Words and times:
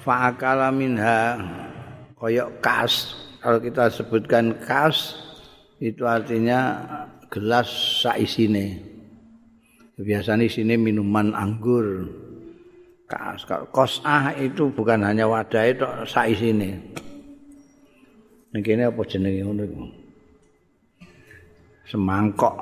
fa'akala 0.00 0.72
minha 0.72 1.36
koyok 2.16 2.60
kas. 2.64 3.14
Kalau 3.40 3.56
kita 3.56 3.88
sebutkan 3.88 4.52
kas 4.60 5.16
itu 5.80 6.04
artinya 6.04 6.76
gelas 7.32 7.68
saisine. 8.04 8.84
Biasanya 10.00 10.48
sini 10.48 10.76
minuman 10.80 11.32
anggur. 11.36 12.08
Kas 13.08 13.44
kosah 13.74 14.32
itu 14.38 14.70
bukan 14.72 15.02
hanya 15.04 15.28
wadah 15.28 15.64
itu 15.66 15.84
saisine. 16.08 16.80
Ini 18.50 18.82
apa 18.86 19.00
jenenge 19.06 19.40
ngono 19.46 19.64
semangkok. 21.86 22.54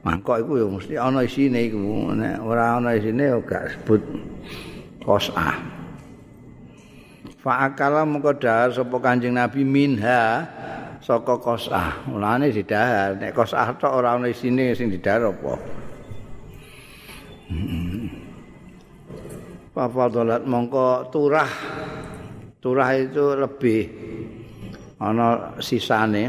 Mangkok 0.00 0.40
iku 0.40 0.52
ya 0.56 0.66
mesti 0.68 0.94
ana 0.96 1.20
isine 1.24 1.68
iku. 1.68 2.16
Nek 2.16 2.40
ora 2.40 2.80
ana 2.80 2.96
isine 2.96 3.36
ya 3.36 3.36
gak 3.44 3.76
sebut 3.76 4.00
qosah 5.04 5.79
fa 7.40 7.64
akala 7.64 8.04
mengko 8.04 8.36
dahar 8.36 8.68
sapa 8.68 9.00
kanjeng 9.00 9.32
nabi 9.32 9.64
minha 9.64 10.44
saka 11.00 11.40
qosah 11.40 12.04
mulane 12.06 12.52
didahar. 12.52 13.16
Nek 13.16 13.32
qosah 13.32 13.72
tok 13.80 13.92
ora 13.96 14.14
ana 14.14 14.28
isine 14.28 14.76
sing 14.76 14.92
didahar 14.92 15.32
apa? 15.32 15.56
Papadolat 19.72 20.44
mongko 20.44 21.08
turah. 21.08 21.50
Turah 22.60 22.92
itu 22.92 23.32
lebih 23.32 23.88
ana 25.00 25.56
sisane. 25.64 26.28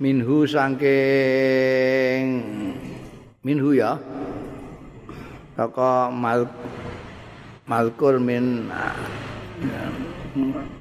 Minhu 0.00 0.46
saking 0.48 2.24
minhu 3.42 3.74
ya. 3.74 3.98
Saka 5.58 6.08
mal 6.08 6.48
malkul 7.70 8.18
min 8.18 8.66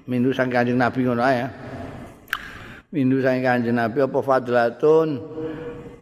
minhu 0.09 0.33
saking 0.33 0.49
kanjeng 0.49 0.79
nabi 0.81 1.05
ngono 1.05 1.21
ya. 1.21 1.45
Minhu 2.89 3.21
saking 3.21 3.45
kanjeng 3.45 3.77
nabi 3.77 4.01
apa 4.01 4.19
fadlatun 4.25 5.21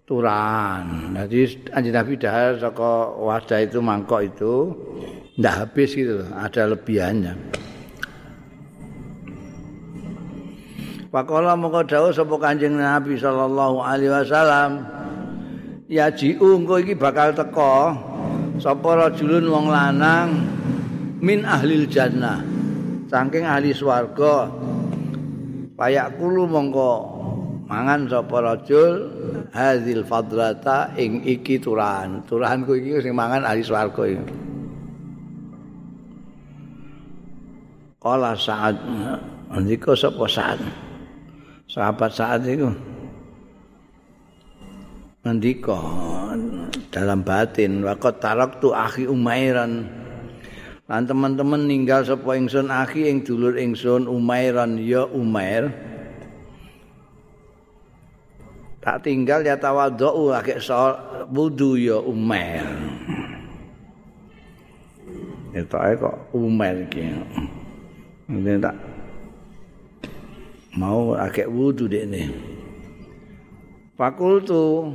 turan. 0.07 1.11
Jadi 1.11 1.67
kanjeng 1.67 1.95
nabi 1.99 2.13
dahar 2.15 2.55
saka 2.55 3.11
wadah 3.19 3.59
itu 3.59 3.83
mangkok 3.83 4.23
itu 4.23 4.71
ndak 5.35 5.67
habis 5.67 5.91
gitu 5.91 6.23
ada 6.31 6.71
lebihannya. 6.71 7.35
Pakola 11.07 11.55
moko 11.55 11.87
dawuh 11.87 12.11
sapa 12.11 12.35
Kanjeng 12.35 12.75
Nabi 12.75 13.15
sallallahu 13.15 13.79
alaihi 13.79 14.11
wasallam 14.11 14.83
ya 15.87 16.11
jiu 16.11 16.59
engko 16.59 16.83
iki 16.83 16.99
bakal 16.99 17.31
teko 17.31 17.95
sapa 18.59 19.07
rajulun 19.07 19.47
wong 19.47 19.71
lanang 19.71 20.43
min 21.23 21.43
ahlil 21.43 21.87
jannah. 21.89 22.41
Saking 23.07 23.47
ahli 23.47 23.71
swarga 23.71 24.51
payak 25.79 26.19
kulu 26.19 26.43
mongko 26.43 26.91
mangan 27.71 28.03
sapa 28.11 28.37
rajul 28.43 28.93
hadzil 29.55 30.03
fadrata 30.03 30.91
ing 30.99 31.23
iki 31.23 31.55
turahan. 31.61 32.19
Turahanku 32.27 32.75
iki 32.75 32.99
sing 32.99 33.15
mangan 33.15 33.47
ahli 33.47 33.63
swarga 33.63 34.03
iki. 34.07 34.35
Kala 37.97 38.35
saat 38.35 38.75
Ndika 39.47 39.95
sapa 39.95 40.27
saat 40.27 40.59
sahabat 41.67 42.11
saat 42.11 42.43
itu 42.47 42.67
ngendika 45.23 45.79
dalam 46.91 47.23
batin 47.23 47.83
waqat 47.83 48.23
taraktu 48.23 48.71
akhi 48.71 49.03
umairan 49.07 49.87
lan 50.87 51.03
teman-teman 51.03 51.67
ninggal 51.67 52.07
sapa 52.07 52.39
ingsun 52.39 52.71
akhi 52.71 53.11
ing 53.11 53.19
dulur 53.27 53.59
ingsun 53.59 54.07
umairan 54.07 54.79
ya 54.79 55.03
umair. 55.03 55.67
Tak 58.79 59.03
tinggal 59.03 59.43
ya 59.43 59.59
tawadhu 59.59 60.31
akeh 60.31 60.63
wudu 61.27 61.75
ya 61.75 61.99
umair. 61.99 62.63
Itu 65.51 65.75
kok 65.75 66.15
umair 66.31 66.87
iki. 66.87 67.03
Ini 68.31 68.55
tak 68.63 68.75
mau 70.79 71.19
akeh 71.19 71.51
wudu 71.51 71.91
dekne. 71.91 72.55
Fakultu 73.97 74.93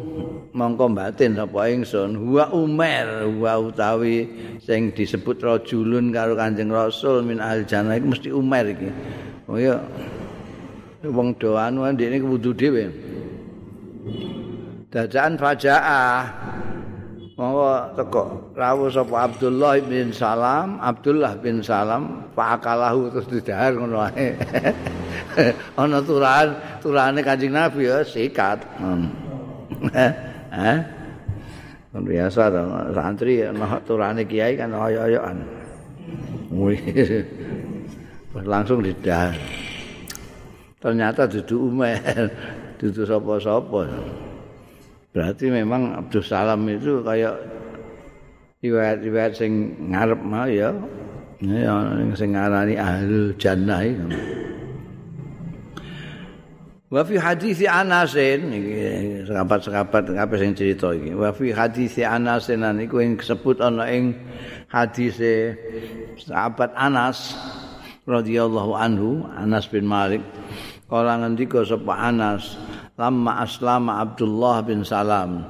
mongko 0.54 0.86
batin 0.94 1.34
sapa 1.34 1.66
ingsun 1.74 2.14
huwa 2.14 2.54
Umar 2.54 3.26
huwa 3.26 3.58
utawi 3.58 4.30
sing 4.62 4.94
disebut 4.94 5.42
rajulun 5.42 6.14
karo 6.14 6.38
Kanjeng 6.38 6.70
Rasul 6.70 7.26
min 7.26 7.42
al 7.42 7.66
jannah 7.66 7.98
iku 7.98 8.14
mesti 8.14 8.30
Umar 8.30 8.62
iki. 8.62 8.94
Oh 9.50 9.58
ya. 9.58 9.82
Wong 11.02 11.34
do 11.34 11.58
anu 11.58 11.82
ndekne 11.82 12.22
wudu 12.22 12.54
dhewe. 12.54 12.94
Dadaan 14.94 15.34
fajaah 15.34 16.22
Monggo 17.32 17.96
teko 17.98 18.54
rawuh 18.54 18.86
sapa 18.86 19.26
Abdullah 19.26 19.80
bin 19.82 20.14
Salam, 20.14 20.78
Abdullah 20.78 21.34
bin 21.42 21.58
Salam, 21.58 22.30
fakalahu 22.38 23.10
terus 23.10 23.26
didahar 23.26 23.74
ngono 23.74 23.98
ae. 23.98 24.36
Ana 25.80 25.98
turan, 26.04 26.48
turane 26.82 27.20
Kanjeng 27.24 27.52
Nabi 27.54 27.88
ya 27.88 28.04
sikat. 28.04 28.64
Heh. 30.52 30.80
Kan 31.92 32.08
biasa 32.08 32.48
to, 32.48 32.62
santri 32.96 33.44
ana 33.44 33.76
turane 33.84 34.24
kiai 34.24 34.56
kan 34.56 34.72
oyo-oyoan. 34.72 35.44
langsung 38.48 38.80
didahar. 38.80 39.36
Ternyata 40.80 41.28
duduk 41.28 41.60
Umar, 41.68 42.00
duduk 42.80 43.04
sapa-sapa. 43.04 43.82
Berarti 45.12 45.52
memang 45.52 45.92
Abdul 46.00 46.24
Salam 46.24 46.64
itu 46.72 47.04
kayak 47.04 47.36
riwayat-riwayat 48.64 49.32
sing 49.36 49.76
ngarep 49.92 50.20
mah 50.24 50.48
ya. 50.48 50.72
Sing 52.16 52.32
ngarani 52.32 52.74
ahlul 52.80 53.36
jannah 53.36 53.84
itu. 53.84 54.08
Wa 56.92 57.00
fi 57.08 57.16
hadis 57.16 57.64
Anas 57.64 58.12
iki 58.12 59.24
sahabat-sahabat 59.24 60.12
apa 60.12 60.36
sing 60.36 60.52
cerita 60.52 60.92
iki. 60.92 61.16
Wa 61.16 61.32
fi 61.32 61.48
hadis 61.48 61.96
Anas 62.04 62.52
niku 62.52 63.00
yang 63.00 63.16
disebut 63.16 63.64
ana 63.64 63.88
ing 63.88 64.12
hadis 64.68 65.16
sahabat 66.20 66.68
Anas 66.76 67.32
radhiyallahu 68.04 68.76
anhu 68.76 69.24
Anas 69.32 69.72
bin 69.72 69.88
Malik 69.88 70.20
kala 70.92 71.16
ngendika 71.24 71.64
sapa 71.64 71.96
Anas 71.96 72.60
lama 73.00 73.40
aslama 73.40 74.04
Abdullah 74.04 74.60
bin 74.60 74.84
Salam 74.84 75.48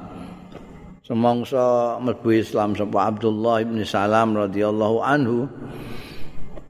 semongso 1.03 1.98
mlebu 2.06 2.38
Islam 2.38 2.78
sapa 2.78 3.10
Abdullah 3.10 3.66
bin 3.66 3.82
Salam 3.82 4.38
radhiyallahu 4.38 5.03
anhu 5.03 5.50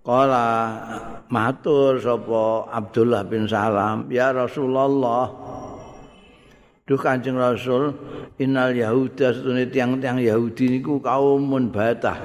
kala 0.00 0.44
matur 1.32 1.96
sapa 1.96 2.68
Abdullah 2.68 3.24
bin 3.24 3.48
Salam. 3.48 4.12
Ya 4.12 4.36
Rasulullah. 4.36 5.32
Duh 6.84 7.00
Kanjeng 7.00 7.40
Rasul 7.40 7.96
innal 8.36 8.76
yahuda 8.76 9.32
setune 9.32 9.64
tiang-tiang 9.70 10.20
Yahudi 10.20 10.76
niku 10.76 11.00
kaumun 11.00 11.72
batah 11.72 12.18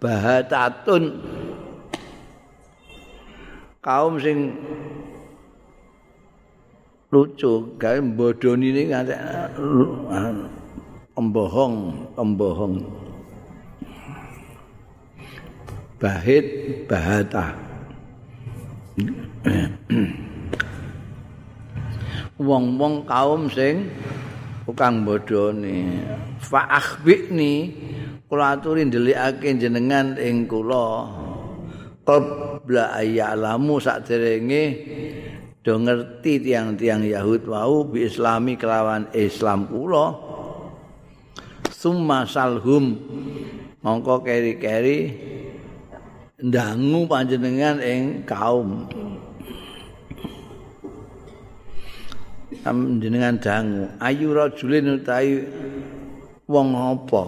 bahatatun. 0.00 1.20
Kaum 3.82 4.16
sing 4.22 4.54
lucu 7.10 7.74
gawe 7.76 7.98
bodoni 8.14 8.70
ini 8.70 8.82
nganti 8.94 9.14
embohong 11.18 11.74
embohong. 12.14 12.74
Bahit 15.98 16.46
bahata 16.86 17.71
wong-wong 22.42 23.06
kaum 23.08 23.48
sing 23.48 23.88
tukang 24.68 25.06
bodoni. 25.06 26.04
Fa 26.42 26.66
akhbini 26.68 27.72
kula 28.28 28.58
aturi 28.58 28.84
ndelikake 28.88 29.54
jenengan 29.56 30.18
ing 30.20 30.48
kula. 30.48 31.08
Qabla 32.02 32.98
ayyalamu 32.98 33.78
saderenge 33.78 34.62
do 35.62 35.78
ngerti 35.78 36.42
tiang-tiang 36.42 37.06
Yahud 37.06 37.46
wau 37.46 37.86
bi 37.86 38.10
islami 38.10 38.58
kelawan 38.58 39.06
Islam 39.14 39.70
kula. 39.70 40.10
Summa 41.70 42.26
salhum 42.26 42.98
mongko 43.82 44.22
keri-keri 44.22 44.98
ndangu 46.42 47.06
panjenengan 47.06 47.78
ing 47.78 48.26
kaum. 48.26 48.90
Jenengan 53.02 53.38
dangu. 53.38 53.86
Ayu 54.02 54.34
rajulin 54.34 54.98
utawi 54.98 55.46
wong 56.46 56.74
apa? 56.74 57.22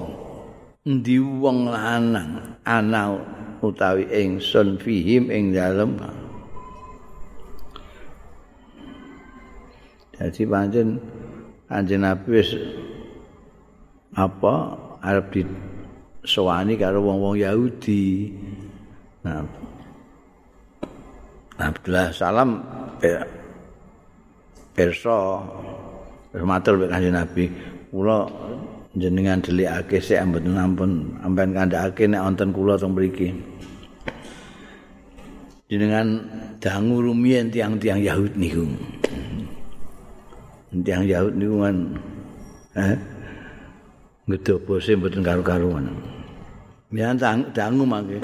Endi 0.85 1.19
wong 1.19 1.71
lanang? 1.71 2.59
Ana 2.67 3.19
utawi 3.63 4.07
ingsun 4.11 4.79
fihim 4.79 5.31
ing 5.31 5.55
dalem? 5.55 5.99
Jadi 10.15 10.47
pancen 10.47 11.03
Kanjeng 11.67 12.07
Nabi 12.07 12.39
wis 12.39 12.55
apa? 14.15 14.79
Arep 15.03 15.27
di 15.35 15.43
sowani 16.23 16.79
karo 16.79 17.03
wong-wong 17.03 17.37
Yahudi. 17.43 18.31
Nah, 19.25 19.41
Abdullah 21.57 22.13
Salam 22.13 22.61
perso 24.77 25.41
matur 26.45 26.77
mek 26.77 26.93
Kanjeng 26.93 27.17
Nabi, 27.17 27.49
kula 27.89 28.29
jenengan 28.93 29.41
delikake 29.41 29.97
sik 29.97 30.21
ampun 30.21 31.17
ampen 31.25 31.57
kandhake 31.57 32.05
nek 32.05 32.21
wonten 32.21 32.53
kula 32.53 32.77
teng 32.77 32.93
mriki. 32.93 33.33
Jenengan 35.73 36.21
dangu 36.61 37.01
rumiyin 37.01 37.49
tiang-tiang 37.49 38.05
Yahudi 38.05 38.37
niku. 38.37 38.69
Tiang 40.85 41.09
Yahudi 41.09 41.37
niku 41.41 41.57
kan 41.65 41.77
eh 42.77 42.97
ngedobose 44.29 45.01
mboten 45.01 45.25
karo-karuan. 45.25 45.89
Ya 46.93 47.17
dangu 47.17 47.89
mangke. 47.89 48.21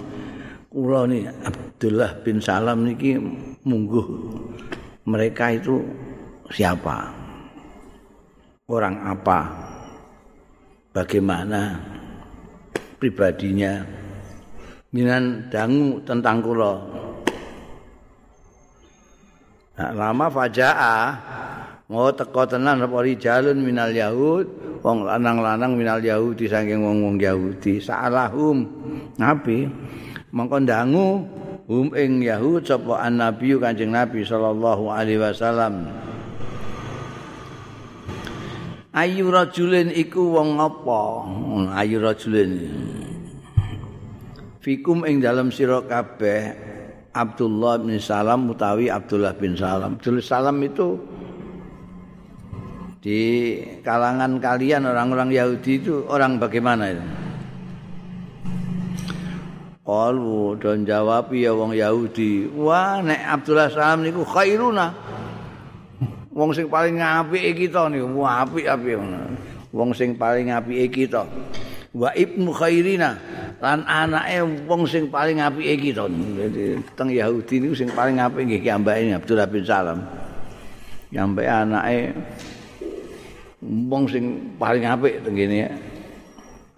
Kula 0.71 1.03
ni 1.11 1.27
Abdullah 1.27 2.23
bin 2.23 2.39
Salam 2.39 2.87
niki 2.87 3.19
mungguh 3.67 4.07
mereka 5.03 5.51
itu 5.51 5.83
siapa? 6.47 7.11
Orang 8.71 9.03
apa? 9.03 9.51
Bagaimana 10.95 11.75
pribadinya? 13.03 13.83
Minan 14.95 15.51
dangu 15.51 15.99
tentang 16.07 16.39
kula. 16.39 16.75
Nah, 19.75 19.91
lama 19.91 20.31
fajaa 20.31 20.99
mau 21.91 22.15
teko 22.15 22.47
tenan 22.47 22.79
apa 22.79 23.03
minal 23.59 23.91
yahud 23.91 24.47
wong 24.87 25.03
lanang-lanang 25.03 25.75
minal 25.75 25.99
yahudi 25.99 26.47
saking 26.47 26.79
wong-wong 26.79 27.19
yahudi 27.19 27.83
salahum 27.83 28.71
nabi 29.19 29.67
mongko 30.31 30.57
ndangu 30.63 31.27
hum 31.67 31.95
ing 31.95 32.23
yahud 32.23 32.63
sapa 32.63 33.03
annabi 33.03 33.55
kanjeng 33.59 33.95
nabi 33.95 34.23
sallallahu 34.27 34.91
alaihi 34.91 35.23
wasallam. 35.23 35.91
Ayu 38.91 39.31
rajulin 39.31 39.95
iku 39.95 40.35
wong 40.35 40.59
apa? 40.59 41.03
Ayu 41.79 42.03
rajulin. 42.03 42.75
Fikum 44.59 45.07
ing 45.07 45.23
dalam 45.23 45.55
sira 45.55 45.79
kabeh 45.87 46.53
Abdullah 47.15 47.79
bin 47.81 48.03
Salam 48.03 48.51
utawi 48.51 48.91
Abdullah 48.91 49.35
bin 49.39 49.55
Salam. 49.55 49.95
Abdullah 49.95 50.27
Salam 50.27 50.59
itu 50.67 50.99
di 53.01 53.21
kalangan 53.81 54.37
kalian 54.43 54.85
orang-orang 54.85 55.33
Yahudi 55.33 55.81
itu 55.81 56.05
orang 56.11 56.37
bagaimana 56.37 56.93
itu? 56.93 57.30
Qalu 59.91 60.55
dan 60.63 60.87
jawab 60.87 61.35
ya 61.35 61.51
wong 61.51 61.75
Yahudi, 61.75 62.47
wah 62.55 63.03
nek 63.03 63.27
Abdullah 63.27 63.67
Salam 63.75 64.07
niku 64.07 64.23
khairuna. 64.23 64.95
Wong 66.31 66.55
sing 66.55 66.71
paling 66.71 67.03
apike 67.03 67.67
kita 67.67 67.91
niku, 67.91 68.23
wah 68.23 68.47
apik-apik 68.47 69.03
Wong 69.75 69.91
sing 69.91 70.15
paling 70.15 70.55
apike 70.55 70.87
kita. 70.95 71.27
Wa 71.91 72.15
ibnu 72.15 72.55
khairina 72.55 73.19
lan 73.59 73.83
anake 73.83 74.63
wong 74.63 74.87
sing 74.87 75.11
paling 75.11 75.43
apike 75.43 75.91
kita. 75.91 76.07
Dadi 76.07 76.79
teng 76.95 77.11
Yahudi 77.11 77.59
niku 77.59 77.75
sing 77.75 77.91
paling 77.91 78.23
apik 78.23 78.47
nggih 78.47 78.63
ki 78.63 78.71
ambake 78.71 79.11
Abdullah 79.11 79.51
bin 79.51 79.67
Salam. 79.67 80.07
Nyampe 81.11 81.43
anake 81.51 82.15
wong 83.91 84.07
sing 84.07 84.55
paling 84.55 84.87
apik 84.87 85.27
teng 85.27 85.35
kene 85.35 85.67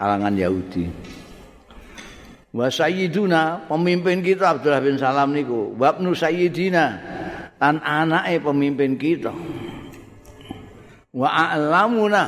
alangan 0.00 0.32
Yahudi. 0.32 0.88
Wa 2.53 2.69
sayyiduna 2.69 3.65
pemimpin 3.67 4.21
kita 4.21 4.57
Abdullah 4.57 4.85
bin 4.85 5.01
Salam 5.01 5.33
niku. 5.33 5.73
Wa 5.75 5.97
ibnu 5.97 6.13
sayyidina 6.13 6.85
lan 7.57 7.81
anake 7.81 8.45
pemimpin 8.45 9.01
kita. 9.01 9.33
Wa 11.13 11.29
a'lamuna. 11.29 12.25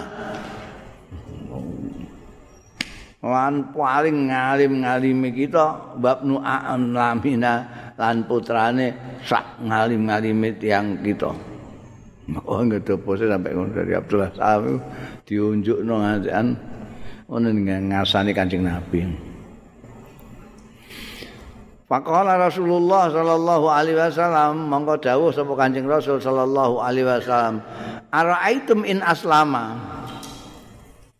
Lan 3.25 3.73
paling 3.73 4.29
ngalim-ngalime 4.29 5.32
kita 5.32 5.97
babnu 5.97 6.44
a'lamina 6.44 7.55
lan 7.97 8.29
putrane 8.29 9.17
sak 9.25 9.65
ngalim-ngalime 9.65 10.61
tiang 10.61 11.00
kita. 11.00 11.32
Oh 12.49 12.61
enggak 12.65 12.88
ada 12.88 12.94
pose 12.97 13.29
sampai 13.29 13.53
ngono 13.53 13.73
dari 13.73 13.93
Abdullah 13.97 14.32
Salam. 14.37 14.81
Diunjuk 15.25 15.85
no 15.85 16.05
ngajian 16.05 16.47
ngono 17.29 17.49
ngasani 17.93 18.32
kancing 18.37 18.65
Nabi. 18.65 19.32
Faqala 21.94 22.35
Rasulullah 22.50 23.06
sallallahu 23.06 23.70
alaihi 23.70 23.94
wasallam 23.94 24.67
monggo 24.67 24.99
dawuh 24.99 25.31
sapa 25.31 25.55
Kanjeng 25.55 25.87
Rasul 25.87 26.19
sallallahu 26.19 26.82
alaihi 26.82 27.06
wasallam, 27.06 27.62
"Ara'aitum 28.11 28.82
in 28.82 28.99
aslama?" 28.99 29.79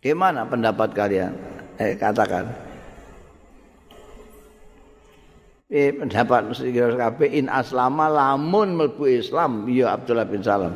Gimana 0.03 0.43
pendapat 0.43 0.91
kalian? 0.91 1.31
Eh 1.79 1.95
katakan. 1.95 2.51
Eh 5.71 5.95
pendapat 5.95 6.51
sira 6.51 6.91
kabeh 6.91 7.31
in 7.31 7.47
aslama 7.47 8.11
lamun 8.11 8.75
mlebu 8.75 9.07
Islam 9.07 9.71
ya 9.71 9.95
Abdullah 9.95 10.27
bin 10.27 10.43
Salam. 10.43 10.75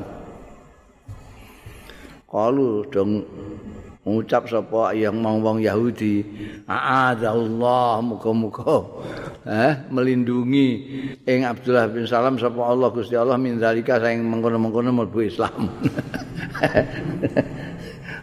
Kalu 2.23 2.87
dong 2.87 3.27
ngucap 4.09 4.49
sapa 4.49 4.97
yang 4.97 5.21
wong-wong 5.21 5.61
Yahudi? 5.61 6.25
A'adzallah 6.65 8.01
muga-muga 8.01 8.81
eh 9.45 9.73
melindungi. 9.93 10.69
Ing 11.29 11.45
Abdullah 11.45 11.85
bin 11.93 12.09
Salam 12.09 12.41
sapa 12.41 12.57
Allah 12.57 12.89
Gusti 12.89 13.13
Allah 13.13 13.37
min 13.37 13.61
zalika 13.61 14.01
saing 14.01 14.25
mengkono-mengkono 14.25 14.89
mlebu 14.89 15.19
Islam. 15.21 15.69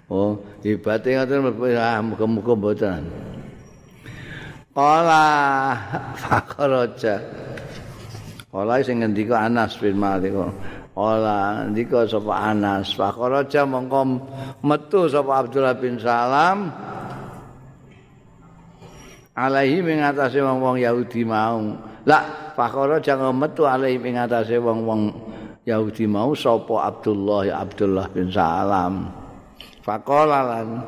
Oh 0.07 0.39
hebate 0.63 1.19
ngoten 1.19 1.43
mlebu 1.43 1.67
ah 1.75 1.99
muga-muga 1.99 2.55
mboten. 2.55 3.03
Kala 4.71 5.25
fakaraja 6.15 7.17
Kala 8.53 8.85
sing 8.85 9.01
ngendika 9.01 9.49
Anas 9.49 9.75
bin 9.81 9.97
Malik 9.97 10.37
Ola 10.97 11.69
ndika 11.69 12.09
sapa 12.09 12.33
Anas 12.57 12.97
fakaraja 12.97 13.69
mongko 13.69 14.01
metu 14.65 15.05
sapa 15.13 15.45
Abdullah 15.45 15.77
bin 15.77 16.01
Salam 16.01 16.73
alaihi 19.37 19.85
ing 19.85 20.01
atase 20.01 20.41
wong-wong 20.41 20.81
Yahudi 20.81 21.21
mau. 21.29 21.77
La 22.09 22.51
fakaraja 22.57 23.13
metu 23.37 23.69
alaihi 23.69 24.01
ing 24.01 24.17
atase 24.17 24.57
wong-wong 24.57 25.13
Yahudi 25.69 26.09
mau 26.09 26.33
sapa 26.33 26.89
Abdullah 26.89 27.45
ya 27.45 27.55
Abdullah 27.61 28.09
bin 28.09 28.33
Salam. 28.33 29.26
Faqala 29.87 30.43
lan 30.43 30.83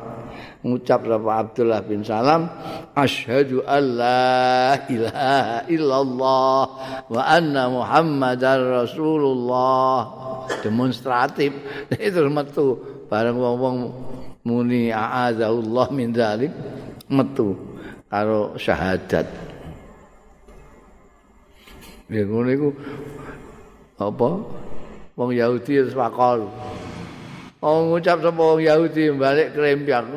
ngucap 0.59 1.07
sapa 1.07 1.31
Abdullah 1.39 1.79
bin 1.87 2.03
Salam 2.03 2.51
asyhadu 2.91 3.63
alla 3.63 4.75
ilaha 4.91 5.63
illallah 5.71 6.63
wa 7.07 7.21
anna 7.23 7.71
muhammadar 7.71 8.59
rasulullah. 8.83 9.95
Demonstratif. 10.59 11.55
Itu 11.95 12.27
metu. 12.27 12.75
Bareng 13.07 13.39
wong-wong 13.39 13.77
muni 14.43 14.91
a'adzallah 14.91 15.87
min 15.95 16.11
dzalik 16.11 16.51
metu 17.07 17.55
karo 18.11 18.59
syahadat. 18.59 19.31
Ya 22.11 22.27
ngono 22.27 22.49
iku. 22.51 22.69
Apa? 23.95 24.29
Wong 25.15 25.31
Yahudi 25.31 25.87
wis 25.87 25.95
wakal 25.95 26.51
Oh 27.59 27.91
ngucap 27.91 28.23
sapa 28.23 28.39
wong 28.39 28.63
Yahudi 28.63 29.11
balik 29.19 29.51
krempiak. 29.51 30.07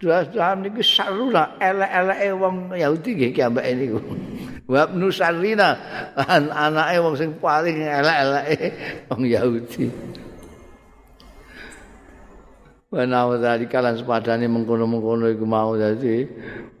Jelas-jelas 0.00 0.56
niki 0.64 0.80
saruna 0.80 1.52
elek-eleke 1.60 2.28
wong 2.32 2.72
Yahudi 2.72 3.10
nggih 3.12 3.30
ki 3.36 3.40
ambek 3.44 3.66
niku. 3.76 4.00
Wa 4.72 4.88
ibnu 4.88 5.08
Sarina 5.12 5.76
an 6.16 6.48
anake 6.48 6.96
wong 7.04 7.14
sing 7.20 7.36
paling 7.36 7.76
elek-eleke 7.76 8.56
wong 9.12 9.22
Yahudi. 9.28 9.84
Wanawa 12.88 13.36
dari 13.36 13.68
kalan 13.68 14.00
sepadane 14.00 14.48
mengkono-mengkono 14.48 15.28
iku 15.28 15.44
mau 15.44 15.76
dadi 15.76 16.24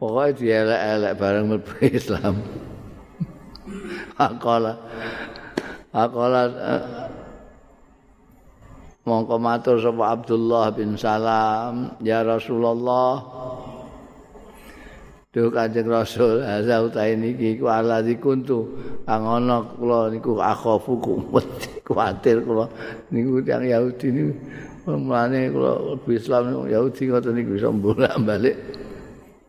pokoke 0.00 0.40
dielek-elek 0.40 1.12
bareng 1.20 1.44
mlebu 1.52 1.72
Islam. 2.00 2.40
Akola 4.16 4.72
Akola 5.92 6.42
mongko 9.08 9.40
matur 9.40 9.80
sapa 9.80 10.12
Abdullah 10.12 10.68
bin 10.76 11.00
Salam. 11.00 11.96
Ya 12.04 12.20
Rasulullah. 12.20 13.24
Duh 15.28 15.52
Kanjeng 15.52 15.88
Rasul 15.88 16.40
asa 16.40 16.80
utahe 16.80 17.12
niki 17.12 17.60
ku 17.60 17.68
alazi 17.68 18.16
kuntu 18.16 18.64
kang 19.04 19.28
ana 19.28 19.60
kula 19.60 20.08
niku 20.08 20.40
akhafu 20.40 20.96
kuwatir 21.84 22.44
kula. 22.44 22.64
Niku 23.12 23.40
tiyang 23.44 23.64
Yahudi 23.64 24.08
niku 24.08 24.32
mulane 24.88 25.52
kula 25.52 25.72
lebih 25.96 26.16
Islam 26.16 26.64
Yahudi 26.64 27.02
ngoten 27.12 27.32
niku 27.36 27.50
bisa 27.60 27.68
bolak-balik 27.68 28.56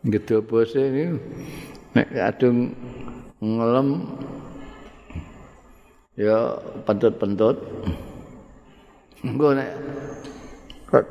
gedobose 0.04 0.84
niku 0.92 1.16
nek 1.96 2.08
kadung 2.12 2.75
ngelem 3.39 3.88
ya 6.20 6.60
pentut-pentut 6.84 7.56
Engko 9.20 9.52
nek 9.52 9.70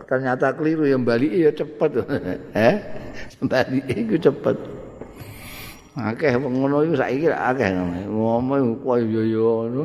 ternyata 0.09 0.57
keliru 0.57 0.89
yang 0.89 1.05
balik 1.05 1.29
ya 1.29 1.51
cepet. 1.53 1.91
eh? 2.57 2.77
Balik 3.45 3.85
iku 3.85 4.17
cepet. 4.17 4.57
Akeh 5.99 6.33
ngono 6.41 6.87
iku 6.89 6.95
saiki 6.97 7.29
akeh 7.29 7.69
ngomong 8.09 8.81
koyo 8.81 9.05
yo 9.05 9.23
yo 9.29 9.47
ngono. 9.69 9.85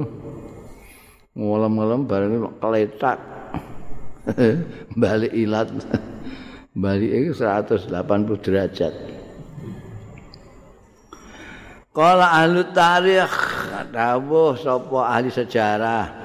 Ngelem-ngelem 1.33 2.01
bareng 2.07 2.33
kletak. 2.61 3.19
balik 4.95 5.33
ilat. 5.35 5.67
balik 6.71 7.11
iku 7.11 7.31
180 7.43 7.91
derajat. 8.45 8.93
Kala 11.93 12.41
ahli 12.41 12.65
tarikh 12.73 13.35
dawuh 13.93 14.57
sapa 14.57 15.13
ahli 15.13 15.29
sejarah 15.29 16.22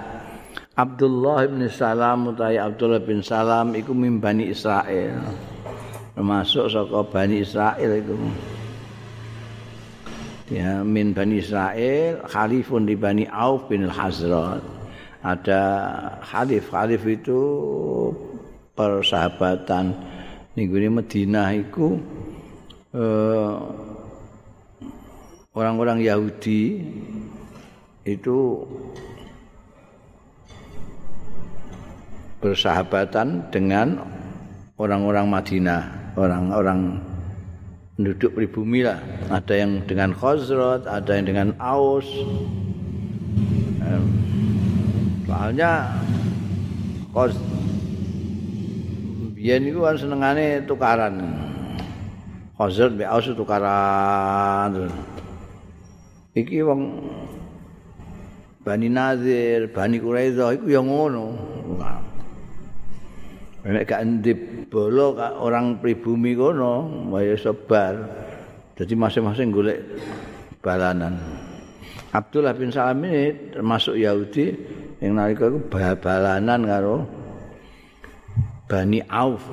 Abdullah 0.79 1.43
bin 1.51 1.67
Salam 1.67 2.31
utawi 2.31 2.55
Abdullah 2.55 3.03
bin 3.03 3.19
Salam 3.19 3.75
iku 3.75 3.91
mimbani 3.91 4.47
Israel. 4.55 5.27
Termasuk 6.15 6.71
saka 6.71 7.03
Bani 7.03 7.43
Israel 7.43 7.91
itu. 7.99 8.15
Ya, 10.55 10.87
min 10.87 11.11
Bani 11.11 11.43
Israel, 11.43 12.23
khalifun 12.31 12.87
di 12.87 12.95
Bani 12.95 13.27
Auf 13.27 13.67
bin 13.67 13.91
Al-Hazrat. 13.91 14.63
Ada 15.27 15.63
khalif, 16.23 16.71
khalif 16.71 17.03
itu 17.11 17.43
persahabatan 18.79 19.93
ini 20.55 20.87
Medina 20.87 21.51
itu 21.55 21.99
eh, 22.95 23.55
orang-orang 25.55 26.03
Yahudi 26.07 26.87
itu 28.07 28.63
bersahabatan 32.39 33.51
dengan 33.51 33.99
orang-orang 34.79 35.27
Madinah, 35.27 36.15
orang-orang 36.15 37.03
penduduk 37.99 38.31
pribumi 38.39 38.87
lah. 38.87 39.03
Ada 39.27 39.67
yang 39.67 39.83
dengan 39.91 40.15
Khazraj, 40.15 40.87
ada 40.87 41.13
yang 41.19 41.27
dengan 41.27 41.49
Aus. 41.59 42.07
Soalnya 45.29 45.99
Khaz 47.13 47.35
Biyen 49.35 49.67
itu 49.67 49.83
kan 49.83 49.99
senengane 49.99 50.63
tukaran. 50.63 51.15
Khazraj 52.55 52.95
mbek 52.95 53.11
Aus 53.11 53.27
tukaran. 53.35 54.95
Iki 56.39 56.63
wong 56.63 56.83
Bani 58.63 58.87
Nazir, 58.87 59.75
Bani 59.75 59.99
Quraidah 59.99 60.55
iku 60.55 60.71
yang 60.71 60.87
ngono. 60.87 61.35
Nek 63.69 63.85
gak 63.85 64.01
ndip 64.01 64.39
bolo 64.73 65.13
orang 65.21 65.77
pribumi 65.77 66.33
kono, 66.33 67.05
wae 67.13 67.37
sebar. 67.37 68.01
Jadi 68.81 68.97
masing-masing 68.97 69.53
golek 69.53 69.85
balanan. 70.65 71.21
Abdullah 72.09 72.57
bin 72.57 72.73
Salam 72.73 73.05
ini 73.05 73.53
termasuk 73.53 74.01
Yahudi 74.01 74.57
yang 75.05 75.21
nalika 75.21 75.53
itu 75.53 75.61
balanan 76.01 76.65
karo 76.65 77.05
Bani 78.65 79.05
Auf. 79.13 79.45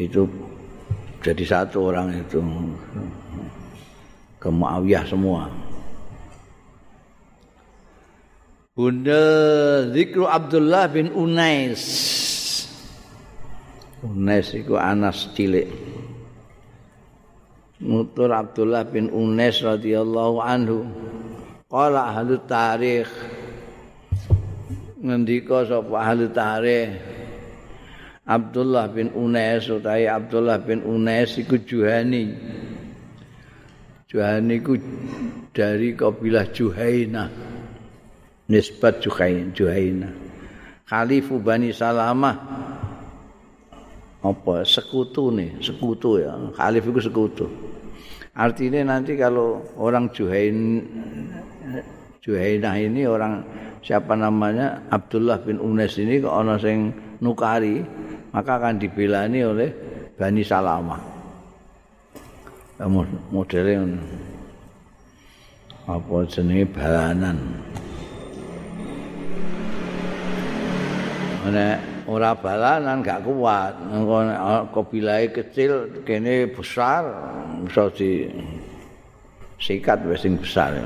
itu 0.00 0.24
jadi 1.20 1.44
satu 1.44 1.92
orang 1.92 2.16
itu. 2.16 2.40
Ke 4.46 4.50
Muawiyah 4.54 5.02
semua. 5.10 5.50
Bunda 8.78 9.26
Zikru 9.90 10.30
Abdullah 10.30 10.86
bin 10.86 11.10
Unais. 11.10 11.82
Unais 14.06 14.46
itu 14.54 14.78
Anas 14.78 15.26
cilik. 15.34 15.66
Mutur 17.82 18.30
Abdullah 18.30 18.86
bin 18.86 19.10
Unais 19.10 19.58
radhiyallahu 19.58 20.38
anhu. 20.38 20.86
Qala 21.66 22.14
ahli 22.14 22.38
tarikh 22.46 23.10
ngendika 25.02 25.66
sapa 25.66 25.94
ahli 25.98 26.30
tarikh 26.30 26.94
Abdullah 28.22 28.86
bin 28.94 29.10
Unais 29.10 29.66
utawi 29.66 30.06
Abdullah 30.06 30.62
bin 30.62 30.86
Unais 30.86 31.34
iku 31.34 31.58
juhani. 31.58 32.30
Juhani 34.16 34.64
ku 34.64 34.80
dari 35.52 35.92
kabilah 35.92 36.48
Juhaina. 36.48 37.28
Nisbat 38.48 39.04
Juhain, 39.04 39.52
Juhaina. 39.52 40.08
Khalifu 40.88 41.36
Bani 41.36 41.68
Salamah. 41.68 42.36
Apa 44.24 44.64
sekutu 44.64 45.28
nih, 45.28 45.60
sekutu 45.60 46.24
ya. 46.24 46.32
Khalif 46.56 46.88
itu 46.88 47.12
sekutu. 47.12 47.44
Artinya 48.32 48.96
nanti 48.96 49.20
kalau 49.20 49.60
orang 49.76 50.08
Juhain 50.16 50.80
Juhaina 52.24 52.72
ini 52.80 53.04
orang 53.04 53.44
siapa 53.84 54.16
namanya 54.16 54.88
Abdullah 54.88 55.44
bin 55.44 55.60
Unes 55.60 55.92
ini 56.00 56.24
kok 56.24 56.32
ana 56.32 56.56
sing 56.56 56.88
nukari 57.20 57.84
maka 58.32 58.56
akan 58.56 58.80
dibelani 58.80 59.44
oleh 59.44 59.68
Bani 60.16 60.40
Salamah. 60.40 61.15
Modele 63.32 63.96
apa 65.88 66.16
jenenge 66.28 66.66
balanan. 66.76 67.38
Ana 71.46 71.80
ora 72.04 72.36
balanan 72.36 73.00
gak 73.00 73.24
kuat. 73.24 73.72
Engko 73.94 74.28
kobilae 74.76 75.30
kecil 75.32 76.02
kene 76.04 76.50
besar 76.52 77.06
bisa 77.64 77.88
di 77.96 78.28
sikat 79.56 80.04
wis 80.04 80.20
sing 80.20 80.36
besar. 80.36 80.76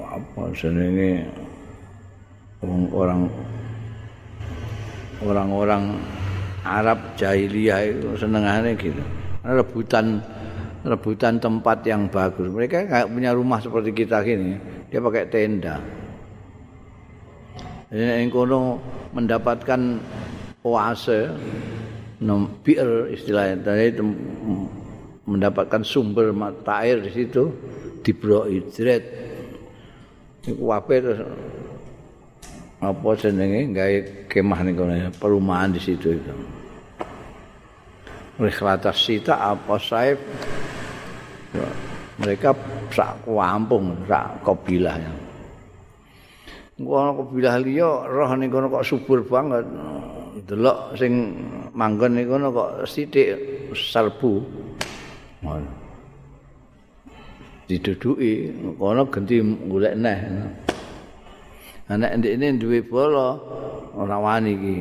Apa 0.00 0.50
jenenge? 0.56 1.28
Orang 2.96 3.28
orang-orang 5.20 6.00
Arab 6.64 6.98
jahiliyah 7.14 7.94
itu 7.94 8.16
senengane 8.16 8.74
gitu 8.74 9.04
rebutan 9.46 10.18
rebutan 10.86 11.42
tempat 11.42 11.82
yang 11.82 12.06
bagus. 12.06 12.46
Mereka 12.46 12.86
nggak 12.86 13.10
punya 13.10 13.30
rumah 13.34 13.58
seperti 13.58 13.90
kita 13.90 14.22
gini. 14.22 14.58
Dia 14.90 15.02
pakai 15.02 15.26
tenda. 15.26 15.82
Ini 17.90 18.22
yang 18.22 18.30
kono 18.34 18.82
mendapatkan 19.14 19.80
oase, 20.66 21.30
nom 22.22 22.50
bir 22.62 23.10
istilahnya, 23.14 23.62
dari 23.62 23.94
mendapatkan 25.26 25.82
sumber 25.86 26.34
mata 26.34 26.82
air 26.82 27.02
di 27.02 27.10
situ, 27.14 27.50
di 28.02 28.10
hidrat. 28.14 29.02
Iku 30.46 30.62
wape 30.70 30.94
terus 31.02 31.20
apa 32.78 33.08
jenenge 33.18 33.74
gawe 33.74 33.96
kemah 34.30 34.60
kono 34.74 34.94
perumahan 35.18 35.74
di 35.74 35.82
situ 35.82 36.14
itu. 36.14 36.34
Rihlatas 38.36 39.00
Sita 39.00 39.40
apa 39.40 39.80
Saif 39.80 40.20
mereka 42.20 42.52
sak 42.92 43.24
kampung 43.24 43.96
sak 44.08 44.44
kabilah 44.44 44.96
Ngono 46.76 47.24
kabilah 47.24 47.56
liya 47.64 48.04
roh 48.04 48.28
ning 48.36 48.52
kono 48.52 48.68
kok 48.68 48.84
subur 48.84 49.24
banget. 49.24 49.64
Delok 50.44 50.92
sing 50.92 51.32
manggon 51.72 52.20
kono 52.28 52.52
kok 52.52 52.84
sithik 52.84 53.32
serbu. 53.72 54.32
Ngono. 55.40 55.70
Diduduki 57.64 58.52
kono 58.76 59.08
ganti 59.08 59.40
golek 59.40 59.96
neh. 59.96 60.20
Anak 61.88 62.20
ndekne 62.20 62.60
duwe 62.60 62.84
bola 62.84 63.40
ora 63.96 64.16
wani 64.20 64.52
iki. 64.52 64.74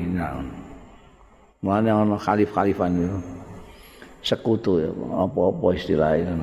Mulane 1.64 1.90
ana 1.96 2.20
khalif-khalifan 2.20 2.92
yo. 3.00 3.16
Sekutu 4.26 4.82
apa-apa 5.14 5.78
istilahnya. 5.78 6.34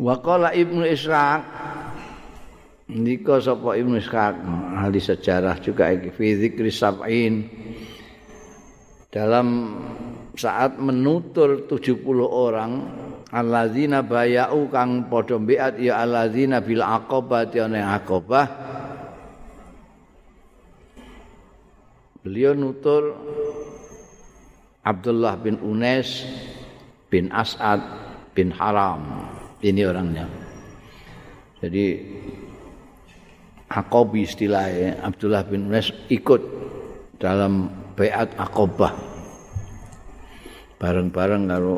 Wa 0.00 0.16
qala 0.24 0.56
Ibnu 0.56 0.80
Ishaq 0.88 1.44
Nika 2.88 3.36
sapa 3.36 3.76
Ibnu 3.76 4.00
Ishaq 4.00 4.40
ahli 4.80 4.96
sejarah 4.96 5.60
juga 5.60 5.92
iki 5.92 6.08
fi 6.08 6.32
dzikri 6.40 6.72
sab'in. 6.72 7.44
Dalam 9.12 9.76
saat 10.32 10.80
menutur 10.80 11.68
70 11.68 12.00
orang 12.24 12.72
alladzina 13.28 14.00
bayau 14.00 14.72
kang 14.72 15.04
padha 15.12 15.36
mbiat 15.36 15.76
ya 15.76 16.00
alladzina 16.00 16.64
bil 16.64 16.80
aqabah 16.80 17.44
ya 17.52 17.68
aqabah 17.68 18.46
beliau 22.24 22.56
nutur 22.56 23.18
Abdullah 24.88 25.36
bin 25.36 25.60
Unes 25.60 26.24
bin 27.12 27.28
As'ad 27.28 27.84
bin 28.32 28.48
Haram. 28.56 29.28
Ini 29.60 29.84
orangnya. 29.84 30.24
Jadi 31.60 32.00
Akobi 33.68 34.24
istilahnya 34.24 35.04
Abdullah 35.04 35.44
bin 35.44 35.68
Unes 35.68 35.92
ikut 36.08 36.40
dalam 37.20 37.68
bayat 37.92 38.32
Akobah. 38.40 38.96
Bareng-bareng 40.80 41.44
kalau 41.50 41.76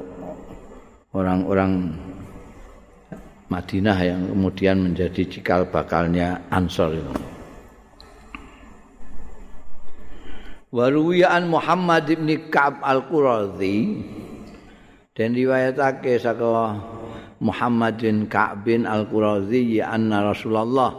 orang-orang 1.11 1.91
Madinah 3.51 3.99
yang 3.99 4.31
kemudian 4.31 4.87
menjadi 4.87 5.27
cikal 5.27 5.67
bakalnya 5.67 6.47
Ansor 6.55 6.95
itu. 6.95 7.30
Waruwiyan 10.71 11.51
Muhammad 11.51 12.07
bin 12.07 12.31
Ka'ab 12.47 12.79
Al-Qurazi. 12.79 14.07
Dan 15.11 15.35
riwayatake 15.35 16.15
saka 16.23 16.79
Muhammad 17.43 17.99
bin 17.99 18.31
Ka'ab 18.31 18.63
bin 18.63 18.87
Al-Qurazi 18.87 19.83
anna 19.83 20.31
Rasulullah. 20.31 20.95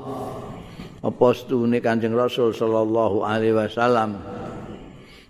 Apa 1.00 1.28
setune 1.32 1.80
Kanjeng 1.80 2.12
Rasul 2.12 2.52
sallallahu 2.52 3.24
alaihi 3.24 3.56
wasallam? 3.56 4.20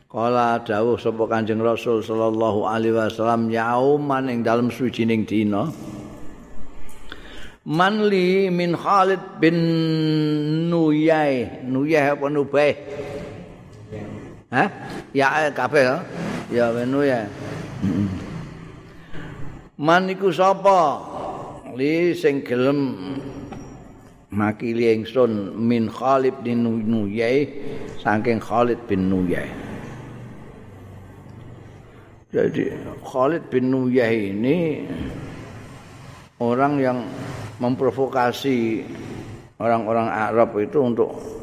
Kala 0.09 0.57
dawuh 0.65 0.97
sapa 0.97 1.23
Kanjeng 1.29 1.61
Rasul 1.61 2.01
sallallahu 2.01 2.65
alaihi 2.65 2.97
wasallam 2.97 3.45
yauman 3.47 4.25
ing 4.27 4.41
dalem 4.43 4.67
suwijining 4.67 5.23
dina 5.23 5.69
Manli 7.61 8.49
min 8.49 8.73
Khalid 8.73 9.37
bin 9.37 9.55
Nuyai. 10.67 11.61
Nuyai 11.61 12.17
apa 12.17 12.25
Nubay 12.25 12.73
Hah? 14.51 14.67
Ya 15.15 15.47
kabeh 15.55 15.79
ya. 15.79 15.97
Ya 16.51 16.67
Nuyai 16.83 17.31
Man 19.79 20.11
iku 20.11 20.27
sapa 20.35 20.99
li 21.79 22.11
sing 22.11 22.43
gelem 22.43 22.91
makili 24.27 24.91
ingsun 24.91 25.55
min 25.55 25.87
Khalid 25.87 26.43
bin 26.43 26.67
Nuyai 26.67 27.47
saking 28.03 28.43
Khalid 28.43 28.77
bin 28.91 29.07
Nuyai. 29.07 29.47
Jadi 32.35 32.75
Khalid 33.07 33.47
bin 33.47 33.71
Nuyai 33.71 34.35
ini 34.35 34.83
orang 36.43 36.73
yang 36.77 36.97
memprovokasi 37.63 38.83
orang-orang 39.57 40.11
Arab 40.11 40.59
itu 40.59 40.83
untuk 40.83 41.40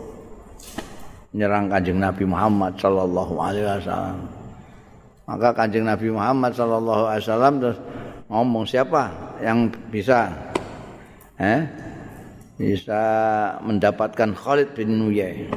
menyerang 1.33 1.69
kanjeng 1.69 2.01
Nabi 2.01 2.25
Muhammad 2.25 2.73
Sallallahu 2.81 3.35
Alaihi 3.37 3.67
Wasallam. 3.69 4.19
Maka 5.29 5.49
kanjeng 5.53 5.85
Nabi 5.85 6.09
Muhammad 6.09 6.53
Sallallahu 6.57 7.05
Alaihi 7.05 7.25
Wasallam 7.29 7.55
terus 7.61 7.79
ngomong 8.33 8.65
siapa 8.65 9.03
yang 9.45 9.69
bisa, 9.93 10.33
eh, 11.37 11.69
bisa 12.57 13.03
mendapatkan 13.61 14.33
Khalid 14.33 14.73
bin 14.73 14.97
Nuyai? 14.97 15.49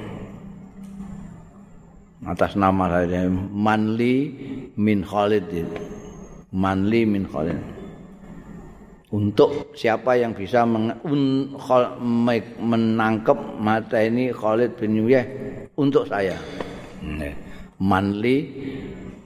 Atas 2.21 2.53
nama 2.53 2.85
saya 2.85 3.25
Manli 3.31 4.29
min 4.77 5.01
Khalid. 5.01 5.49
Manli 6.51 7.01
min 7.07 7.25
Khalid 7.25 7.70
untuk 9.11 9.75
siapa 9.75 10.15
yang 10.15 10.31
bisa 10.31 10.63
men, 10.63 10.95
menangkap 12.63 13.35
mata 13.59 13.99
ini 13.99 14.31
Khalid 14.31 14.79
bin 14.79 14.95
Nuyai 14.95 15.27
untuk 15.75 16.07
saya. 16.07 16.39
Manli 17.81 18.37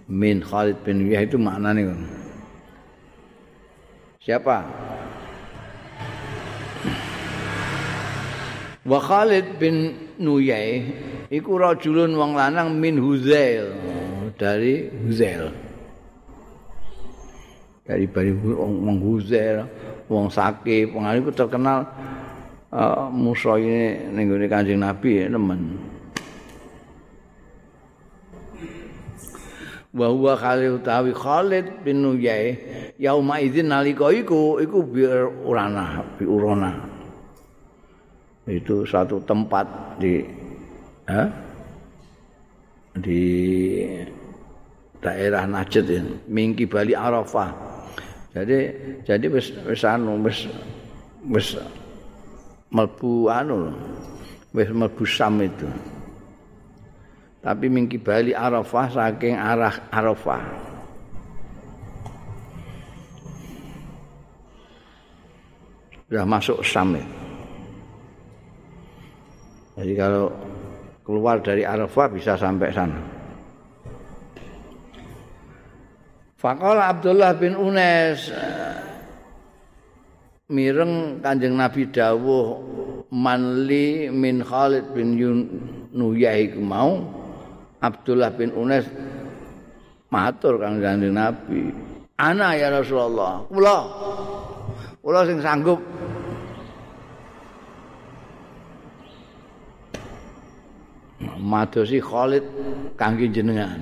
min 0.10 0.42
Khalid 0.42 0.82
bin 0.82 1.06
Nuyai 1.06 1.30
itu 1.30 1.38
maknanya 1.38 1.94
siapa? 4.26 4.66
Wa 8.86 9.00
Khalid 9.02 9.62
bin 9.62 9.94
Nuyai 10.18 10.82
iku 11.30 11.62
rajulun 11.62 12.18
wong 12.18 12.34
lanang 12.34 12.74
min 12.74 12.98
Huzail. 12.98 13.70
Dari 14.36 14.90
Huzail. 14.92 15.48
Dari 17.86 18.10
bari 18.10 18.34
wong 18.34 18.98
Huzail, 18.98 19.62
wong 20.10 20.34
Sake, 20.34 20.90
wong 20.90 21.06
iku 21.06 21.30
terkenal 21.30 21.86
uh, 22.74 23.14
musuh 23.14 23.62
ini 23.62 24.10
ning 24.10 24.26
gone 24.26 24.50
Kanjeng 24.50 24.82
Nabi 24.82 25.30
nemen. 25.30 25.78
Wa 29.96 30.12
huwa 30.12 30.34
Khalid 30.36 30.82
utawi 30.82 31.16
Khalid 31.16 31.86
bin 31.86 32.04
Nuyai 32.04 32.58
yauma 33.00 33.40
idzin 33.40 33.72
nalika 33.72 34.12
iku 34.12 34.60
iku 34.60 34.84
bi 34.84 35.08
urana 35.46 36.04
bi 36.20 36.28
urana. 36.28 36.74
itu 38.46 38.86
satu 38.86 39.18
tempat 39.26 39.66
di 39.98 40.22
eh, 41.10 41.28
di 42.94 43.22
daerah 45.02 45.50
Najd 45.50 45.86
ini, 45.90 46.14
Mingki 46.30 46.70
Bali 46.70 46.94
Arafah. 46.94 47.75
Jadi 48.36 48.58
jadi 49.08 49.26
wis 49.32 49.56
wis 49.64 49.88
anu 49.88 50.20
wis 50.20 50.44
wis 51.24 51.56
melbu 52.68 53.32
anu 53.32 53.72
wis 54.52 54.68
melbu 54.76 55.08
Sam 55.08 55.40
itu. 55.40 55.72
Tapi 57.40 57.72
Mingki 57.72 57.96
Bali 57.96 58.36
Arafah 58.36 58.92
saking 58.92 59.40
arah 59.40 59.88
Arafah. 59.88 60.44
Sudah 66.04 66.26
masuk 66.28 66.60
Sam 66.60 67.00
itu. 67.00 67.16
Jadi 69.80 69.94
kalau 69.96 70.28
keluar 71.08 71.40
dari 71.40 71.64
Arafah 71.64 72.12
bisa 72.12 72.36
sampai 72.36 72.72
sana. 72.76 73.15
Faqala 76.46 76.94
Abdullah 76.94 77.34
bin 77.42 77.58
Unes 77.58 78.30
mireng 80.46 81.18
Kanjeng 81.18 81.58
Nabi 81.58 81.90
dawuh 81.90 82.62
manli 83.10 84.14
min 84.14 84.46
Khalid 84.46 84.94
bin 84.94 85.18
Nuyai 85.90 86.54
mau 86.62 87.02
Abdullah 87.82 88.30
bin 88.30 88.54
Unes 88.54 88.86
matur 90.14 90.62
Kanjeng 90.62 91.18
Nabi 91.18 91.74
ana 92.14 92.54
ya 92.54 92.70
Rasulullah 92.70 93.42
kula 93.50 93.78
kula 95.02 95.26
sing 95.26 95.42
sanggup 95.42 95.82
madosi 101.42 101.98
Khalid 101.98 102.46
kangge 102.94 103.34
jenengan. 103.34 103.82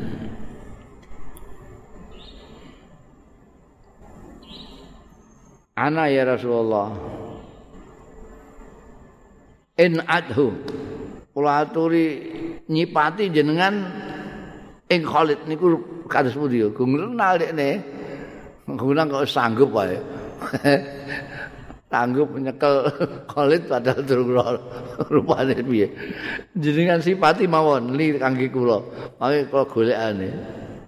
Ana 5.73 6.05
ya 6.05 6.23
Rasulullah. 6.29 6.93
In 9.81 9.97
adhu. 10.05 10.53
Kula 11.33 11.65
aturi 11.65 12.29
nyipati 12.69 13.33
jenengan 13.33 13.73
ing 14.85 15.01
Khalid 15.01 15.49
niku 15.49 15.81
kados 16.05 16.37
pundi 16.37 16.61
ya? 16.61 16.69
Gung 16.69 16.93
renal 16.93 17.41
dekne. 17.41 17.81
Gunang 18.69 19.09
kok 19.09 19.25
sanggup 19.25 19.73
wae. 19.73 19.97
tanggup 21.93 22.29
nyekel 22.37 22.85
Khalid 23.33 23.65
padahal 23.65 24.01
durung 24.05 24.29
rupane 25.09 25.57
piye. 25.57 25.89
Jenengan 26.53 27.01
sipati 27.01 27.49
mawon 27.49 27.97
li 27.97 28.13
kangge 28.21 28.53
kula. 28.53 28.77
Mangke 29.17 29.49
kula 29.49 29.63
golekane. 29.65 30.29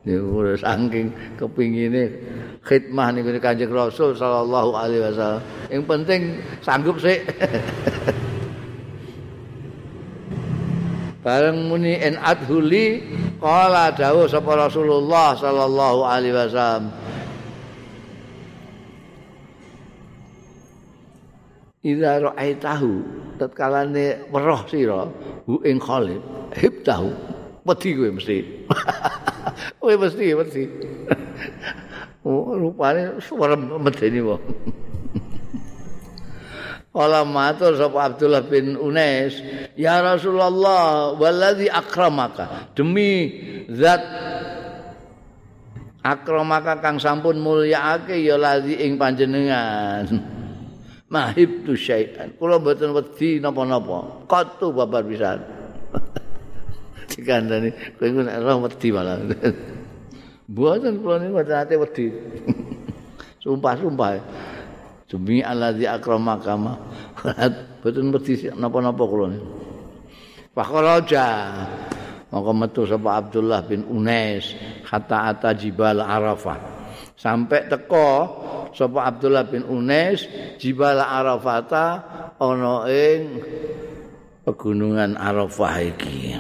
Niku 0.06 0.54
saking 0.54 1.10
kepingine 1.34 2.14
khidmah 2.62 3.10
niku 3.10 3.34
Kanjeng 3.42 3.74
Rasul 3.74 4.14
sallallahu 4.14 4.78
alaihi 4.78 5.02
wasallam. 5.02 5.42
Yang 5.74 5.84
penting 5.90 6.22
sanggup 6.62 7.02
sik. 7.02 7.26
Bareng 11.26 11.74
muni 11.74 11.98
en 11.98 12.22
adhuli 12.22 13.02
qala 13.42 13.90
dawuh 13.98 14.30
sapa 14.30 14.70
Rasulullah 14.70 15.34
sallallahu 15.34 16.06
alaihi 16.06 16.38
wasallam. 16.38 16.94
Idza 21.82 22.22
ra'aitahu 22.30 22.92
tatkala 23.42 23.90
ne 23.90 24.22
weruh 24.30 24.70
sira 24.70 25.10
hu 25.50 25.62
ing 25.66 25.82
Khalid 25.82 26.22
hib 26.62 26.86
tahu 26.86 27.10
kowe 27.66 28.10
mesti 28.14 28.38
kowe 29.80 29.94
mesti 29.96 30.36
mesti 30.36 30.64
oh 32.28 32.56
rupane 32.56 33.20
suara 33.24 33.56
medeni 33.56 34.22
wong 34.22 34.44
Kala 36.96 37.28
matur 37.28 37.76
sapa 37.76 38.08
Abdullah 38.08 38.48
bin 38.48 38.80
Unais, 38.80 39.44
"Ya 39.76 40.00
Rasulullah, 40.00 41.12
waladzi 41.12 41.68
akramaka." 41.68 42.72
Demi 42.72 43.36
zat 43.68 44.00
akramaka 46.00 46.80
kang 46.80 46.96
sampun 46.96 47.36
mulyaake 47.44 48.16
ya 48.24 48.40
ladzi 48.40 48.80
ing 48.80 48.96
panjenengan. 48.96 50.08
mahib 51.16 51.64
tu 51.66 51.78
syai'an. 51.78 52.34
Kula 52.36 52.60
mboten 52.60 52.92
wedi 52.92 53.40
napa-napa. 53.40 54.26
Qatu 54.26 54.74
babar 54.74 55.06
pisan. 55.06 55.40
Dikandani 57.16 57.96
kowe 57.96 58.06
iku 58.12 58.20
nek 58.28 58.38
roh 58.44 58.68
wedi 58.68 58.88
malah. 58.92 59.16
Mboten 60.52 61.00
kula 61.00 61.16
niku 61.24 61.32
mboten 61.40 61.58
ate 61.58 61.76
wedi. 61.80 62.06
Sumpah-sumpah. 63.44 64.20
Demi 65.08 65.40
allazi 65.40 65.88
akramaka 65.88 66.54
ma. 66.60 66.76
Mboten 67.80 68.12
wedi 68.12 68.52
napa-napa 68.52 69.04
kula 69.08 69.26
niku. 69.32 69.48
Fakhraja 70.56 71.28
Maka 72.36 72.52
metu 72.52 72.84
sapa 72.84 73.22
Abdullah 73.24 73.64
bin 73.64 73.88
Unais 73.88 74.52
hatta 74.84 75.32
ata 75.32 75.56
jibal 75.56 76.04
Arafah. 76.04 76.60
Sampai 77.16 77.72
teko 77.72 78.12
sapa 78.76 79.08
Abdullah 79.08 79.48
bin 79.48 79.64
Unais 79.64 80.28
Jibal 80.60 81.00
Arafata 81.00 82.04
ana 82.36 82.84
ing 82.92 83.40
pegunungan 84.44 85.16
Arafah 85.16 85.80
iki. 85.80 86.36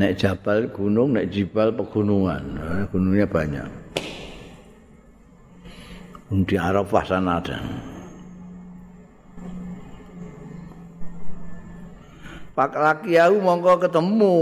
Nek 0.00 0.16
jabal 0.16 0.72
gunung, 0.72 1.12
nek 1.12 1.28
jibal 1.28 1.76
pegunungan. 1.76 2.56
gunungnya 2.88 3.28
banyak. 3.28 3.68
Di 6.48 6.56
Arafah 6.56 7.04
sana 7.04 7.36
ada. 7.36 7.60
Pak 12.56 12.72
Lakiyahu 12.72 13.44
mongko 13.44 13.88
ketemu 13.88 14.36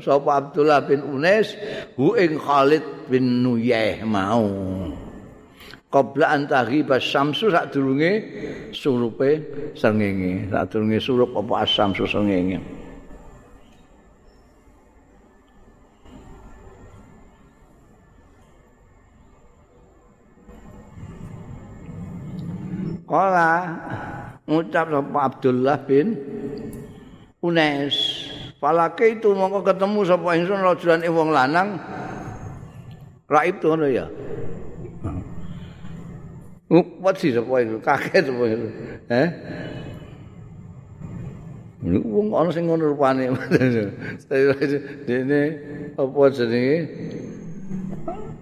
sapa 0.00 0.40
Abdullah 0.40 0.80
bin 0.88 1.04
Unais 1.04 1.52
hu 2.00 2.16
ing 2.16 2.40
Khalid 2.40 3.12
bin 3.12 3.44
Nuyeh 3.44 4.00
mau. 4.08 4.48
Qabla 5.92 6.32
antahi 6.32 6.80
basamsu 6.80 7.52
sak 7.52 7.76
durunge 7.76 8.24
surupe 8.72 9.44
srengenge, 9.76 10.48
sak 10.48 10.72
durunge 10.72 10.98
surup 10.98 11.30
apa 11.36 11.68
asamsu 11.68 12.08
srengenge. 12.08 12.83
Kala 23.04 23.52
ngucap 24.48 24.88
sapa 24.88 25.18
Abdullah 25.28 25.76
bin 25.84 26.16
Unes. 27.44 27.96
Falake 28.56 29.20
itu 29.20 29.36
mongko 29.36 29.60
ketemu 29.60 30.00
sapa 30.08 30.28
ingsun 30.40 30.64
rajulan 30.64 31.04
ing 31.04 31.12
wong 31.12 31.28
lanang. 31.28 31.76
Raib 33.28 33.60
to 33.60 33.68
ngono 33.72 33.86
ya. 33.92 34.08
Upet 36.72 37.14
sih 37.20 37.36
sapa 37.36 37.60
itu 37.60 37.76
kaget 37.84 38.24
sapa 38.24 38.42
itu. 38.48 38.68
Eh? 39.12 39.28
Wong 41.84 42.32
ana 42.32 42.48
sing 42.48 42.64
ngono 42.64 42.96
rupane. 42.96 43.28
Dene 45.04 45.42
apa 46.00 46.20
jenenge? 46.32 46.78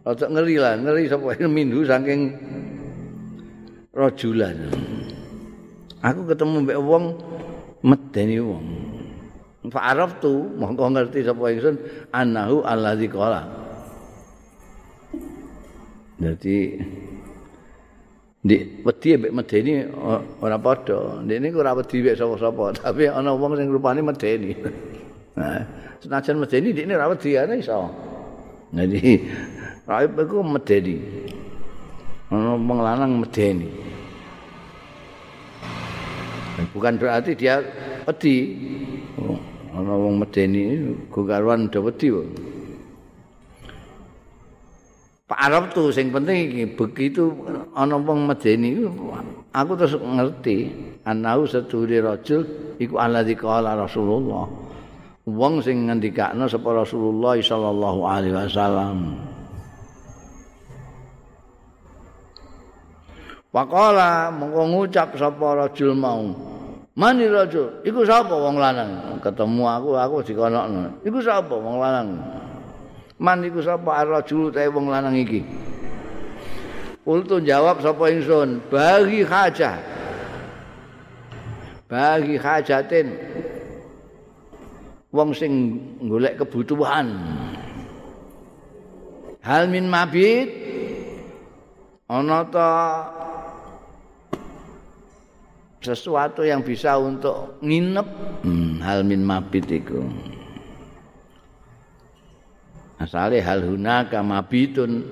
Ojo 0.07 0.27
ngeri 0.31 0.55
lah, 0.59 0.79
ngeri 0.79 1.11
sapa 1.11 1.35
itu 1.35 1.51
mindu 1.51 1.83
saking 1.83 2.31
rajulan. 3.92 4.57
Aku 6.02 6.26
ketemu 6.26 6.57
mbek 6.66 6.78
wong 6.81 7.05
medeni 7.85 8.40
wong. 8.42 8.66
Fa'araf 9.70 10.18
tu, 10.18 10.50
mongko 10.59 10.90
ngerti 10.90 11.22
sapa 11.22 11.55
ingsun 11.55 11.76
annahu 12.11 12.66
allazi 12.66 13.07
qala. 13.07 13.46
Dadi 16.18 16.59
di 18.42 18.57
wedi 18.83 19.09
mbek 19.14 19.33
medeni 19.33 19.87
ora 20.42 20.59
padha. 20.59 21.22
Ndekne 21.22 21.55
ora 21.55 21.78
wedi 21.78 22.02
mbek 22.02 22.18
sapa-sapa, 22.18 22.83
tapi 22.83 23.07
ana 23.07 23.31
wong 23.37 23.55
sing 23.55 23.70
rupane 23.70 24.02
medeni. 24.02 24.57
Nah, 25.38 25.62
senajan 26.02 26.42
medeni 26.42 26.74
ndekne 26.74 26.92
ora 26.98 27.12
wedi 27.14 27.38
ana 27.38 27.55
iso. 27.55 27.87
Jadi 28.72 29.20
raib 29.90 30.18
iku 30.18 30.42
medeni. 30.42 30.96
Ana 32.33 32.57
wong 32.57 32.81
lanang 32.81 33.21
medeni. 33.21 33.68
Bukan 36.73 36.97
berarti 36.97 37.37
dia 37.37 37.61
wedi. 38.09 38.37
Oh. 39.21 39.53
ana 39.73 39.97
wong 39.97 40.21
medeni 40.21 40.92
gogarwan 41.09 41.73
do 41.73 41.81
wedi 41.88 42.12
Pak 45.25 45.40
Arab 45.49 45.73
tuh 45.73 45.88
sing 45.88 46.12
penting 46.12 46.53
iki 46.53 46.64
begitu 46.77 47.33
ana 47.73 47.97
wong 47.97 48.29
medeni 48.29 48.85
aku 49.57 49.73
terus 49.81 49.97
ngerti 49.97 50.68
anau 51.09 51.49
sedure 51.49 52.05
rajul 52.05 52.45
iku 52.77 53.01
alladzi 53.01 53.33
qala 53.33 53.73
Rasulullah 53.73 54.45
wong 55.25 55.64
sing 55.64 55.88
ngendikakno 55.88 56.45
sapa 56.45 56.85
Rasulullah 56.85 57.40
sallallahu 57.40 58.01
alaihi 58.05 58.37
wasallam 58.37 59.16
Waqala 63.52 64.32
mongko 64.32 64.62
ngucap 64.72 65.12
sapa 65.20 65.46
rajul 65.60 65.92
mau 65.92 66.32
Mani 66.92 67.24
raja, 67.24 67.80
iku 67.88 68.04
sapa 68.04 68.36
wong 68.36 68.60
lanang? 68.60 69.16
Ketemu 69.24 69.64
aku, 69.64 69.96
aku 69.96 70.16
dikonokno. 70.28 71.00
Iku 71.00 71.24
sapa 71.24 71.56
wong 71.56 71.80
lanang? 71.80 72.20
Man 73.16 73.40
iku 73.48 73.64
sapa 73.64 74.04
rajul 74.04 74.52
ta 74.52 74.60
wong 74.68 74.92
lanang 74.92 75.16
iki? 75.16 75.40
Ultu 77.08 77.40
jawab 77.40 77.80
sapa 77.80 78.12
ingsun, 78.12 78.60
bagi 78.68 79.24
hajah. 79.24 79.80
Bagi 81.88 82.36
hajatin. 82.36 83.08
Wong 85.16 85.32
sing 85.32 85.80
golek 86.04 86.44
kebutuhan. 86.44 87.08
Hal 89.40 89.64
min 89.72 89.88
mabit 89.88 90.48
ana 92.04 92.44
ta 92.52 92.68
sesuatu 95.83 96.47
yang 96.47 96.62
bisa 96.62 96.95
untuk 96.97 97.59
nginep. 97.61 98.09
Hmm, 98.47 98.79
hal 98.81 99.03
min 99.03 99.27
mabit 99.27 99.66
itu 99.68 100.01
asale 103.03 103.42
hal 103.42 103.66
hunaka 103.66 104.23
mabitun 104.23 105.03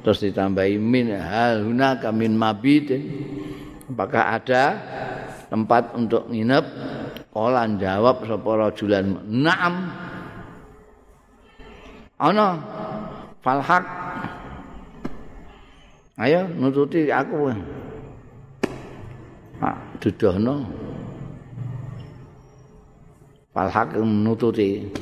terus 0.00 0.24
ditambahi 0.24 0.80
min 0.80 1.12
hal 1.12 1.68
hunaka 1.68 2.08
min 2.08 2.32
mabitin. 2.32 3.04
Apakah 3.84 4.40
ada 4.40 4.64
tempat 5.52 5.92
untuk 5.92 6.32
nginep? 6.32 6.64
Olan 7.34 7.76
jawab 7.82 8.24
sapa 8.24 8.50
rajulan 8.56 9.20
na'am. 9.26 9.74
Ana 12.14 12.62
falhaq 13.42 13.84
ayo 16.14 16.46
nututi 16.46 17.10
aku 17.10 17.50
Pak 19.64 19.96
dudohno. 19.96 20.68
Falhaq 23.56 23.96
nututi. 24.04 24.92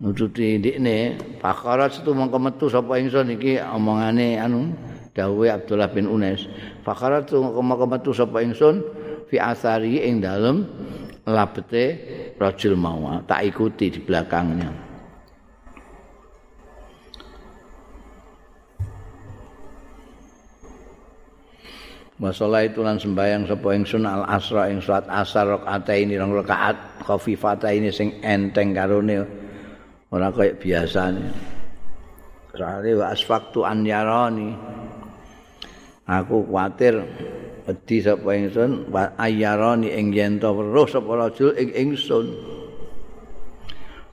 Nututi 0.00 0.56
ndikne, 0.56 1.20
Pakara 1.44 1.92
setu 1.92 2.16
mongko 2.16 2.40
metu 2.40 2.72
sapa 2.72 2.96
ingsun 2.96 3.36
iki 3.36 3.60
omongane 3.60 4.40
anu 4.40 4.72
dawuhe 5.12 5.52
Abdullah 5.52 5.92
bin 5.92 6.08
Unes 6.08 6.48
fakharatu 6.82 7.40
koma 7.54 7.78
metu 7.84 8.10
sapa 8.16 8.40
ingsun 8.42 8.82
fi 9.30 9.38
asari 9.38 10.02
ing 10.02 10.18
dalem 10.24 10.66
labete 11.24 12.00
rajul 12.36 12.74
mau 12.74 13.22
tak 13.24 13.48
ikuti 13.48 13.94
di 13.94 14.00
belakangnya 14.02 14.83
Masalah 22.14 22.62
itu 22.62 22.78
lan 22.78 22.94
sembayang 22.94 23.50
sapa 23.50 23.74
ingsun 23.74 24.06
al 24.06 24.22
asra 24.30 24.70
ing 24.70 24.78
salat 24.78 25.02
asar 25.10 25.50
rakaat 25.50 25.90
ini 25.98 26.14
rong 26.14 26.30
rakaat 26.38 27.02
khafifata 27.02 27.74
ini 27.74 27.90
sing 27.90 28.22
enteng 28.22 28.70
karone 28.70 29.18
ora 30.14 30.30
kaya 30.30 30.54
biasane. 30.54 31.26
Soale 32.54 32.94
wa 32.94 33.10
asfaqtu 33.10 33.66
an 33.66 33.82
yarani. 33.82 34.54
Aku 36.06 36.46
kuatir 36.46 37.02
wedi 37.66 37.98
sapa 37.98 38.30
ingsun 38.38 38.94
ayarani 39.18 39.90
ing 39.90 40.14
yen 40.14 40.38
to 40.38 40.54
weruh 40.54 40.86
sapa 40.86 41.18
rajul 41.18 41.50
ing 41.58 41.74
ingsun. 41.74 42.30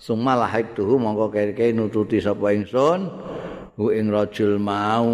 Sumalah 0.01 0.49
tuhu 0.73 0.97
mongko 0.97 1.29
kere 1.29 1.69
nututi 1.69 2.17
sapa 2.17 2.49
ingsun 2.49 3.05
hu 3.77 3.93
ing 3.93 4.09
rajul 4.09 4.57
mau. 4.57 5.05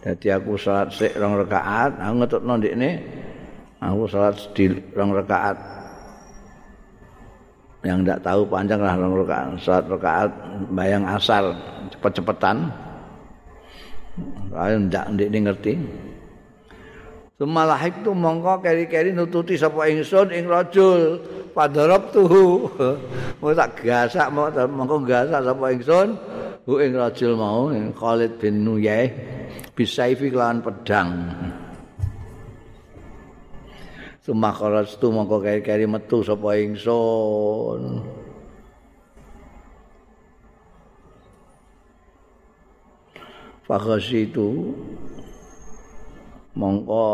Dadi 0.00 0.32
aku 0.32 0.56
salat 0.56 0.88
sik 0.96 1.12
rong 1.20 1.36
rakaat, 1.44 2.00
aku 2.00 2.14
ngetutno 2.24 2.56
ndekne 2.56 2.90
aku 3.84 4.08
salat 4.08 4.36
di 4.56 4.72
rong 4.96 5.12
rakaat. 5.12 5.56
Yang 7.84 7.98
ndak 8.08 8.20
tahu 8.24 8.40
panjang 8.48 8.80
lah 8.80 8.96
rong 8.96 9.14
rakaat, 9.20 9.60
salat 9.60 9.84
rakaat 9.92 10.30
bayang 10.72 11.04
asal 11.04 11.52
cepet-cepetan. 11.92 12.72
Saya 14.48 14.76
ndak 14.80 15.04
ndekne 15.12 15.38
ngerti. 15.44 15.74
Sumalah 17.40 17.80
itu 17.88 18.12
mongko 18.12 18.60
keri-keri 18.60 19.16
nututi 19.16 19.56
sapa 19.56 19.88
ingsun 19.88 20.28
ing 20.28 20.44
rajul 20.44 21.16
padarab 21.56 22.12
tuhu. 22.12 22.68
Mau 23.40 23.56
tak 23.56 23.80
gasak 23.80 24.28
mongko 24.68 25.00
gasak 25.08 25.40
sapa 25.48 25.66
ingsun 25.72 26.20
hu 26.68 26.76
ing 26.84 26.92
rajul 26.92 27.40
mau 27.40 27.72
Khalid 27.96 28.36
bin 28.36 28.60
Nuyai. 28.60 29.08
bisaifi 29.72 30.28
kelawan 30.28 30.60
pedang 30.60 31.08
Sumakharas 34.20 35.00
tu 35.00 35.08
mongko 35.08 35.40
kari-kari 35.40 35.88
metu 35.88 36.20
sapa 36.20 36.60
ingsun. 36.60 38.04
Fakhasi 43.64 44.28
itu 44.28 44.76
mongko 46.60 47.08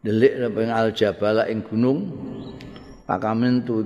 delik 0.00 0.40
nang 0.40 0.72
al 0.72 0.88
jabala 0.96 1.44
ing 1.52 1.60
gunung. 1.60 2.08
Pakamen 3.04 3.62
tu 3.68 3.84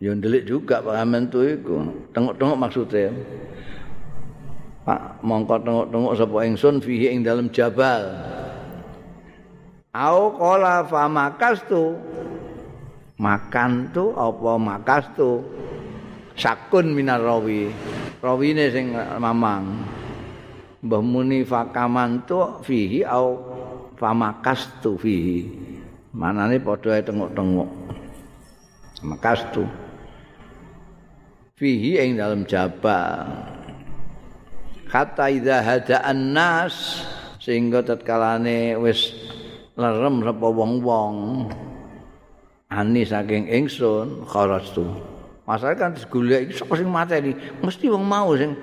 yo 0.00 0.16
delik 0.16 0.48
juga 0.48 0.80
pakamen 0.80 1.28
tu 1.28 1.44
iku. 1.44 1.84
Tengok-tengok 2.16 2.56
maksudnya. 2.56 3.12
Pak 4.88 5.20
mongko 5.20 5.60
tengok-tengok 5.60 6.12
sapa 6.16 6.38
ingsun 6.48 6.80
fihi 6.80 7.12
ing 7.12 7.20
dalam 7.20 7.52
jabal. 7.52 8.16
Au 9.92 10.32
qala 10.32 10.88
fa 10.88 11.04
makastu. 11.06 12.00
Makan 13.16 13.96
tu 13.96 14.12
apa 14.12 14.60
makastu? 14.60 15.40
Sakun 16.36 16.92
minar 16.92 17.24
rawi. 17.24 17.72
Rawine 18.20 18.68
sing 18.68 18.92
mamang. 18.92 19.80
Mbah 20.86 21.02
muni 21.02 21.42
fakaman 21.42 22.22
tu 22.22 22.38
fihi 22.62 23.02
au 23.02 23.42
fa 23.98 24.14
makastu 24.14 24.94
fihi. 24.94 25.50
Manane 26.14 26.62
padha 26.62 27.02
tengok-tengok. 27.02 27.70
Makastu. 29.02 29.66
Fihi 31.58 31.98
ing 31.98 32.14
dalam 32.14 32.46
jabal. 32.46 33.56
kata 34.86 35.28
idza 35.28 35.60
hada'an 35.60 36.32
nas 36.32 37.02
sehingga 37.42 37.82
tatkalane 37.82 38.78
wis 38.78 39.12
lerem 39.74 40.22
sapa 40.22 40.46
wong-wong 40.46 41.46
ani 42.70 43.02
saking 43.02 43.50
ingsun 43.50 44.24
kharastu 44.24 44.86
masalah 45.44 45.74
kan 45.74 45.92
digolek 45.94 46.48
iki 46.48 46.54
sapa 46.54 46.78
sing 46.78 46.88
mateni 46.88 47.34
mesti 47.60 47.86
wong 47.90 48.02
mau 48.06 48.32
sing 48.38 48.54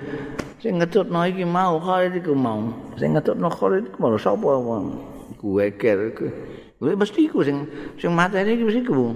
sing 0.64 0.80
ngetutno 0.80 1.20
iki 1.28 1.44
mau 1.44 1.76
Khalid 1.76 2.24
iku 2.24 2.32
mau 2.32 2.72
sing 2.96 3.12
ngetutno 3.12 3.52
Khalid 3.52 3.92
iku 3.92 3.96
mau 4.00 4.16
sapa 4.16 4.48
wong 4.48 4.96
kuwe 5.36 5.68
ker 5.76 6.08
iku 6.08 6.32
mesti 6.80 7.28
iku 7.28 7.44
sing 7.44 7.68
sing 8.00 8.16
mateni 8.16 8.56
iki 8.56 8.64
mesti 8.64 8.80
iku 8.80 9.12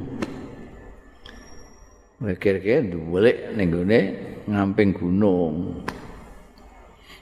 Weker-ker 2.19 2.91
duwelek 2.91 3.55
ning 3.55 3.71
gone 3.71 4.01
ngamping 4.51 4.91
gunung. 4.91 5.87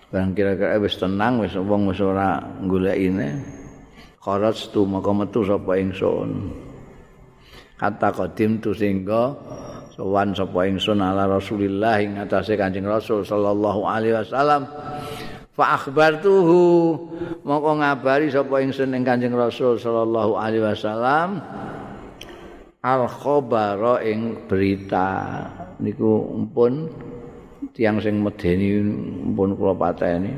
Barang 0.09 0.33
kira-kira 0.33 0.81
wis 0.81 0.97
tenang 0.97 1.37
wis 1.45 1.53
wong 1.53 1.85
wis 1.85 2.01
ora 2.01 2.41
golekine. 2.65 3.45
Kharat 4.25 4.57
tu 4.73 4.89
maka 4.89 5.13
metu 5.13 5.45
sapa 5.45 5.77
ingsun. 5.77 6.49
Kata 7.77 8.09
qadim 8.09 8.57
tu 8.57 8.73
singga 8.73 9.37
sowan 9.97 10.37
sapa 10.37 10.69
ingsun 10.69 11.01
ala 11.01 11.25
Rasulillah 11.25 12.05
ing 12.05 12.21
atase 12.21 12.53
Kanjeng 12.55 12.85
Rasul 12.85 13.25
sallallahu 13.25 13.89
alaihi 13.89 14.13
wasallam. 14.13 14.69
Fa 15.57 15.81
akhbartuhu 15.81 16.61
maka 17.49 17.71
ngabari 17.81 18.29
sapa 18.29 18.61
ingsun 18.61 18.93
ing 18.93 19.09
Kanjeng 19.09 19.33
Rasul 19.33 19.81
sallallahu 19.81 20.37
alaihi 20.37 20.69
wasallam 20.69 21.41
al 22.85 23.03
khabara 23.09 24.05
ing 24.05 24.45
berita 24.45 25.49
niku 25.81 26.29
pun 26.53 26.93
tiang 27.73 27.97
sing 28.05 28.21
medeni 28.21 28.79
pun 29.33 29.57
kula 29.57 29.75
pateni 29.75 30.33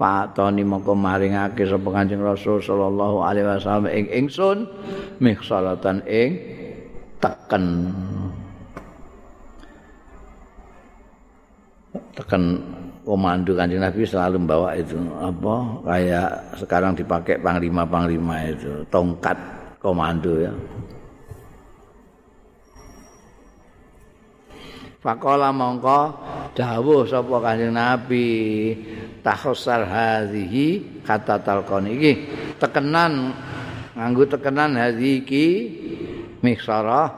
Fatoni 0.00 0.64
mongko 0.64 0.96
maringake 0.96 1.68
sapa 1.68 1.84
Kanjeng 1.92 2.24
Rasul 2.24 2.64
sallallahu 2.64 3.20
alaihi 3.20 3.44
wasallam 3.44 3.92
ing 3.92 4.08
ingsun 4.08 4.64
mihsalatan 5.20 6.00
ing 6.08 6.59
teken 7.20 7.64
teken 12.16 12.42
komando 13.04 13.52
Kanjeng 13.56 13.82
Nabi 13.84 14.02
selalu 14.08 14.36
membawa 14.40 14.76
itu 14.76 14.96
apa 15.20 15.56
kayak 15.84 16.30
sekarang 16.60 16.92
dipakai 16.96 17.40
panglima-panglima 17.40 18.48
itu 18.48 18.84
tongkat 18.88 19.36
komando 19.80 20.36
ya. 20.40 20.52
Fakola 25.00 25.48
mongko 25.48 26.00
dawuh 26.52 27.08
sapa 27.08 27.36
Kanjeng 27.40 27.72
Nabi? 27.72 28.28
Takhsar 29.20 29.84
hadhihi 29.84 31.00
kata 31.04 31.40
talqon. 31.40 31.88
Iki 31.88 32.12
tekenan 32.56 33.32
nganggo 33.96 34.24
tekenan 34.28 34.76
hadhi 34.76 35.24
iki 35.24 35.46
miksara 36.40 37.12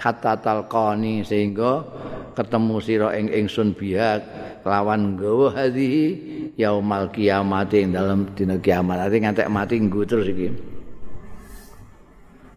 kata 0.00 0.40
talqoni 0.40 1.20
sehingga 1.26 1.84
ketemu 2.32 2.76
sira 2.80 3.08
ing 3.18 3.28
ingsun 3.28 3.76
biak 3.76 4.24
lawan 4.64 5.16
nggawa 5.16 5.52
hadhi 5.52 6.16
yaumal 6.56 7.12
kiamat 7.12 7.72
ing 7.76 7.92
dalam 7.92 8.28
dina 8.32 8.56
kiamat. 8.56 9.08
Ati 9.08 9.16
ngantek 9.20 9.48
mati 9.52 9.76
nggo 9.76 10.00
terus 10.08 10.28
iki. 10.30 10.48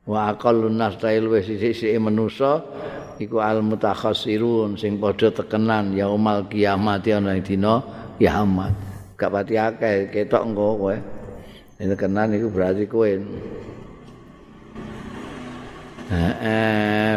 Wa 0.03 0.35
aqallun 0.35 0.75
nas 0.75 0.99
tail 0.99 1.31
wis 1.31 1.47
sisi 1.47 1.95
manusa 1.95 2.59
iku 3.19 3.39
al 3.39 3.63
mutakhasirun 3.63 4.75
sing 4.75 4.99
padha 4.99 5.31
tekenan 5.31 5.95
yaumal 5.95 6.47
kiamat 6.47 7.07
ana 7.11 7.39
dina 7.39 7.83
kiamat. 8.19 8.71
Gak 9.15 9.31
pati 9.31 9.55
akeh 9.55 10.11
ketok 10.11 10.43
engko 10.43 10.67
kowe. 10.79 10.97
Tekenan 11.79 12.35
iku 12.35 12.47
berarti 12.47 12.87
kowe 12.87 13.11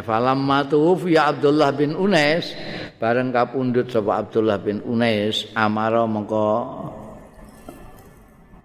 Falam 0.07 0.39
matu 0.45 0.95
fi 1.01 1.19
Abdullah 1.19 1.71
bin 1.75 1.97
Unais. 1.97 2.53
Bareng 2.97 3.29
kapundhut 3.29 3.93
sapa 3.93 4.25
Abdullah 4.25 4.57
bin 4.57 4.81
Unais 4.87 5.53
amara 5.53 6.09
mengko 6.09 6.49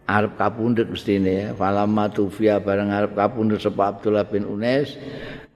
arep 0.07 0.39
kapundhut 0.39 0.87
mestine 0.91 1.51
falam 1.55 1.91
matu 1.91 2.31
fi 2.31 2.47
bareng 2.55 2.91
arep 2.95 3.11
kapundhut 3.11 3.59
sapa 3.59 3.91
Abdullah 3.91 4.23
bin 4.27 4.47
Unais 4.47 4.95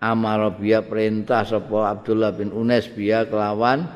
amara 0.04 0.52
biya 0.52 0.84
perintah 0.84 1.42
sapa 1.48 1.90
Abdullah 1.90 2.36
bin 2.36 2.52
Unes 2.52 2.86
biya 2.92 3.26
kelawan 3.26 3.88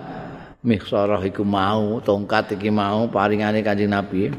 miksarah 0.65 1.21
iku 1.21 1.45
mau 1.45 2.01
tongkat 2.01 2.57
iki 2.57 2.73
mau 2.73 3.05
paringane 3.11 3.61
Kanjeng 3.61 3.93
Nabi. 3.93 4.31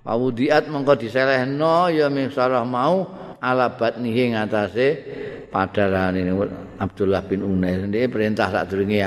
Pawudiat 0.00 0.66
mengko 0.72 0.96
diselehno 0.96 1.92
ya 1.92 2.08
miksarah 2.08 2.64
mau 2.64 3.19
ala 3.40 3.72
batnihi 3.74 4.36
ngatasé 4.36 4.86
padaran 5.48 6.14
ini 6.14 6.32
Abdullah 6.78 7.24
bin 7.24 7.42
Unes 7.42 7.88
ini 7.88 8.06
perintah 8.06 8.52
sak 8.52 8.70
durunge 8.72 9.00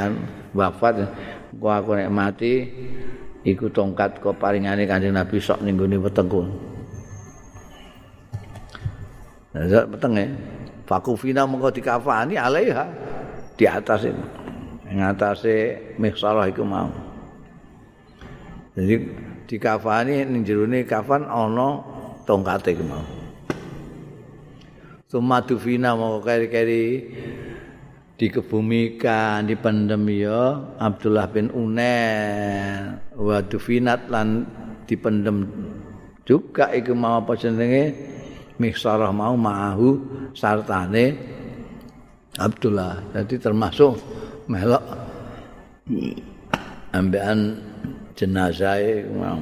wafat 0.54 1.08
Engko 1.54 1.70
aku 1.70 1.92
nek 1.94 2.10
mati 2.10 2.66
iku 3.46 3.70
tongkat 3.70 4.18
kok 4.18 4.42
paringane 4.42 4.90
Kanjeng 4.90 5.14
Nabi 5.14 5.38
sok 5.38 5.62
ning 5.62 5.78
gone 5.78 6.02
wetengku. 6.02 6.42
Nah, 9.54 9.86
peteng 9.86 10.14
ya. 10.18 10.26
Fakufina 10.90 11.46
mengko 11.46 11.70
dikafani 11.70 12.42
alaiha 12.42 12.90
di 13.54 13.70
atas 13.70 14.10
itu. 14.10 14.24
Ing 14.90 15.06
atase 15.06 15.78
mihsarah 16.02 16.50
iku 16.50 16.66
mau. 16.66 16.90
Jadi 18.74 18.96
dikafani 19.46 20.26
ning 20.26 20.42
jerone 20.42 20.82
kafan 20.90 21.30
ana 21.30 21.86
tongkate 22.26 22.74
iku 22.74 22.84
mau. 22.84 23.23
Sumatu 25.14 25.62
fina 25.62 25.94
mengko 25.94 26.26
keri-keri 26.26 27.06
dikebumikan 28.18 29.46
dipendem 29.46 30.10
ya 30.10 30.58
Abdullah 30.82 31.30
bin 31.30 31.54
Unair 31.54 32.98
wa 33.14 33.38
dufinat 33.46 34.10
lan 34.10 34.42
dipendem 34.90 35.46
juga 36.26 36.74
iku 36.74 36.98
mau 36.98 37.22
apa 37.22 37.38
jenenge? 37.38 37.94
Miksarah 38.58 39.14
mau 39.14 39.38
ma'ahu 39.38 40.02
sartane 40.34 41.14
Abdullah. 42.42 43.14
Jadi 43.14 43.38
termasuk 43.38 43.94
melok 44.50 44.82
ambean 46.90 47.62
jenazah 48.18 48.82
mau. 49.14 49.38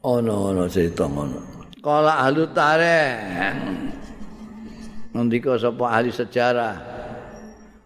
Ono 0.00 0.34
ono 0.48 0.64
cerita 0.64 1.04
ngono 1.04 1.51
kala 1.82 2.22
ahli 2.22 2.46
tarikh 2.54 3.58
ngendika 5.12 5.58
sapa 5.58 5.84
ahli 5.92 6.14
sejarah? 6.14 6.76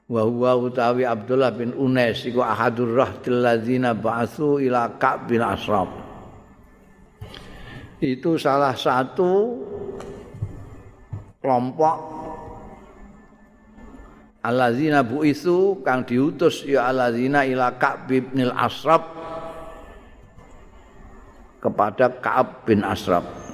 Wa 0.07 0.23
huwa 0.23 0.55
utawi 0.55 1.03
Abdullah 1.03 1.51
bin 1.51 1.75
Unais 1.75 2.23
iku 2.23 2.39
ahadur 2.39 2.95
rahtil 2.95 3.43
ladzina 3.43 3.91
ba'atsu 3.91 4.63
ila 4.63 4.95
Ka'b 5.03 5.27
bin 5.27 5.43
Asraf 5.43 5.91
itu 7.99 8.39
salah 8.39 8.77
satu 8.79 9.59
kelompok 11.43 11.97
alladzina 14.47 15.03
bu'isu 15.03 15.83
kang 15.83 16.07
diutus 16.07 16.63
ya 16.63 16.87
alladzina 16.87 17.43
ila 17.43 17.75
Ka'b 17.75 18.07
bin 18.07 18.47
Asraf 18.47 19.03
kepada 21.59 22.15
Ka'ab 22.23 22.63
bin 22.63 22.87
Asraf 22.87 23.46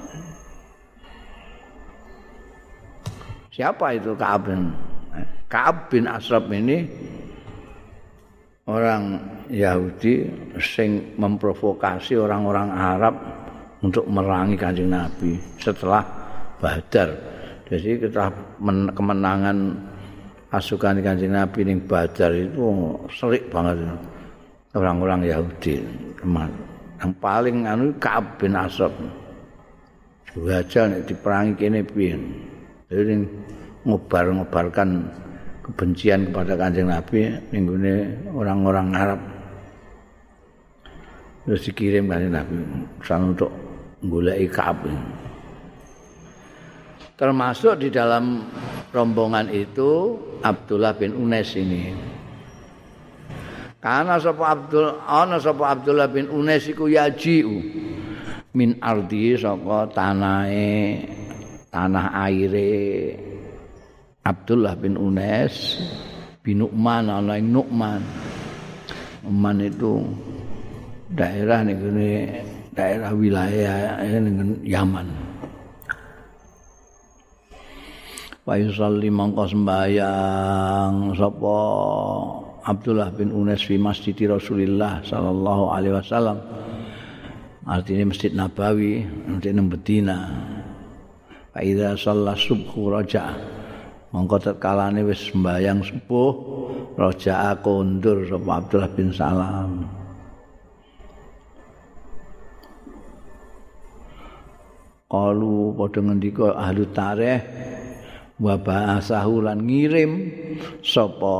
Siapa 3.53 3.93
itu 3.93 4.17
Ka'ab 4.17 4.49
bin 4.49 4.73
Ka'ab 5.45 5.93
bin 5.93 6.09
Asraf 6.09 6.49
ini 6.49 6.89
orang 8.65 9.21
Yahudi 9.45 10.25
sing 10.57 11.13
memprovokasi 11.21 12.17
orang-orang 12.17 12.73
Arab 12.73 13.13
untuk 13.85 14.09
merangi 14.09 14.57
Kanjeng 14.57 14.89
Nabi 14.89 15.37
setelah 15.61 16.01
Badar. 16.57 17.13
Jadi 17.69 18.01
kita 18.01 18.33
kemenangan 18.97 19.77
pasukan 20.49 20.97
Kanjeng 21.05 21.37
Nabi 21.37 21.61
ning 21.61 21.85
Badar 21.85 22.33
itu 22.33 22.73
serik 23.13 23.53
banget 23.53 23.85
orang-orang 24.73 25.29
Yahudi. 25.29 25.77
Yang 26.97 27.13
paling 27.21 27.69
anu 27.69 27.93
Ka'ab 28.01 28.41
bin 28.41 28.57
Asraf. 28.57 28.89
Wajar 30.41 30.89
nek 30.89 31.05
diperangi 31.05 31.53
kene 31.53 31.85
piye. 31.85 32.17
Jadi 32.93 33.25
ngobar-ngobarkan 33.89 34.89
kebencian 35.65 36.29
kepada 36.29 36.53
kanjeng 36.53 36.93
Nabi 36.93 37.33
minggune 37.49 38.13
orang-orang 38.29 38.87
Arab. 38.93 39.21
Terus 41.49 41.61
dikirim 41.65 42.05
kanjeng 42.05 42.37
Nabi 42.37 42.55
sana 43.01 43.33
untuk 43.33 43.49
golek 44.05 44.53
Ka'ab. 44.53 44.85
Termasuk 47.17 47.81
di 47.81 47.89
dalam 47.89 48.45
rombongan 48.93 49.49
itu 49.49 50.21
Abdullah 50.45 50.93
bin 50.93 51.17
Unes 51.17 51.49
ini. 51.57 51.89
Karena 53.83 54.15
sapa 54.15 54.53
Abdul 54.53 54.87
ana 55.03 55.41
sapa 55.41 55.75
Abdullah 55.75 56.07
bin 56.07 56.31
Unes 56.31 56.63
iku 56.71 56.87
yajiu 56.87 57.59
min 58.55 58.79
ardi 58.79 59.35
saka 59.35 59.91
tanahe 59.91 61.03
tanah 61.73 62.13
aire 62.29 63.17
Abdullah 64.21 64.77
bin 64.77 64.93
Unes 64.93 65.81
bin 66.45 66.61
Nu'man 66.61 67.09
ana 67.09 67.41
ing 67.41 67.49
Nu'man. 67.49 68.01
Nu'man 69.25 69.57
itu 69.57 70.05
daerah 71.09 71.65
nih 71.65 71.75
daerah 72.77 73.11
wilayah 73.17 73.97
Yaman. 74.61 75.07
Wa 78.43 78.59
yusalli 78.59 79.07
mangko 79.07 79.47
sembayang 79.47 81.15
sapa 81.15 81.57
Abdullah 82.63 83.09
bin 83.15 83.31
Unes 83.31 83.63
fi 83.65 83.79
Masjid 83.81 84.15
Rasulillah 84.27 85.01
sallallahu 85.03 85.73
alaihi 85.73 85.95
wasallam. 85.95 86.37
Artinya 87.63 88.11
Masjid 88.11 88.35
Nabawi 88.35 89.07
nanti 89.23 89.55
nang 89.55 89.71
Fa 91.53 91.61
idza 91.61 91.93
shalla 91.93 92.33
subhu 92.33 92.89
raja. 92.89 93.29
Mongko 94.09 94.37
tetkalane 94.41 95.05
wis 95.05 95.29
sembayang 95.29 95.85
subuh 95.85 96.33
raja 96.97 97.53
kondur 97.61 98.25
sapa 98.25 98.51
Abdullah 98.57 98.89
bin 98.97 99.09
Salam. 99.13 99.71
Kalu 105.13 105.77
padha 105.77 105.99
ngendika 106.01 106.57
ahli 106.57 106.89
tarikh 106.89 107.41
wa 108.41 108.57
ba'asahu 108.57 109.45
lan 109.45 109.61
ngirim 109.61 110.11
sapa 110.81 111.37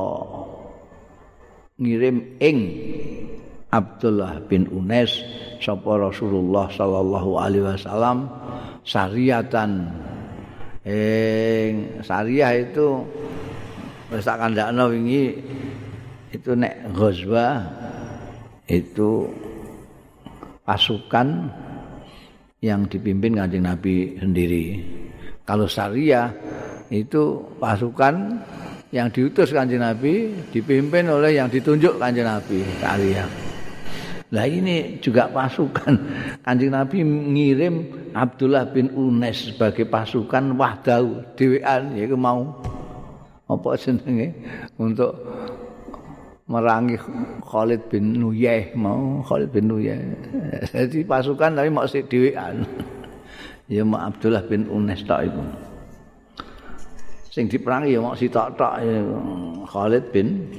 ngirim 1.82 2.38
ing 2.38 2.58
Abdullah 3.74 4.46
bin 4.46 4.70
Unes 4.70 5.26
sapa 5.58 5.98
Rasulullah 5.98 6.70
sallallahu 6.70 7.34
alaihi 7.34 7.66
wasallam 7.66 8.30
syariatan 8.84 9.88
ing 10.84 12.04
syariah 12.04 12.60
itu 12.60 13.04
wis 14.12 14.28
tak 14.28 14.40
kandakno 14.44 14.92
wingi 14.92 15.40
itu 16.36 16.52
nek 16.54 16.92
ghazwa 16.92 17.64
itu 18.68 19.28
pasukan 20.64 21.52
yang 22.64 22.88
dipimpin 22.88 23.36
kanjeng 23.36 23.68
Nabi 23.68 24.16
sendiri. 24.20 24.80
Kalau 25.44 25.68
syariah 25.68 26.32
itu 26.88 27.44
pasukan 27.60 28.40
yang 28.96 29.12
diutus 29.12 29.52
kanjeng 29.52 29.84
Nabi 29.84 30.32
dipimpin 30.52 31.12
oleh 31.12 31.36
yang 31.36 31.52
ditunjuk 31.52 32.00
kanjeng 32.00 32.28
Nabi 32.28 32.64
syariah. 32.80 33.53
Lah 34.34 34.50
ini 34.50 34.98
juga 34.98 35.30
pasukan. 35.30 35.94
Kanjeng 36.42 36.74
Nabi 36.74 37.06
ngirim 37.06 37.86
Abdullah 38.18 38.66
bin 38.66 38.90
Unes 38.98 39.54
sebagai 39.54 39.86
pasukan 39.86 40.58
wahdau 40.58 41.22
dhewean 41.38 41.94
yaiku 41.94 42.18
mau 42.18 42.50
apa 43.46 43.78
jenenge 43.78 44.34
untuk 44.82 45.14
merangi 46.50 46.98
Khalid 47.46 47.86
bin 47.94 48.18
Nuyeh 48.18 48.74
mau 48.74 49.22
Khalid 49.22 49.54
bin 49.54 49.70
Nuyeh. 49.70 50.02
Jadi 50.66 51.06
pasukan 51.06 51.54
tapi 51.54 51.70
mau 51.70 51.86
sik 51.86 52.10
dhewean. 52.10 52.66
Ya 53.70 53.86
mau 53.86 54.02
Abdullah 54.02 54.42
bin 54.50 54.66
Unes 54.66 55.06
tok 55.06 55.30
iku. 55.30 55.44
Sing 57.30 57.46
diperangi 57.46 57.94
ya 57.94 58.02
mau 58.02 58.18
sitok-tok 58.18 58.82
Khalid 59.70 60.10
bin 60.10 60.50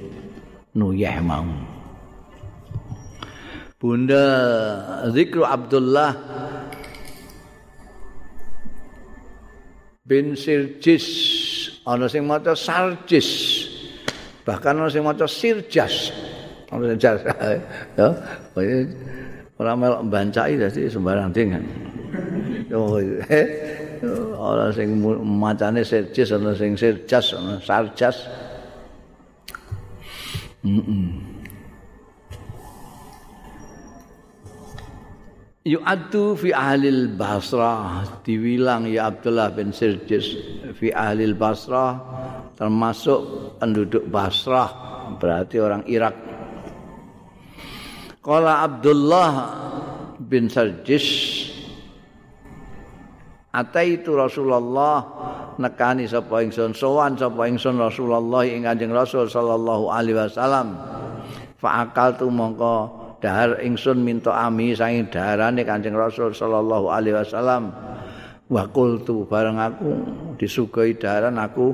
Nuyeh 0.78 1.18
mau. 1.18 1.73
Bunda 3.84 4.24
Zikru 5.12 5.44
Abdullah 5.44 6.16
bin 10.08 10.32
Sirjis. 10.32 11.04
Ana 11.84 12.08
sing 12.08 12.24
maca 12.24 12.56
Sarjis. 12.56 13.28
Bahkan 14.48 14.80
ana 14.80 14.88
sing 14.88 15.04
maca 15.04 15.28
Sirjas. 15.28 16.16
Ana 16.72 16.96
sing 16.96 16.96
ya 18.00 18.08
ora 19.60 19.76
melok 19.76 20.00
mbancai 20.08 20.56
dadi 20.56 20.88
sembarang 20.88 21.28
dengan. 21.36 21.60
Oh 22.72 22.96
ana 24.48 24.72
sing 24.72 24.96
macane 25.20 25.84
Sirjis 25.84 26.32
ana 26.32 26.56
sing 26.56 26.72
Sirjas 26.72 27.36
ana 27.36 27.60
Sarjas. 27.60 28.16
Mm 30.64 30.80
-mm. 30.80 31.33
Yu'addu 35.64 36.36
fi 36.36 36.52
ahlil 36.52 37.16
basrah 37.16 38.20
diwilang 38.20 38.84
ya 38.88 39.08
Abdullah 39.08 39.48
bin 39.56 39.72
Sirjis 39.72 40.36
fi 40.76 40.92
ahlil 40.92 41.32
basrah 41.32 41.96
termasuk 42.54 43.20
penduduk 43.58 44.04
Basrah 44.12 44.70
berarti 45.18 45.56
orang 45.58 45.82
Irak. 45.90 46.14
Qala 48.24 48.64
Abdullah 48.64 49.32
bin 50.20 50.48
Sarjis 50.48 51.04
Ataitu 53.54 54.18
Rasulullah 54.18 54.98
nekani 55.62 56.10
sapa 56.10 56.42
ingsun 56.42 56.74
sowan 56.74 57.14
sapa 57.14 57.46
ingsun 57.46 57.78
Rasulullah 57.78 58.42
ing 58.42 58.66
Kanjeng 58.66 58.90
Rasul 58.90 59.30
sallallahu 59.30 59.94
alaihi 59.94 60.18
wasallam. 60.18 60.74
Fa 61.54 61.86
tu 62.18 62.26
mongko 62.34 63.03
dahar 63.24 63.56
ingsun 63.64 64.04
minta 64.04 64.36
ami 64.36 64.76
saking 64.76 65.08
daharane 65.08 65.64
Kanjeng 65.64 65.96
Rasul 65.96 66.36
sallallahu 66.36 66.92
alaihi 66.92 67.16
wasallam. 67.16 67.72
Wa 68.52 68.68
qultu 68.68 69.24
bareng 69.24 69.56
aku 69.56 69.90
disuguhi 70.36 71.00
daharan 71.00 71.40
aku 71.40 71.72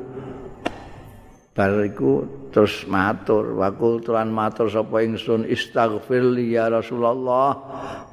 bariku 1.51 2.23
terus 2.55 2.87
matur 2.87 3.59
wa 3.59 3.75
qultu 3.75 4.15
matur 4.31 4.71
sapa 4.71 5.03
ingsun 5.03 5.51
istaghfir 5.51 6.23
ya 6.47 6.71
Rasulullah 6.71 7.59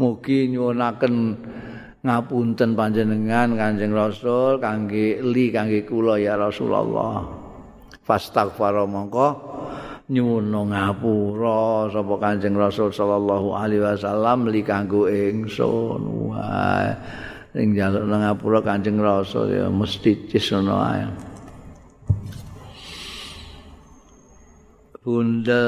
mugi 0.02 0.50
nyuwunaken 0.50 1.14
ngapunten 2.02 2.74
panjenengan 2.74 3.54
Kanjeng 3.54 3.94
Rasul 3.94 4.58
kangge 4.58 5.22
li 5.22 5.54
kangge 5.54 5.86
kula 5.86 6.18
ya 6.18 6.34
Rasulullah. 6.34 7.22
Fastaghfara 8.02 8.90
mongko 8.90 9.28
nyuwun 10.08 10.56
ngapura 10.72 11.92
sapa 11.92 12.16
Kanjeng 12.16 12.56
Rasul 12.56 12.96
sallallahu 12.96 13.52
alaihi 13.52 13.84
wasallam 13.84 14.48
li 14.48 14.64
kanggo 14.64 15.12
ingsun. 15.12 16.32
Wah, 16.32 16.96
ning 17.52 17.76
njaluk 17.76 18.08
ngapura 18.08 18.64
Kanjeng 18.64 19.04
Rasul 19.04 19.52
ya 19.52 19.68
mesti 19.68 20.32
cis 20.32 20.48
ngono 20.56 20.76
ae. 20.80 21.04
Bunda 25.08 25.64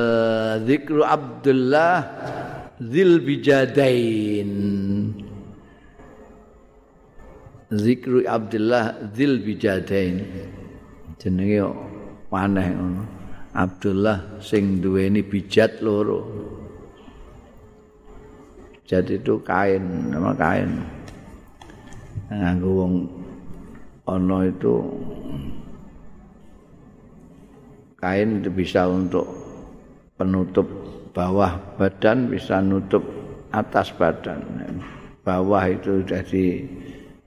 Zikru 0.67 0.99
Abdullah 0.99 2.03
Zil 2.79 3.23
Bijadain 3.23 4.51
Zikru 7.71 8.27
Abdullah 8.27 8.99
Zil 9.15 9.39
Bijadain 9.39 10.27
jenenge 11.19 11.71
paneh 12.27 12.67
ngono 12.75 13.18
Abdullah 13.53 14.41
sing 14.43 14.77
duweni 14.77 15.25
bijat 15.25 15.81
loro. 15.81 16.21
Jadi 18.85 19.21
itu 19.21 19.41
kain 19.41 20.13
nama 20.13 20.33
kain. 20.37 20.69
Nganggo 22.29 22.69
wong 22.85 22.93
ana 24.05 24.45
itu 24.45 24.75
kain 27.97 28.41
itu 28.41 28.49
bisa 28.53 28.85
untuk 28.85 29.25
penutup 30.17 30.65
bawah 31.13 31.57
badan 31.77 32.29
bisa 32.29 32.61
nutup 32.61 33.01
atas 33.49 33.89
badan. 33.93 34.41
Bawah 35.25 35.69
itu 35.69 36.05
jadi 36.05 36.65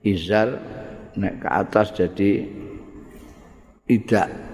izar 0.03 0.59
naik 1.15 1.43
ke 1.43 1.49
atas 1.51 1.95
jadi 1.95 2.47
tidak 3.87 4.52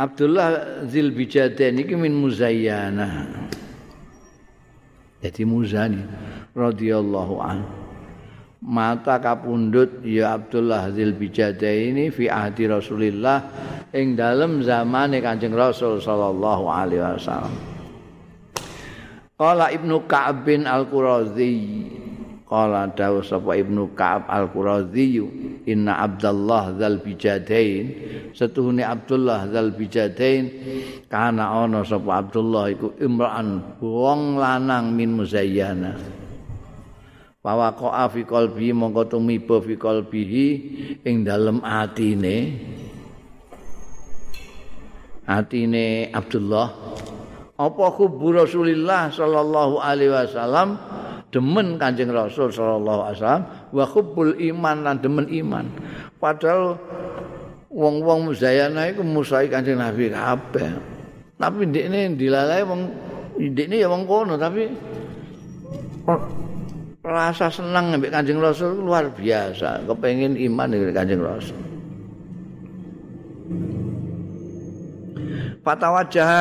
Abdullah 0.00 0.80
Zil 0.88 1.12
Bijadain 1.12 1.76
ini 1.76 1.92
min 1.92 2.16
muzayyana. 2.24 3.28
Jadi 5.20 5.44
muzani 5.44 6.00
radhiyallahu 6.56 7.36
anhu. 7.36 7.68
Mata 8.64 9.20
kapundut 9.20 10.00
ya 10.00 10.40
Abdullah 10.40 10.88
Zil 10.96 11.12
Bijadain 11.12 11.92
ini 11.92 12.08
fi 12.08 12.32
ahdi 12.32 12.64
Rasulillah 12.64 13.44
ing 13.92 14.16
dalam 14.16 14.64
zaman 14.64 15.12
Kanjeng 15.20 15.52
Rasul 15.52 16.00
sallallahu 16.00 16.64
alaihi 16.64 17.04
wasallam. 17.04 17.52
Qala 19.36 19.68
Ibnu 19.68 20.08
Ka'ab 20.08 20.48
bin 20.48 20.64
Al-Qurazi 20.64 21.56
Qala 22.50 22.90
dawu 22.90 23.22
sapa 23.22 23.54
Ibnu 23.54 23.94
Ka'ab 23.94 24.26
Al-Qurazi 24.26 25.22
inna 25.70 26.02
Abdullah 26.02 26.74
zal 26.74 26.98
bijadain. 26.98 27.84
Setuhune 28.34 28.82
Abdullah 28.82 29.46
zal 29.54 29.70
bijadain 29.70 30.50
kana 31.06 31.46
ana 31.46 31.86
sapa 31.86 32.26
Abdullah 32.26 32.74
iku 32.74 32.98
imra'an 32.98 33.78
wong 33.78 34.42
lanang 34.42 34.90
min 34.98 35.14
muzayyana. 35.14 35.94
Ko'a 37.38 38.04
fi 38.10 38.26
kolbi 38.26 38.74
mongko 38.74 39.06
tumiba 39.06 39.62
fi 39.62 39.78
kolbihi 39.78 40.46
ing 41.06 41.22
dalem 41.22 41.62
atine. 41.62 42.36
Atine 45.22 46.10
Abdullah 46.10 46.66
apa 47.60 47.86
kubu 47.94 48.34
Rasulillah 48.34 49.14
sallallahu 49.14 49.78
alaihi 49.78 50.10
wasallam 50.10 50.80
demen 51.30 51.78
Kanjeng 51.78 52.10
Rasul 52.10 52.50
sallallahu 52.50 53.00
alaihi 53.06 53.18
wasallam 53.22 53.44
wa 53.70 53.84
hubbul 53.86 54.34
iman 54.38 54.76
lan 54.82 54.96
demen 54.98 55.26
iman. 55.30 55.66
Padahal 56.18 56.76
wong-wong 57.70 58.30
muzayana 58.30 58.90
iku 58.90 59.06
musai 59.06 59.46
Kanjeng 59.46 59.78
Nabi 59.78 60.10
kabeh. 60.10 60.70
Tapi 61.40 61.70
ndekne 61.70 62.18
dilalai 62.18 62.62
wong 62.66 62.80
ndekne 63.38 63.80
ya 63.80 63.88
wong 63.88 64.04
kono 64.04 64.36
tapi 64.36 64.68
rasa 67.00 67.48
senang 67.48 67.96
ambek 67.96 68.12
Kanjeng 68.12 68.42
Rasul 68.42 68.76
luar 68.82 69.08
biasa, 69.08 69.86
kepengin 69.88 70.36
iman 70.36 70.68
dengan 70.68 70.92
Kanjeng 70.92 71.22
Rasul. 71.22 71.58
Fatawajah 75.60 76.32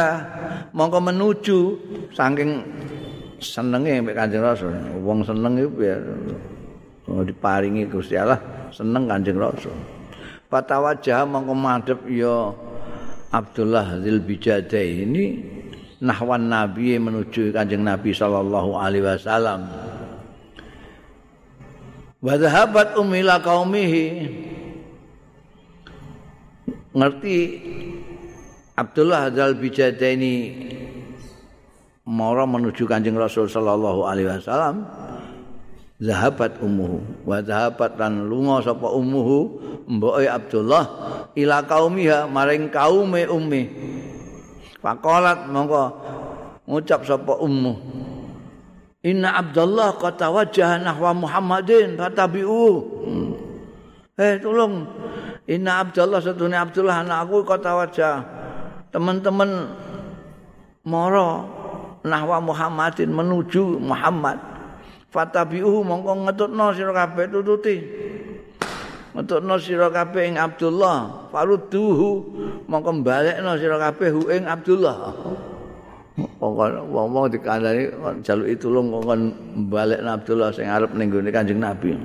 mongko 0.72 1.00
menuju 1.04 1.60
saking 2.16 2.64
senenge 3.40 4.04
mbek 4.04 4.16
Kanjeng 4.16 4.44
Rasul. 4.44 4.72
Wong 5.04 5.24
seneng 5.24 5.56
iku 5.58 5.80
ya 5.82 5.98
diparingi 7.26 7.90
Gusti 7.90 8.16
Allah 8.20 8.40
seneng 8.70 9.10
Kanjeng 9.10 9.40
Rasul. 9.40 9.74
Fatawajah 10.50 11.26
mongko 11.26 11.54
madhep 11.56 12.00
ya 12.10 12.54
Abdullah 13.30 14.02
Zil 14.02 14.22
Bijadai 14.22 15.06
ini 15.06 15.26
nahwan 16.04 16.48
Nabi 16.50 17.00
menuju 17.00 17.54
Kanjeng 17.54 17.86
Nabi 17.86 18.14
sallallahu 18.14 18.78
alaihi 18.78 19.06
wasallam. 19.06 19.70
Wa 22.20 22.36
dhahabat 22.36 23.00
umila 23.00 23.40
qaumihi 23.40 24.06
ngerti 26.92 27.38
Abdullah 28.76 29.28
Hadzal 29.28 29.56
Bijadaini 29.60 30.36
mara 32.10 32.50
menuju 32.50 32.90
Kanjeng 32.90 33.14
Rasul 33.14 33.46
sallallahu 33.46 34.02
alaihi 34.10 34.34
wasallam 34.34 34.90
zahabat 36.02 36.58
ummuhu 36.58 37.06
wa 37.22 37.38
zahabat 37.46 38.02
lan 38.02 38.26
lunga 38.26 38.66
sapa 38.66 38.90
ummuhu 38.90 39.62
mboke 39.86 40.26
Abdullah 40.26 40.84
ila 41.38 41.62
kaumiha 41.62 42.26
maring 42.26 42.74
kaume 42.74 43.30
ummi. 43.30 43.64
Faqalat 44.82 45.46
mongko 45.54 45.84
ngucap 46.66 47.06
sapa 47.06 47.38
ummu. 47.38 47.78
Inna 49.06 49.38
Abdullah 49.38 49.96
qad 50.02 50.18
tawajjaha 50.18 50.82
nahwa 50.82 51.14
Muhammadin 51.14 51.94
fatabi'u. 51.94 52.68
Hmm. 53.06 53.32
Eh 54.18 54.42
tolong 54.42 54.90
Inna 55.46 55.86
Abdullah 55.86 56.20
satune 56.26 56.58
Abdullah 56.58 57.06
anakku 57.06 57.46
qad 57.46 57.62
tawajjaha. 57.62 58.18
Teman-teman 58.90 59.70
moro 60.90 61.59
nahwa 62.06 62.40
Muhammadin 62.44 63.12
menuju 63.12 63.80
Muhammad. 63.82 64.40
Fatabiuhu 65.10 65.82
mongko 65.82 66.30
ngetutno 66.30 66.70
sira 66.78 66.94
kabeh 66.94 67.26
tututi. 67.34 67.76
Ngetutno 69.18 69.58
sira 69.58 69.90
kabeh 69.90 70.30
ing 70.30 70.38
Abdullah. 70.38 71.30
Farudduhu 71.34 72.10
mongko 72.70 73.02
balekno 73.02 73.58
sira 73.58 73.82
kabeh 73.82 74.10
hu 74.14 74.22
ing 74.30 74.46
Abdullah. 74.46 75.14
Wong-wong 76.20 77.32
dikandani 77.32 77.96
jaluki 78.22 78.60
tulung 78.60 78.92
kon 78.92 79.34
balekno 79.72 80.20
Abdullah 80.20 80.52
sing 80.54 80.68
arep 80.68 80.92
ning 80.94 81.10
gone 81.10 81.32
Kanjeng 81.32 81.58
Nabi. 81.58 81.96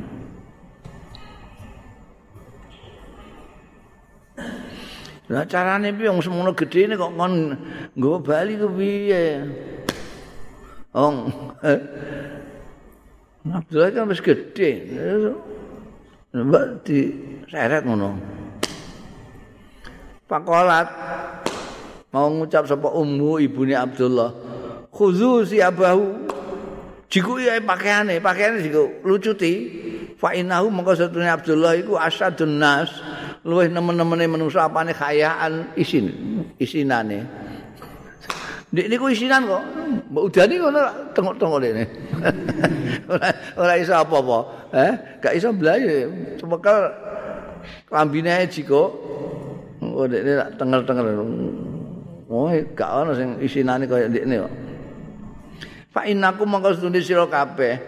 Lah 5.24 5.48
carane 5.48 5.88
piye 5.96 6.12
wong 6.12 6.20
semono 6.20 6.52
gedene 6.52 7.00
kok 7.00 7.16
kon 7.16 7.56
nggawa 7.96 8.16
bali 8.20 8.60
ku 8.60 8.68
piye? 8.76 9.40
Wong 10.94 11.16
Abdullah 13.44 13.90
kan 13.92 14.08
wis 14.08 14.22
gedhe. 14.22 14.70
Mbak 16.34 16.64
di 16.86 16.98
seret 17.50 17.82
ngono. 17.82 18.16
Pakolat 20.24 20.88
mau 22.14 22.30
ngucap 22.30 22.64
sapa 22.70 22.88
ummu 22.94 23.42
ibune 23.42 23.74
Abdullah. 23.74 24.30
Khuzu 24.94 25.44
si 25.44 25.58
abahu. 25.58 26.30
Jiku 27.10 27.38
ya 27.38 27.58
pakaiane, 27.60 28.18
pakaiane 28.18 28.62
jiku 28.62 29.04
lucuti. 29.04 29.52
Fa 30.16 30.32
innahu 30.32 30.70
mongko 30.70 30.94
satune 30.94 31.28
Abdullah 31.28 31.74
iku 31.76 31.98
asadun 31.98 32.58
nas. 32.58 32.90
luwih 33.44 33.68
nemen-nemene 33.68 34.24
manusa 34.24 34.64
apane 34.64 34.96
khayaan 34.96 35.76
isin 35.76 36.08
isinane 36.56 37.28
Nek 38.74 38.90
niku 38.90 39.06
isinan 39.06 39.46
kok. 39.46 39.62
Mbok 40.10 40.24
udani 40.26 40.54
ngono 40.58 40.82
tengok-tengok 41.14 41.60
dene. 41.62 41.84
ora 43.12 43.28
ora 43.54 43.74
iso 43.78 43.94
apa-apa. 43.94 44.38
Eh, 44.74 44.92
gak 45.22 45.34
iso 45.38 45.54
blayu. 45.54 46.10
Cemekel 46.42 46.78
klambine 47.86 48.50
jiko. 48.50 48.82
Oh, 49.78 50.10
dekne 50.10 50.42
tak 50.42 50.50
tenger-tenger. 50.58 51.06
Oh, 52.26 52.50
gak 52.74 52.90
ono 52.90 53.14
sing 53.14 53.38
isinane 53.38 53.86
kaya 53.86 54.10
dekne 54.10 54.42
kok. 54.42 54.52
Fa 55.94 56.10
innakum 56.10 56.50
mongko 56.50 56.74
sedune 56.74 56.98
sira 56.98 57.30
kabeh. 57.30 57.78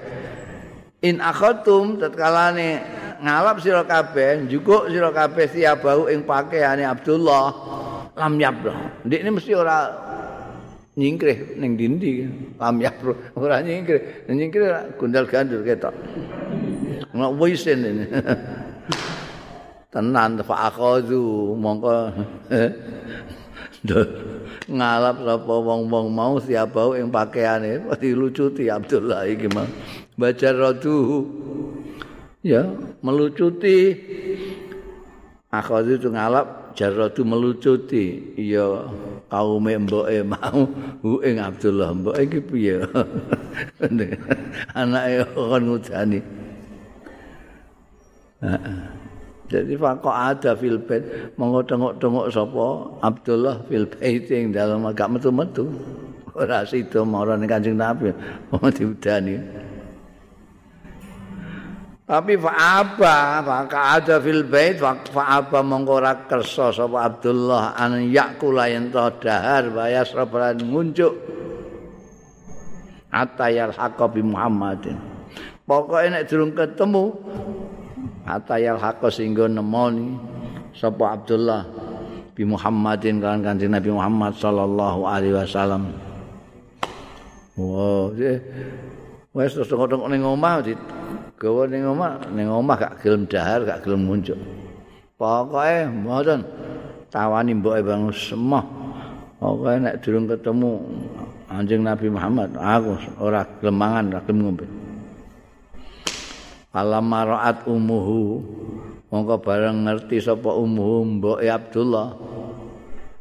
In 1.02 1.18
akhatum 1.18 1.98
tatkalane 1.98 2.78
ngalap 3.18 3.58
sira 3.58 3.82
kabeh, 3.82 4.46
njukuk 4.46 4.86
sira 4.86 5.10
kabeh 5.10 5.50
siabau 5.50 6.06
ing 6.06 6.22
pakaiane 6.22 6.86
Abdullah. 6.86 7.74
Lam 8.14 8.38
yabra. 8.38 9.02
Ndekne 9.02 9.34
mesti 9.34 9.52
ora 9.52 10.06
nyingkrih 10.96 11.60
ning 11.60 11.76
dindi. 11.76 12.24
Lam 12.56 12.80
yapro 12.80 13.12
ora 13.36 13.60
nyingkrih. 13.60 14.26
Nyingkrih 14.26 14.96
gundal 14.96 15.28
gandur 15.28 15.60
ketok. 15.62 15.92
Nek 17.12 17.32
wisen 17.36 17.84
ini. 17.84 18.04
Tenan 19.92 20.40
fa 20.42 20.72
akhadhu 20.72 21.54
mongko 21.56 22.12
ngalap 24.66 25.16
sapa 25.22 25.54
wong-wong 25.62 26.10
mau 26.10 26.40
siapa 26.42 26.98
ing 26.98 27.12
pakaiane. 27.12 27.86
Dilucuti 28.00 28.66
Abdullah 28.72 29.28
iki 29.28 29.46
mah. 29.52 29.68
Baca 30.16 30.48
radu 30.50 31.28
ya 32.40 32.66
melucuti. 33.04 33.94
Akhadhu 35.52 36.10
ngalap 36.10 36.65
jarratu 36.76 37.24
melucuti. 37.24 38.36
Ya 38.36 38.86
kaume 39.32 39.72
mboke 39.80 40.20
mau 40.22 40.68
hu 41.02 41.24
ing 41.24 41.40
Abdullah 41.40 41.96
mboke 41.96 42.20
iki 42.22 42.40
piye? 42.44 42.84
Anake 44.78 45.24
kon 45.32 45.62
ngudani. 45.64 46.20
Jadi 49.46 49.74
fakok 49.78 50.12
ada 50.12 50.52
fil 50.58 50.76
bait 50.82 51.02
monggo 51.38 51.62
tengok-tengok 51.64 52.26
sapa 52.34 52.66
Abdullah 53.00 53.62
fil 53.66 53.88
bait 53.88 54.28
ing 54.28 54.52
dalam 54.52 54.84
agak 54.84 55.08
metu-metu. 55.08 55.66
Ora 56.36 56.68
sida 56.68 57.00
marane 57.00 57.48
Kanjeng 57.48 57.80
Nabi 57.80 58.12
mau 58.52 58.68
diudani 58.68 59.40
Tapi 62.06 62.38
fa'aba, 62.38 63.42
maka 63.42 63.98
ada 63.98 64.22
fil 64.22 64.46
bait 64.46 64.78
fa'aba 64.78 65.58
mongko 65.58 65.92
ora 65.98 66.14
kersa 66.22 66.70
sapa 66.70 67.02
Abdullah 67.02 67.74
an 67.74 67.98
yakula 68.06 68.70
yen 68.70 68.94
to 68.94 69.02
dahar 69.18 69.74
bayas 69.74 70.14
rabblan 70.14 70.62
ngunjuk 70.70 71.10
atayal 73.10 73.74
haqqa 73.74 74.06
bi 74.06 74.22
Muhammadin. 74.22 74.94
Pokoke 75.66 76.06
nek 76.06 76.30
durung 76.30 76.54
ketemu 76.54 77.10
atayal 78.22 78.78
haqqa 78.78 79.10
singgo 79.10 79.50
nemoni 79.50 80.14
sapa 80.78 81.10
Abdullah 81.10 81.66
bi 82.38 82.46
Muhammadin 82.46 83.18
kan 83.18 83.42
Kanjeng 83.42 83.74
Nabi 83.74 83.90
Muhammad 83.90 84.38
sallallahu 84.38 85.10
alaihi 85.10 85.34
wasallam. 85.34 85.90
Wow, 87.58 88.14
wes 89.36 89.52
terus 89.52 89.68
ngono 89.68 90.08
ning 90.08 90.24
omah 90.24 90.64
gawa 91.36 91.68
ning 91.68 91.84
omah 91.84 92.24
ning 92.32 92.48
omah 92.48 92.76
gak 92.80 93.04
gelem 93.04 93.28
dahar 93.28 93.60
gak 93.68 93.84
gelem 93.84 94.08
muncul. 94.08 94.40
Pokoke 95.20 95.84
mboten. 95.92 96.40
Tawani 97.12 97.52
mboke 97.60 97.84
bang 97.84 98.08
semah. 98.08 98.64
Pokoke 99.36 99.76
nek 99.76 100.00
durung 100.00 100.24
ketemu 100.24 100.72
anjing 101.52 101.84
Nabi 101.84 102.08
Muhammad 102.08 102.56
aku 102.56 102.96
ora 103.20 103.44
gelem 103.60 103.76
mangan 103.76 104.04
ora 104.16 104.20
gelem 104.24 104.38
ngombe. 104.40 104.66
Alam 106.72 107.04
maraat 107.04 107.68
umuhu. 107.68 108.40
Mongko 109.06 109.38
bareng 109.38 109.86
ngerti 109.86 110.18
sapa 110.18 110.48
umuhu 110.56 111.20
mboke 111.20 111.44
Abdullah. 111.44 112.16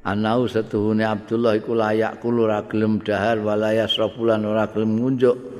Anau 0.08 0.48
setuhune 0.48 1.04
Abdullah 1.04 1.60
iku 1.60 1.76
layak 1.76 2.24
kulo 2.24 2.48
ora 2.48 2.64
gelem 2.72 3.04
dahar 3.04 3.44
walaya 3.44 3.84
srafulan 3.84 4.48
ora 4.48 4.70
gelem 4.72 5.02
ngunjuk 5.02 5.55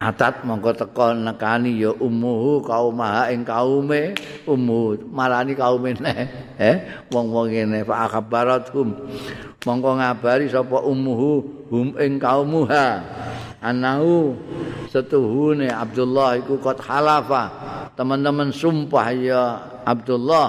atat 0.00 0.48
mongko 0.48 0.72
teko 0.72 1.12
nekani 1.12 1.76
ya 1.76 1.92
ummuhu 1.92 2.64
kaumaha 2.64 3.28
ing 3.28 3.44
kaume. 3.44 4.16
Ummu 4.48 5.12
marani 5.12 5.52
kaume 5.52 5.92
ne 6.00 6.14
eh 6.56 7.04
wong-wong 7.12 7.52
ngene 7.52 7.84
fa 7.84 8.08
akbarathum 8.08 8.96
mongko 9.60 9.90
ngabari 10.00 10.48
sapa 10.48 10.80
ummuhu 10.80 11.44
hum 11.68 11.92
ing 12.00 12.16
kaumuha. 12.16 13.04
Anahu 13.60 14.40
setuhune 14.88 15.68
Abdullah 15.68 16.40
iku 16.40 16.56
kot 16.56 16.80
halafa 16.80 17.52
teman-teman 17.92 18.56
sumpah 18.56 19.12
ya 19.12 19.60
Abdullah 19.84 20.48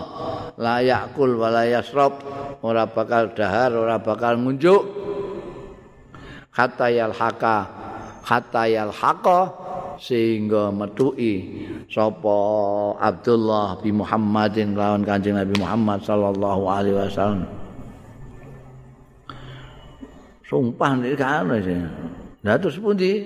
la 0.55 0.79
yakul 0.79 1.35
wala 1.35 1.67
yasrab 1.67 2.23
ora 2.63 2.87
bakal 2.87 3.35
dahar 3.35 3.75
ora 3.75 3.99
bakal 3.99 4.39
ngunjuk. 4.39 5.03
Kata 6.55 6.87
yal 6.87 7.11
haka 7.11 7.80
hatta 8.25 8.69
yalhaqa 8.69 9.39
sehingga 10.01 10.73
metuki 10.73 11.65
sapa 11.89 12.37
Abdullah 12.97 13.77
bin 13.81 14.01
Muhammadin 14.01 14.73
lawan 14.73 15.05
Kanjeng 15.05 15.37
Nabi 15.37 15.53
Muhammad 15.61 16.01
sallallahu 16.01 16.63
alaihi 16.65 16.97
wasallam 16.97 17.45
sumpah 20.45 20.91
nek 20.97 21.13
kan 21.15 21.47
Lah 22.41 22.57
terus 22.57 22.81
pundi? 22.81 23.21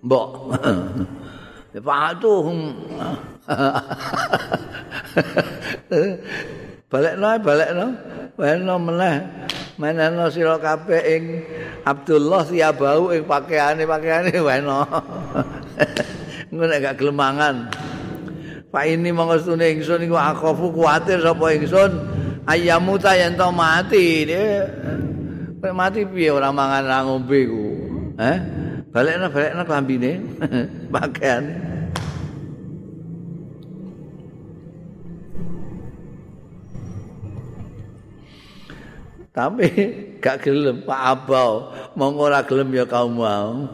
Mbok. 0.00 0.56
Fa'atuhum. 1.84 2.72
balekno 6.90 7.28
balekno. 7.44 7.86
Balekno 8.36 8.74
meneh. 8.80 9.16
menehno 9.78 10.26
sira 10.28 10.58
kabeh 10.58 11.02
ing 11.06 11.24
Abdullah 11.86 12.42
siabau 12.42 13.14
ing 13.14 13.22
pakaiane 13.24 13.86
pakaiane 13.86 14.34
weno 14.42 14.82
ngono 16.52 16.74
gak 16.82 16.98
gelemangan. 16.98 17.70
Pak 18.68 18.84
ini 18.84 19.14
mangestune 19.14 19.64
ingsun 19.72 20.04
iku 20.04 20.18
akhafu 20.18 20.74
kuwatir 20.74 21.22
sapa 21.22 21.46
ingsun. 21.54 21.92
Ayamu 22.48 22.96
ta 22.96 23.12
yen 23.14 23.36
to 23.36 23.48
mati 23.52 24.24
Nek 25.58 25.74
mati 25.74 26.04
piye 26.08 26.32
ora 26.32 26.48
mangan 26.48 26.84
ora 26.88 26.98
ngombe 27.04 27.40
ku 27.46 27.64
eh 28.18 28.38
balekno 28.90 29.30
balekno 29.30 29.62
klambine. 29.62 30.12
Pakaiane 30.94 31.67
tapi 39.38 39.70
gak 40.18 40.42
gelem 40.42 40.82
Pak 40.82 41.00
Abau 41.14 41.70
monggo 41.94 42.26
ora 42.26 42.42
gelem 42.42 42.74
ya 42.74 42.82
kaum 42.82 43.22
mau 43.22 43.70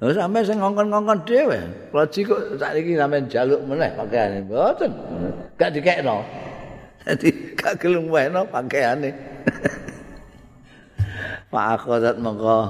lho 0.00 0.08
sampe 0.16 0.40
sing 0.40 0.56
ngongkon-ngongkon 0.64 1.28
dhewe 1.28 1.60
loji 1.92 2.24
kok 2.24 2.56
saiki 2.56 2.96
sampe 2.96 3.20
jaluk 3.28 3.60
meneh 3.68 3.92
pakaiane. 3.92 4.40
Mboten 4.48 4.90
gak 5.60 5.76
dikekno. 5.76 6.24
Dadi 7.04 7.28
gak 7.52 7.84
gelem 7.84 8.08
weno 8.08 8.48
pakaiane. 8.48 9.12
Pak 11.52 11.66
Akhodat 11.76 12.16
monggo. 12.16 12.64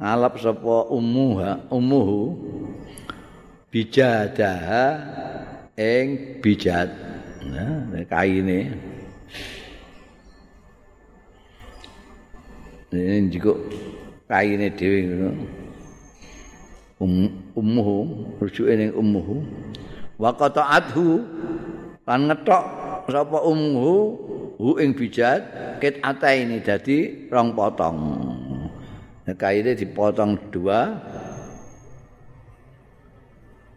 Ngalap 0.00 0.34
sapa 0.40 0.76
umuha 0.88 1.68
umuhu? 1.68 2.32
Bijadah 3.68 4.98
ing 5.76 6.40
bijat. 6.40 6.88
Nah 7.44 8.04
kaine 8.08 8.93
ini 12.94 13.28
juga 13.32 13.58
kainnya 14.30 14.70
dewi 14.70 15.10
um, 17.02 17.28
umuhu 17.58 17.98
rujuk 18.38 18.70
ini 18.70 18.94
umuhu 18.94 19.42
wakata 20.16 20.62
adhu 20.78 21.26
kan 22.06 22.30
ngetok 22.30 22.64
sapa 23.10 23.38
umuhu 23.44 23.96
hu 24.56 24.78
ing 24.80 24.94
bijat 24.94 25.42
ket 25.82 26.00
ata 26.00 26.32
ini 26.32 26.62
jadi 26.62 27.28
rong 27.28 27.52
potong. 27.52 27.98
Nah, 29.24 29.34
kainnya 29.36 29.76
dipotong 29.76 30.36
dua. 30.52 30.96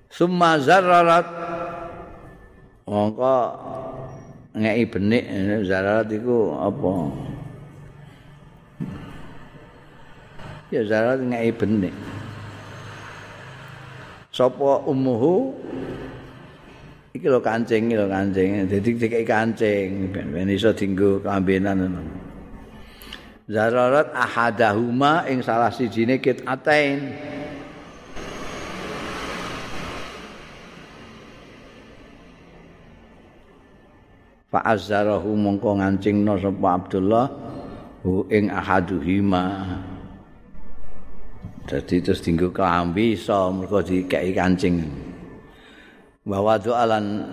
Summa 0.08 0.58
zararat 0.58 1.28
mongko 2.88 3.36
ngei 4.56 4.88
benik 4.88 5.24
zararat 5.68 6.10
itu 6.10 6.56
apa 6.58 6.92
ya 10.72 10.82
zarat 10.84 11.24
ngai 11.24 11.52
benik. 11.56 11.96
Sapa 14.32 14.84
ummuhu 14.86 15.56
iki 17.16 17.26
lho 17.26 17.40
kancing 17.40 17.90
lho 17.90 18.06
kancing. 18.06 18.68
Dadi 18.68 18.90
dikai 18.94 19.26
kancing 19.26 20.12
ben 20.12 20.48
iso 20.52 20.76
dienggo 20.76 21.24
kambenan 21.24 21.88
zararat 23.48 24.12
ahadahuma 24.12 25.24
ing 25.32 25.40
salah 25.40 25.72
sijine 25.72 26.20
kit 26.20 26.44
atain. 26.44 27.16
Fa 34.48 34.64
azzarahu 34.64 35.36
mongko 35.36 35.80
ngancingno 35.80 36.40
sapa 36.40 36.68
Abdullah 36.72 37.28
hu 38.04 38.24
ing 38.32 38.48
ahaduhima 38.48 39.44
dadi 41.68 42.00
terus 42.00 42.24
dienggo 42.24 42.56
klambi 42.56 43.20
iso 43.20 43.52
mergo 43.52 43.84
dikeki 43.84 44.32
kancing. 44.32 44.76
Bahwa 46.24 46.56
doalan 46.56 47.28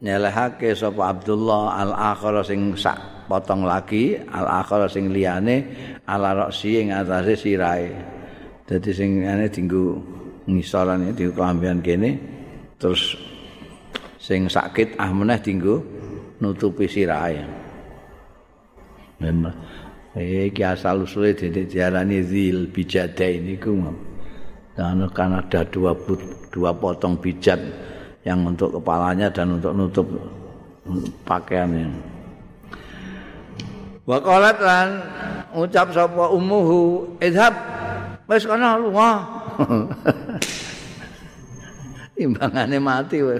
nyelehake 0.00 0.72
sapa 0.72 1.12
Abdullah 1.12 1.80
al 1.80 1.92
akhir 1.92 2.48
sing 2.48 2.72
sak 2.76 3.28
potong 3.28 3.68
lagi 3.68 4.16
al 4.16 4.64
akhir 4.64 4.88
sing 4.88 5.12
liyane 5.12 5.68
ala 6.08 6.32
roksi 6.32 6.80
ing 6.80 6.96
atase 6.96 7.36
sirahe. 7.36 7.92
Dadi 8.64 8.90
sing 8.96 9.28
ane 9.28 9.52
dinggo 9.52 10.00
ngisoran 10.48 11.12
iki 11.12 11.28
klambian 11.32 11.84
kene 11.84 12.16
terus 12.80 13.16
sing 14.16 14.48
sakit 14.48 14.96
ah 14.96 15.12
meneh 15.12 15.36
dinggo 15.44 15.84
nutupi 16.40 16.88
sirahe. 16.88 17.44
Memang 19.20 19.52
iki 20.14 20.62
asal 20.62 21.02
usule 21.02 21.34
dadi 21.34 21.66
diarani 21.66 22.22
zil 22.22 22.70
bijada 22.70 23.26
ini 23.26 23.58
ku 23.58 23.74
dan 24.74 25.06
kan 25.14 25.38
ada 25.38 25.62
dua, 25.70 25.94
dua 26.50 26.74
potong 26.74 27.14
bijat 27.18 27.58
yang 28.26 28.42
untuk 28.42 28.74
kepalanya 28.78 29.30
dan 29.30 29.54
untuk 29.54 29.70
nutup 29.70 30.06
pakaiannya. 31.22 31.94
Wa 34.02 34.18
qalat 34.18 34.58
lan 34.58 34.88
ucap 35.54 35.94
sapa 35.94 36.26
ummuhu 36.28 37.06
idhab 37.22 37.54
wis 38.26 38.42
kana 38.42 38.82
lunga. 38.82 39.10
Imbangane 42.24 42.78
mati 42.78 43.22
wae 43.22 43.38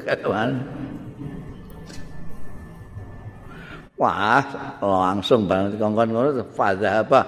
Wah, 3.95 4.43
langsung 4.83 5.47
banget 5.47 5.79
kongkon 5.79 6.11
ngono 6.11 6.43
fadha 6.51 7.07
apa? 7.07 7.21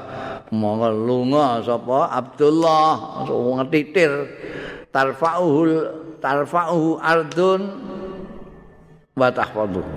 Monggo 0.51 0.91
lunga 0.91 1.63
sapa? 1.63 2.11
Abdullah. 2.11 3.23
Ngetitir 3.31 4.11
tarfa'ul 4.91 5.71
tarfa'uhu 6.19 6.99
ardun 6.99 7.71
wa 9.15 9.31
tahfaduhu. 9.31 9.95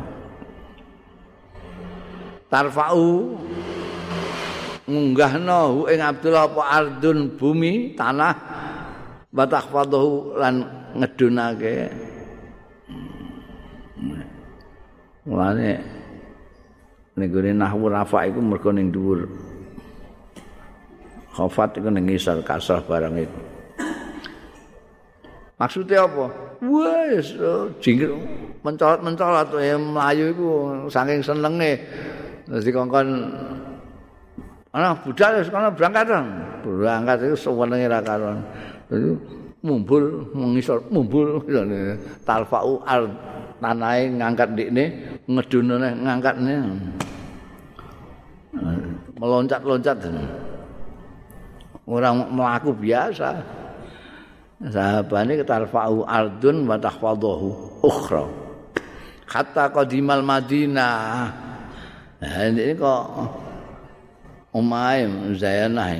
Tarfa'u 2.53 3.33
ngunggahno 4.85 5.89
ing 5.89 6.01
Abdullah 6.05 6.53
apa 6.53 6.63
ardun 6.69 7.33
bumi 7.33 7.97
tanah 7.97 8.33
wa 9.33 9.45
tahfaduhu 9.49 10.37
lan 10.37 10.61
ngedunake. 10.93 11.89
Mulane 15.25 15.98
ning 17.19 17.29
gone 17.29 17.51
nahwu 17.51 17.91
rafa 17.91 18.23
iku 18.31 18.39
mergo 18.39 18.71
ning 18.71 18.87
dhuwur 18.89 19.27
khafat 21.35 21.83
iku 21.83 21.91
ning 21.91 22.07
ngisor 22.07 22.39
kasrah 22.47 22.79
barang 22.87 23.19
itu 23.19 23.39
Maksudnya 25.59 26.07
apa? 26.07 26.31
Wes 26.63 27.35
jingkir 27.83 28.15
mencolot-mencolot 28.63 29.51
ya 29.59 29.75
melayu 29.75 30.31
iku 30.31 30.49
saking 30.87 31.19
senenge. 31.19 31.83
Terus 32.47 32.63
dikongkon 32.63 33.07
ana 34.71 34.95
budal 35.03 35.43
wis 35.43 35.51
kana 35.51 35.67
berangkat. 35.67 36.15
Berangkat 36.63 37.17
itu 37.27 37.35
sewenenge 37.35 37.91
ra 37.91 37.99
karon. 37.99 38.39
Mumbul 39.59 40.31
mengisor 40.31 40.79
mumbul 40.87 41.43
talfau 42.27 42.79
al 42.87 43.11
tanahe 43.59 44.09
ngangkat 44.11 44.49
dikne 44.55 44.85
ngedunane 45.27 45.89
ngangkatne. 46.03 46.55
Meloncat-loncat. 49.19 49.97
Orang 51.85 52.31
melaku 52.33 52.71
biasa. 52.73 53.59
sahabane 54.59 55.39
ketarfa'u 55.39 56.03
ardun 56.03 56.67
wa 56.67 56.75
tahfadhahu 56.75 57.79
ukhra 57.79 58.27
hatta 59.23 59.71
qadimal 59.71 60.19
madinah 60.19 61.31
nah 62.19 62.43
ini 62.43 62.75
kok 62.75 63.03
umaim 64.51 65.31
zayanah 65.39 65.95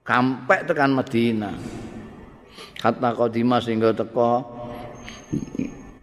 kampek 0.00 0.68
tekan 0.68 0.96
Madinah 0.96 1.56
hatta 2.80 3.08
qadima 3.16 3.60
sehingga 3.60 3.92
teko 3.92 4.40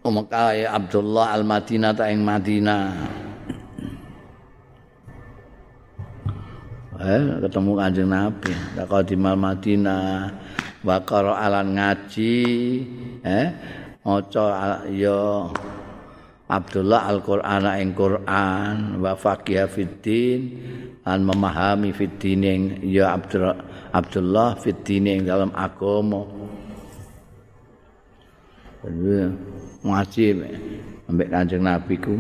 Umekah 0.02 0.66
Abdullah 0.66 1.38
al-Madinah 1.38 1.94
ta 1.94 2.10
ing 2.10 2.26
Madinah. 2.26 2.86
Eh 7.02 7.22
ketemu 7.46 7.72
Kanjeng 7.78 8.10
Nabi. 8.10 8.54
Taqadimal 8.74 9.38
Madinah 9.38 10.34
wa 10.82 10.98
alan 11.38 11.78
ngaji 11.78 12.38
eh 13.22 13.48
maca 14.02 14.82
ya 14.90 15.46
Abdullah 16.50 17.02
Al-Qur'an 17.06 17.70
ing 17.78 17.94
Qur'an 17.94 18.98
wa 18.98 19.14
faqih 19.14 19.70
fiddin 19.70 20.42
an 21.06 21.22
memahami 21.22 21.94
fiddin 21.94 22.42
ing 22.42 22.62
ya 22.90 23.14
Abdullah 23.14 23.56
Abdullah 23.94 24.58
fiddin 24.58 25.06
ing 25.06 25.20
dalam 25.30 25.54
agama 25.54 26.26
ngaji 29.82 30.26
ambek 31.10 31.28
Kanjeng 31.34 31.66
Nabi 31.66 31.98
ku 31.98 32.14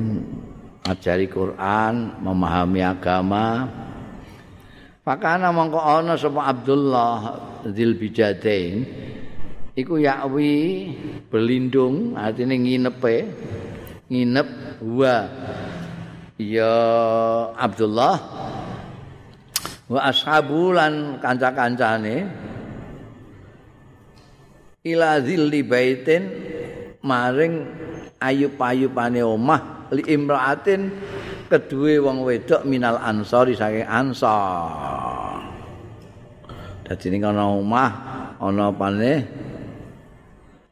ajari 0.85 1.29
Quran 1.29 2.17
memahami 2.21 2.81
agama. 2.81 3.69
Fakana 5.01 5.49
mongko 5.49 5.81
ana 5.81 6.13
sapa 6.13 6.45
Abdullah 6.49 7.41
Dzil 7.65 7.97
Bijadain 7.97 8.85
iku 9.73 9.97
yakwi 9.97 10.93
berlindung 11.29 12.17
artine 12.17 12.57
nginepe 12.57 13.29
nginep 14.09 14.49
wa. 14.85 15.17
Ya 16.41 16.73
Abdullah 17.53 18.17
wa 19.85 19.99
ashabulan 20.09 21.21
kanca-kancane 21.21 22.25
ila 24.81 25.21
dzilli 25.21 25.61
baitin 25.61 26.23
maring 27.01 27.65
ayub-ayubane 28.21 29.21
omah 29.25 29.89
li 29.91 30.05
imraatin 30.05 30.93
kedue 31.49 31.99
wong 31.99 32.23
wedok 32.23 32.63
minal 32.63 33.01
ansori 33.01 33.57
saking 33.57 33.85
ansor. 33.89 35.41
Dadi 36.85 37.07
ning 37.11 37.25
ana 37.27 37.43
omah 37.49 37.91
ana 38.39 38.71
pane 38.71 39.11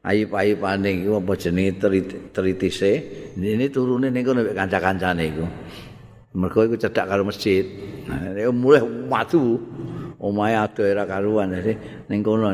ayip-ayipane 0.06 1.04
iku 1.04 1.20
apa 1.20 1.32
jenenge 1.36 1.82
tritise. 2.32 2.92
Ini 3.36 3.68
turune 3.74 4.08
ning 4.14 4.24
kono 4.24 4.46
kanca-kancane 4.46 5.24
iku. 5.26 5.46
Mergo 6.38 6.60
iku 6.64 6.76
cedhak 6.78 7.10
karo 7.10 7.26
masjid. 7.26 7.66
Nah, 8.06 8.54
mulai 8.54 8.86
watu 9.10 9.58
omahe 10.22 10.56
ado 10.56 10.86
era 10.86 11.04
karuan 11.10 11.52
dadi 11.52 11.74
ning 12.08 12.22
kono. 12.22 12.54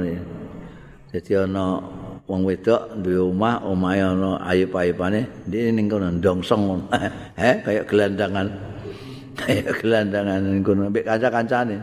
Dadi 1.12 1.32
ana 1.38 1.84
wong 2.26 2.42
wedok 2.42 2.98
duwe 3.06 3.22
omah 3.22 3.62
omahe 3.66 4.02
ana 4.02 4.42
ayub-ayubane 4.42 5.46
ndek 5.46 5.70
ning 5.74 5.86
kono 5.86 6.10
ndongsong 6.10 6.90
he 7.38 7.52
kaya 7.66 7.82
gelandangan. 7.86 8.48
Kaya 9.40 9.68
gelandangan 9.68 10.40
ning 10.42 10.64
kono 10.64 10.88
mbek 10.88 11.06
kanca-kancane. 11.06 11.78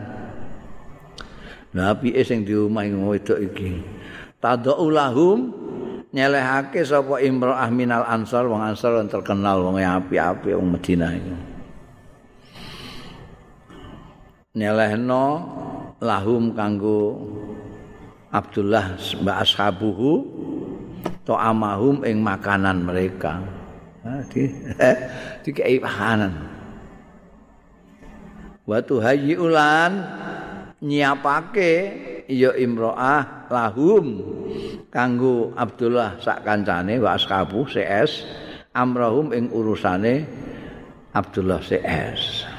Nabi 1.73 2.17
sing 2.25 2.43
di 2.45 2.57
omah 2.57 2.85
wedok 2.85 3.39
iki? 3.39 3.77
Tadaulahum 4.41 5.53
nyelehake 6.13 6.85
sapa 6.85 7.17
imra'ah 7.17 7.69
minal 7.73 8.05
ansar 8.05 8.45
wong 8.45 8.61
ansar 8.61 9.01
yang 9.01 9.09
terkenal 9.09 9.65
wong 9.65 9.81
api-api 9.81 10.53
wong 10.53 10.77
Madinah 10.77 11.11
iku 11.17 11.33
nyelehno 14.53 15.25
lahum 15.97 16.53
kanggo 16.53 17.17
Abdullah 18.33 18.97
mbak 18.97 19.37
ashabuhu 19.45 20.25
to 21.21 21.37
ing 22.01 22.17
makanan 22.25 22.81
mereka. 22.81 23.45
Di 24.33 24.49
di 25.45 25.49
kei 25.53 25.77
makanan. 25.77 26.33
Wa 28.65 28.81
tuhayyi 28.81 29.37
ulan 29.37 29.91
nyiapake 30.83 31.73
ya 32.27 32.51
imro'ah 32.57 33.47
lahum 33.47 34.19
kanggo 34.89 35.53
Abdullah 35.55 36.19
sak 36.19 36.43
kancane 36.43 36.99
wa 36.99 37.15
ashabu 37.15 37.67
CS 37.67 38.27
amrahum 38.75 39.31
ing 39.31 39.51
urusane 39.51 40.25
Abdullah 41.13 41.61
CS 41.61 42.49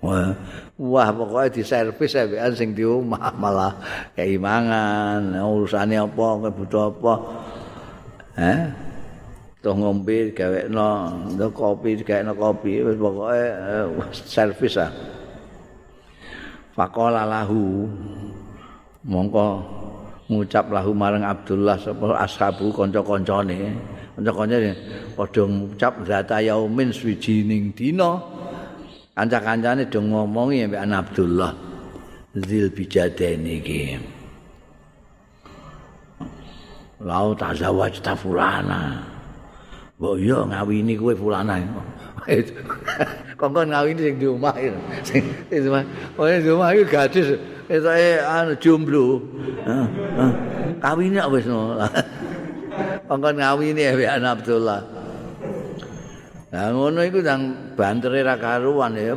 Wah, 0.00 0.32
wah 0.80 1.12
pokoknya 1.12 1.52
di 1.52 1.62
servis 1.62 2.16
biar 2.16 2.56
sing 2.56 2.72
di 2.72 2.88
rumah 2.88 3.28
malah 3.36 3.76
keimangan 4.16 5.36
urusannya 5.36 6.08
apa 6.08 6.48
butuh 6.48 6.88
apa? 6.88 7.14
Eh 8.40 8.60
tuh 9.60 9.76
ngombe 9.76 10.32
gawe 10.32 10.72
no 10.72 11.20
kopi 11.52 12.00
gawe 12.00 12.32
kopi 12.32 12.80
pokoknya 12.80 13.44
eh, 13.84 13.86
servis 14.24 14.80
ah. 14.80 14.88
Fakola 16.72 17.28
lahu. 17.28 17.84
Mongko 19.00 19.44
ngucap 20.28 20.68
lahu 20.72 20.92
marang 20.96 21.24
Abdullah 21.24 21.76
sapa 21.76 22.16
ashabu 22.20 22.72
kanca-kancane. 22.72 23.76
Kanca-kancane 24.16 24.72
padha 25.12 25.44
ngucap 25.44 25.92
zata 26.08 26.40
yaumin 26.40 26.88
swijining 26.88 27.76
dina 27.76 28.39
kanca-kancane 29.20 29.84
do 29.92 30.00
ngomongi 30.00 30.64
mbek 30.64 30.80
Abdullah. 30.80 31.52
Zil 32.32 32.72
bijaden 32.72 33.44
iki 33.44 34.00
Lau 37.04 37.36
tazawaj 37.36 38.00
ta 38.00 38.16
fulana. 38.16 39.04
Mbok 40.00 40.16
iya 40.16 40.38
ngawini 40.48 40.96
kowe 40.96 41.12
fulana. 41.12 41.60
Kongkon 43.40 43.72
ngawini 43.72 44.00
sing 44.00 44.16
di 44.20 44.26
omah 44.28 44.56
sing 45.04 45.24
di 45.48 45.68
omah. 45.68 45.84
Oh 46.16 46.28
di 46.28 46.48
omah 46.48 46.72
iki 46.72 46.84
gadis. 46.88 47.28
Etoke 47.68 48.08
anu 48.24 48.52
jomblo. 48.56 49.20
Kawine 50.80 51.20
wis 51.28 51.44
no 51.44 51.76
Kongkon 53.08 53.36
ngawini 53.36 53.84
mbek 53.84 54.08
Abdullah 54.24 54.99
Nah 56.50 56.74
ngono 56.74 57.06
iku 57.06 57.22
nang 57.22 57.74
bantere 57.78 58.26
ra 58.26 58.34
karuan 58.34 58.98
ya. 58.98 59.14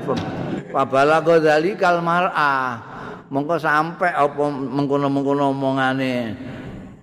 Pabala 0.70 1.22
godzali 1.26 1.74
kal 1.74 2.06
mar'a. 2.06 2.78
Mongko 3.34 3.58
sampe 3.58 4.06
apa 4.06 4.46
mengkono-mengkono 4.54 5.50
omongane 5.50 6.38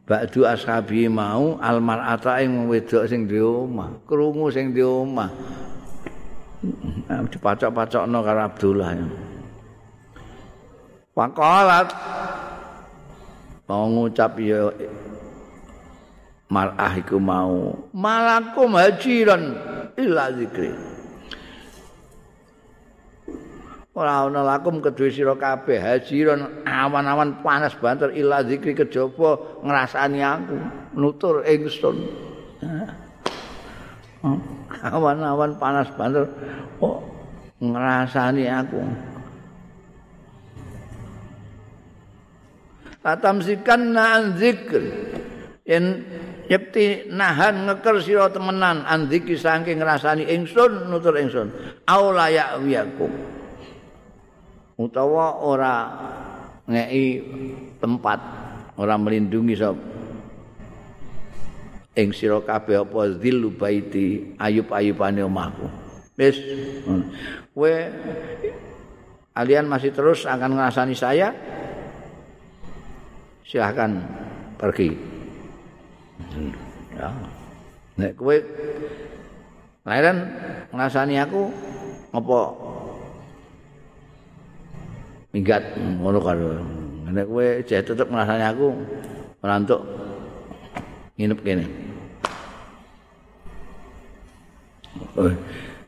ba'du 0.07 0.47
ashabi 0.47 1.11
mau 1.11 1.59
al 1.59 1.83
mar'ata 1.83 2.39
ing 2.39 2.70
wedok 2.70 3.11
sing 3.11 3.26
di 3.26 3.43
omah, 3.43 4.07
krungu 4.07 4.47
sing 4.55 4.70
di 4.70 4.78
omah. 4.78 5.31
Dipacok-pacokno 7.11 8.18
karo 8.22 8.41
Abdullah. 8.47 8.91
Pakalat 11.11 11.89
mau 13.66 13.91
ngucap 13.91 14.39
ya 14.39 14.70
mar'ah 16.47 16.95
iku 16.95 17.18
mau 17.18 17.74
malakum 17.91 18.78
hajiran 18.78 19.55
illa 20.01 20.33
zikri 20.33 20.73
ora 23.93 24.25
ana 24.25 24.41
lakum 24.41 24.81
kedue 24.81 25.13
sira 25.13 25.37
kabeh 25.37 25.77
hajiran 25.77 26.65
awan-awan 26.65 27.45
panas 27.45 27.77
banter 27.77 28.09
illa 28.17 28.41
zikri 28.41 28.73
kejaba 28.73 29.61
ngrasani 29.61 30.25
aku 30.25 30.57
nutur 30.97 31.45
ingsun 31.45 32.09
awan-awan 34.97 35.61
panas 35.61 35.93
banter 35.93 36.25
kok 36.81 37.11
ngrasani 37.61 38.49
aku? 38.49 38.81
Atamsikan 43.01 43.97
na'an 43.97 44.37
zikr 44.37 44.85
yen 45.65 46.05
Yekti 46.51 47.07
nahan 47.07 47.71
ngeker 47.71 48.03
sira 48.03 48.27
temenan 48.27 48.83
andiki 48.83 49.39
saking 49.39 49.79
ngrasani 49.79 50.27
ingsun 50.35 50.91
nutur 50.91 51.15
ingsun. 51.15 51.47
Aula 51.87 52.27
ya 52.27 52.59
wiyakum. 52.59 53.07
Utawa 54.75 55.39
ora 55.47 55.75
ngeki 56.67 57.07
tempat 57.79 58.19
ora 58.75 58.99
melindungi 58.99 59.55
sop. 59.55 59.79
Ing 61.95 62.11
sira 62.11 62.43
kabeh 62.43 62.83
apa 62.83 63.15
zillu 63.23 63.55
baiti 63.55 64.35
ayub-ayubane 64.35 65.23
omahku. 65.23 65.71
Wis 66.19 66.35
kowe 67.55 67.75
kalian 69.39 69.71
masih 69.71 69.95
terus 69.95 70.27
akan 70.27 70.59
ngrasani 70.59 70.99
saya 70.99 71.31
silahkan 73.47 74.03
pergi 74.59 75.10
Ya. 76.97 77.09
Nek 78.01 78.12
kowe 78.16 78.37
leren 79.85 80.18
ngrasani 80.73 81.21
aku 81.21 81.53
apa 82.14 82.39
minggat 85.33 85.62
ngono 85.77 86.18
karo. 86.18 86.49
Nek 87.11 87.27
kowe 87.27 87.47
jek 87.66 87.85
tetep 87.87 88.09
ngrasani 88.09 88.45
aku 88.47 88.73
ora 89.41 89.61
entuk 89.61 89.81
nginep 91.21 91.41
kene. 91.45 91.66
Oh, 95.16 95.33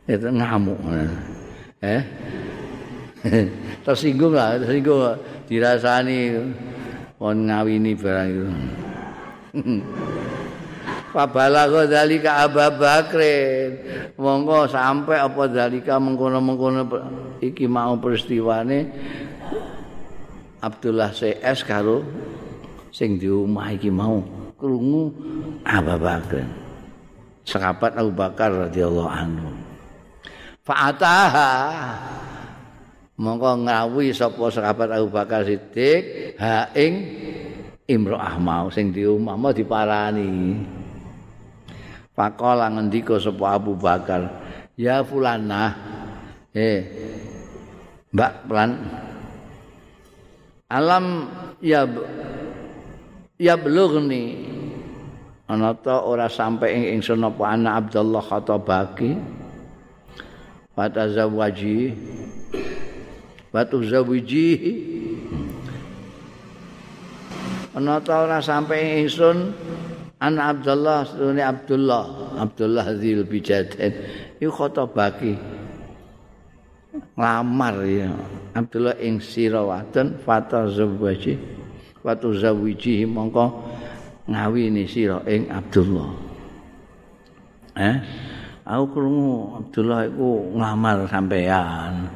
itu 0.07 0.29
ngamuk. 0.29 0.79
Eh? 1.83 2.03
tersinggung 3.87 4.35
lah, 4.35 4.59
tersinggung 4.59 5.19
dirasani 5.47 6.39
kon 7.19 7.47
ngawini 7.47 7.93
barang 7.95 8.29
itu. 8.31 8.45
Fabalago 11.13 11.85
dalika 11.85 12.49
Abu 12.49 12.65
Bakrin. 12.81 13.71
Monggo 14.17 14.65
sampai 14.65 15.21
apa 15.21 15.45
dalika 15.45 16.01
mengkono-mengkono 16.01 16.89
iki 17.45 17.69
mau 17.69 17.93
peristiwane 18.01 18.89
Abdullah 20.65 21.13
CS 21.13 21.69
karo 21.69 22.01
sing 22.89 23.21
di 23.21 23.29
omah 23.29 23.77
iki 23.77 23.93
mau 23.93 24.25
krungu 24.57 25.13
Abu 25.69 25.95
Bakrin. 26.01 26.49
Sahabat 27.45 27.93
Abu 28.01 28.17
Bakar 28.17 28.49
radhiyallahu 28.49 29.13
anhu. 29.13 29.53
Fa'ataha 30.65 31.53
monggo 33.21 33.69
ngawi 33.69 34.17
sapa 34.17 34.49
sahabat 34.49 34.97
Abu 34.97 35.13
Bakar 35.13 35.45
Siddiq 35.45 36.39
ha 36.41 36.73
ing 36.73 37.05
imro'ah 37.85 38.41
mau 38.41 38.73
sing 38.73 38.95
di 38.95 39.05
omah 39.05 39.37
mau 39.37 39.53
diparani. 39.53 40.33
Pakola 42.13 42.69
ngendika 42.69 43.17
sapa 43.17 43.57
Abu 43.57 43.73
Bakar, 43.73 44.29
"Ya 44.77 45.01
fulana, 45.01 45.73
eh 46.53 46.85
Mbak 48.13 48.35
Plan, 48.45 48.71
alam 50.69 51.29
ya 51.65 51.89
ya 53.41 53.57
belughni 53.57 54.45
ana 55.49 55.73
ta 55.77 56.01
ora 56.05 56.29
sampe 56.29 56.69
ing 56.69 56.97
ingsun 57.01 57.25
apa 57.25 57.45
ana 57.57 57.77
Abdullah 57.81 58.21
Khatabaki. 58.25 59.17
Wa 60.73 60.89
tazawwaji 60.89 61.93
wa 63.53 63.61
tuzawwiji 63.69 64.49
ana 67.77 68.01
ta 68.01 68.25
ora 68.25 68.41
sampe 68.41 68.73
ing 68.81 69.05
ingsun 69.05 69.53
An 70.23 70.39
Abdullah 70.39 71.03
sunni 71.03 71.43
Abdullah. 71.43 72.39
Abdullah 72.39 72.87
Zil 72.95 73.27
Bijaden 73.27 73.91
iku 74.39 74.55
khotabaki. 74.55 75.35
Lamar 77.19 77.83
ya. 77.83 78.15
Abdullah 78.55 78.95
ing 79.03 79.19
sira 79.19 79.67
wadon 79.67 80.23
fata 80.23 80.71
zawwaji 80.71 81.35
watu 82.07 82.39
zawiji 82.39 83.03
mongko 83.03 83.51
ngawini 84.31 84.87
sira 84.87 85.19
ing 85.27 85.51
Abdullah. 85.51 86.09
Eh? 87.75 87.97
Aku 88.63 88.95
krungu 88.95 89.59
Abdullah 89.59 90.07
iku 90.07 90.55
nglamar 90.55 91.03
sampean 91.11 92.07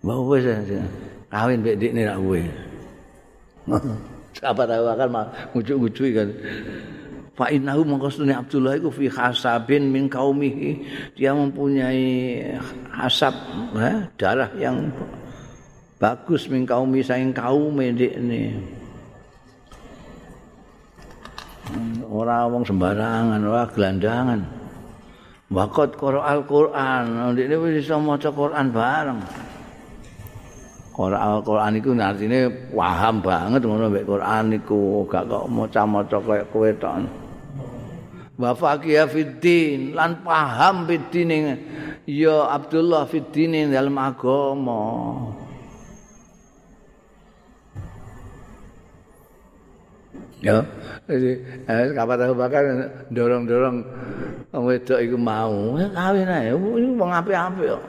mbok 0.00 0.32
wis 0.32 0.48
kawin 1.28 1.60
mbek 1.60 1.76
dikne 1.76 2.08
ra 2.08 2.16
kowe. 2.16 2.40
Sahabat 4.40 4.66
tahu 4.72 4.86
akan 4.88 5.08
ngucuk-ngucuk 5.52 6.08
kan. 6.16 6.28
Fa 7.40 7.48
innahu 7.48 7.88
mangkostune 7.88 8.36
Abdullah 8.36 8.76
iku 8.76 8.92
fi 8.92 9.08
hasabin 9.08 9.88
min 9.88 10.12
qaumihi. 10.12 10.76
Dia 11.16 11.32
mempunyai 11.32 12.36
hasab 12.92 13.32
eh, 13.80 14.04
darah 14.20 14.52
yang 14.60 14.92
bagus 15.96 16.52
min 16.52 16.68
kaumi 16.68 17.00
saing 17.00 17.32
kaum 17.32 17.80
ini. 17.80 18.60
Ora 22.12 22.44
wong 22.44 22.60
sembarangan, 22.68 23.40
ora 23.40 23.64
gelandangan. 23.72 24.40
Wakot 25.48 25.96
Qur'an 25.96 26.44
Al-Qur'an, 26.44 27.32
ndekne 27.32 27.56
wis 27.56 27.88
iso 27.88 27.96
maca 28.04 28.28
Qur'an 28.28 28.68
bareng. 28.68 29.20
Quran 31.00 31.80
iku 31.80 31.96
artine 31.96 32.52
paham 32.76 33.24
banget 33.24 33.64
ngono 33.64 33.88
mek 33.88 34.04
Quran 34.04 34.52
iku 34.52 35.08
gak 35.08 35.24
kok 35.32 35.48
maca-maca 35.48 36.18
kaya 36.20 36.44
kowe 36.52 36.68
tok. 36.76 37.29
Wa 38.40 38.56
faqih 38.56 39.04
fiddin 39.04 39.92
lan 39.92 40.24
paham 40.24 40.88
fiddin 40.88 41.60
ya 42.08 42.48
Abdullah 42.48 43.04
fiddin 43.04 43.68
dalam 43.68 43.92
agama. 44.00 44.80
Ya, 50.40 50.64
jadi 51.04 51.36
eh, 51.68 51.92
kapan 51.92 52.16
tahu 52.16 52.32
bakar 52.32 52.64
dorong-dorong 53.12 53.84
wedok 54.56 55.04
iku 55.04 55.20
mau 55.20 55.76
kawin 55.76 56.32
ae, 56.32 56.56
wong 56.56 57.12
apik-apik 57.12 57.76
kok. 57.76 57.84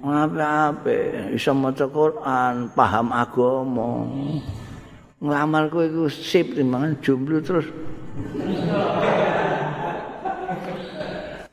Ape-ape 0.00 0.96
iso 1.36 1.52
maca 1.52 1.84
Quran, 1.84 2.72
paham 2.72 3.12
agama. 3.12 4.08
Nglamar 5.20 5.68
kowe 5.68 5.84
iku 5.84 6.08
sip 6.08 6.56
timbangan 6.56 6.96
jomblo 7.04 7.36
terus. 7.44 7.68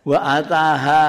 Wa 0.05 0.38
ataha 0.38 1.01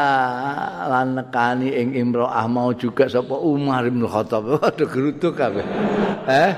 lan 0.88 1.20
nekani 1.20 1.68
ing 1.68 1.92
imro'ah 1.92 2.48
mau 2.48 2.72
juga 2.72 3.04
sapa 3.04 3.36
Umar 3.36 3.84
bin 3.92 4.00
Khattab. 4.08 4.48
Waduh 4.56 4.88
geruduk 4.88 5.36
kabeh. 5.36 5.60
Eh, 6.24 6.50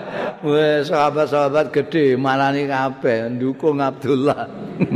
wes 0.47 0.87
sahabat-sahabat 0.87 1.75
gede 1.75 2.15
marani 2.15 2.71
kabeh 2.71 3.27
ndukung 3.35 3.83
Abdullah. 3.83 4.47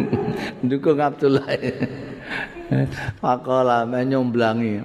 ndukung 0.63 1.03
Abdullah. 1.03 1.51
Pakola 3.23 3.91
menyomblangi. 3.91 4.79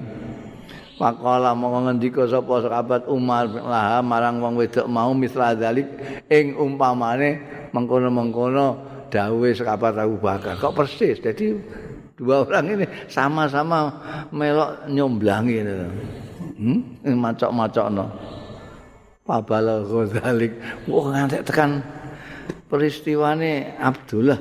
Pakola 0.97 1.53
mongko 1.53 1.79
ngendika 1.85 2.25
sapa 2.25 2.65
sahabat 2.65 3.05
Umar 3.05 3.53
lah 3.53 4.01
marang 4.01 4.41
wong 4.41 4.57
wedok 4.57 4.89
mau 4.89 5.13
misra 5.13 5.53
dalik 5.53 5.85
ing 6.25 6.57
umpamane 6.57 7.37
mengkono-mengkono 7.69 8.96
dawuhe 9.09 9.55
sahabat 9.55 9.97
Abu 9.97 10.17
Bakar. 10.19 10.55
Kok 10.59 10.73
persis? 10.75 11.19
Jadi 11.19 11.55
dua 12.17 12.43
orang 12.43 12.65
ini 12.77 12.85
sama-sama 13.07 13.93
melok 14.31 14.87
nyomblangi 14.89 15.55
itu. 15.63 15.75
Hmm? 16.57 16.79
Macok-macokno. 17.05 18.05
Pabala 19.27 19.83
Ghazalik. 19.83 20.55
Wah 20.87 21.05
ngantek 21.11 21.43
tekan 21.43 21.83
peristiwane 22.67 23.79
Abdullah 23.79 24.39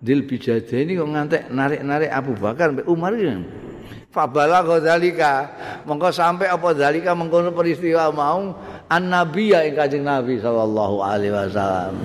Dil 0.00 0.24
Bijada 0.24 0.76
ini 0.76 0.96
kok 0.96 1.08
ngantek 1.08 1.42
narik-narik 1.52 2.10
Abu 2.12 2.32
Bakar 2.36 2.72
Umar 2.88 3.16
ini. 3.16 3.66
Fabala 4.16 4.64
dzalika. 4.64 5.52
Monggo 5.84 6.08
sampai 6.08 6.48
apa 6.48 6.72
dzalika 6.72 7.12
mengkono 7.12 7.52
peristiwa 7.52 8.08
mau 8.08 8.56
an 8.88 9.02
nabi 9.12 9.52
ya 9.52 9.60
ing 9.68 9.76
Kanjeng 9.76 10.08
Nabi 10.08 10.40
sallallahu 10.40 11.04
alaihi 11.04 11.36
wasallam. 11.36 12.00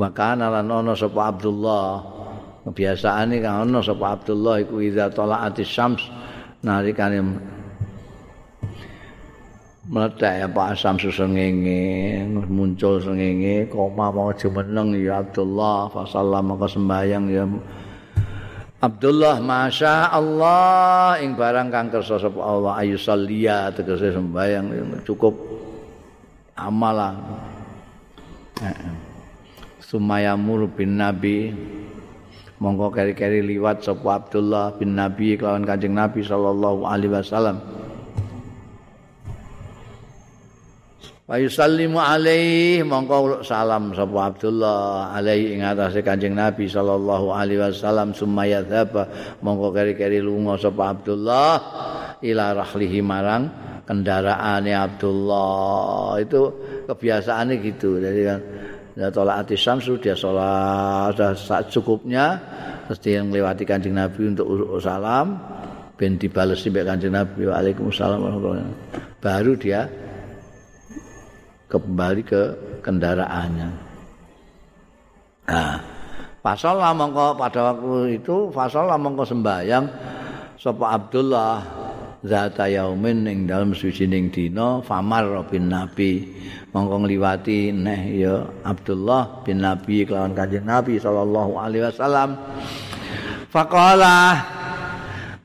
Wa 0.00 0.08
kana 0.16 0.48
lan 0.48 0.72
ono 0.72 0.96
sapa 0.96 1.28
Abdullah. 1.28 1.88
Kebiasaane 2.64 3.36
kan 3.44 3.68
ono 3.68 3.84
sapa 3.84 4.16
Abdullah 4.16 4.64
iku 4.64 4.80
iza 4.80 5.12
talaatis 5.12 5.68
syams 5.68 6.08
nalikane 6.64 7.20
meletak 9.90 10.40
ya 10.40 10.46
Pak 10.48 10.76
Asam 10.76 10.96
susengenge 10.96 12.24
muncul 12.48 13.02
sengenge 13.02 13.68
koma 13.68 14.08
mau 14.08 14.32
jumeneng 14.32 14.96
ya 14.96 15.20
Abdullah 15.20 15.92
fa 15.92 16.08
sallam 16.08 16.56
maka 16.56 16.64
sembayang 16.70 17.24
ya. 17.28 17.44
Abdullah 18.80 19.36
masya 19.44 20.08
Allah 20.08 21.20
ing 21.20 21.36
barang 21.36 21.68
kang 21.68 21.92
kersa 21.92 22.16
sapa 22.16 22.40
Allah 22.40 22.80
ayu 22.80 22.96
salliya 22.96 23.68
tegese 23.76 24.16
sembayang 24.16 25.04
cukup 25.04 25.36
amalan 26.56 27.20
Sumayamur 29.90 30.70
bin 30.70 31.02
Nabi. 31.02 31.50
Monggo 32.62 32.94
keri-keri 32.94 33.42
liwat 33.42 33.82
sapa 33.82 34.22
Abdullah 34.22 34.78
bin 34.78 34.94
Nabi 34.94 35.34
kelawan 35.34 35.66
Kanjeng 35.66 35.98
Nabi 35.98 36.22
sallallahu 36.22 36.86
alaihi 36.86 37.10
wasallam. 37.10 37.58
Wa 41.26 41.38
yusallimu 41.42 41.98
alaihi 41.98 42.86
mongko 42.86 43.42
salam 43.42 43.90
sapa 43.90 44.30
Abdullah 44.30 45.10
alaihi 45.10 45.58
ing 45.58 45.66
atase 45.66 46.06
Kanjeng 46.06 46.38
Nabi 46.38 46.70
sallallahu 46.70 47.34
alaihi 47.34 47.58
wasallam. 47.58 48.14
Summa 48.14 48.46
yadzaba 48.46 49.10
mongko 49.42 49.74
keri-keri 49.74 50.22
lunga 50.22 50.54
sapa 50.54 50.94
Abdullah 50.94 51.54
ila 52.22 52.44
rahlihi 52.62 53.02
marang 53.02 53.50
kendaraane 53.90 54.70
Abdullah. 54.70 56.14
Itu 56.22 56.40
kebiasaannya 56.86 57.54
gitu. 57.58 57.98
Jadi 57.98 58.20
kan 58.22 58.40
tolak 58.96 59.46
ati 59.46 59.54
samsu 59.54 59.98
dia 60.00 60.16
sholat. 60.16 61.14
Sudah 61.14 61.62
cukupnya 61.70 62.38
terus 62.86 62.98
dia 63.02 63.22
melewati 63.22 63.62
kanjeng 63.62 63.94
Nabi 63.94 64.34
untuk 64.34 64.48
salam. 64.82 65.38
Ben 66.00 66.16
dibalesi 66.16 66.72
mbek 66.72 66.88
kanjeng 66.88 67.12
Nabi 67.12 67.44
waalaikumsalam 67.44 68.24
baru 69.20 69.52
dia 69.60 69.84
kembali 71.70 72.22
ke 72.24 72.42
kendaraannya. 72.82 73.68
Nah, 75.50 75.76
pasal 76.40 76.80
mongko 76.80 77.36
pada 77.36 77.60
waktu 77.70 78.16
itu 78.18 78.48
pasal 78.50 78.90
mongko 78.96 79.22
sembayang 79.28 79.84
sapa 80.56 80.96
Abdullah 80.96 81.79
zata 82.24 82.68
yaumin 82.68 83.24
ing 83.28 83.48
dalem 83.48 83.72
sucining 83.72 84.28
dina 84.32 84.80
famar 84.84 85.26
bin 85.48 85.72
nabi. 85.72 86.28
Mongko 86.70 87.02
ngliwati 87.02 87.74
neh 87.74 88.22
ya 88.22 88.46
Abdullah 88.62 89.42
bin 89.42 89.58
Nabi 89.58 90.06
kelawan 90.06 90.38
kanjeng 90.38 90.62
Nabi 90.62 91.02
sallallahu 91.02 91.58
alaihi 91.58 91.82
wasallam. 91.82 92.38
Faqala 93.50 94.38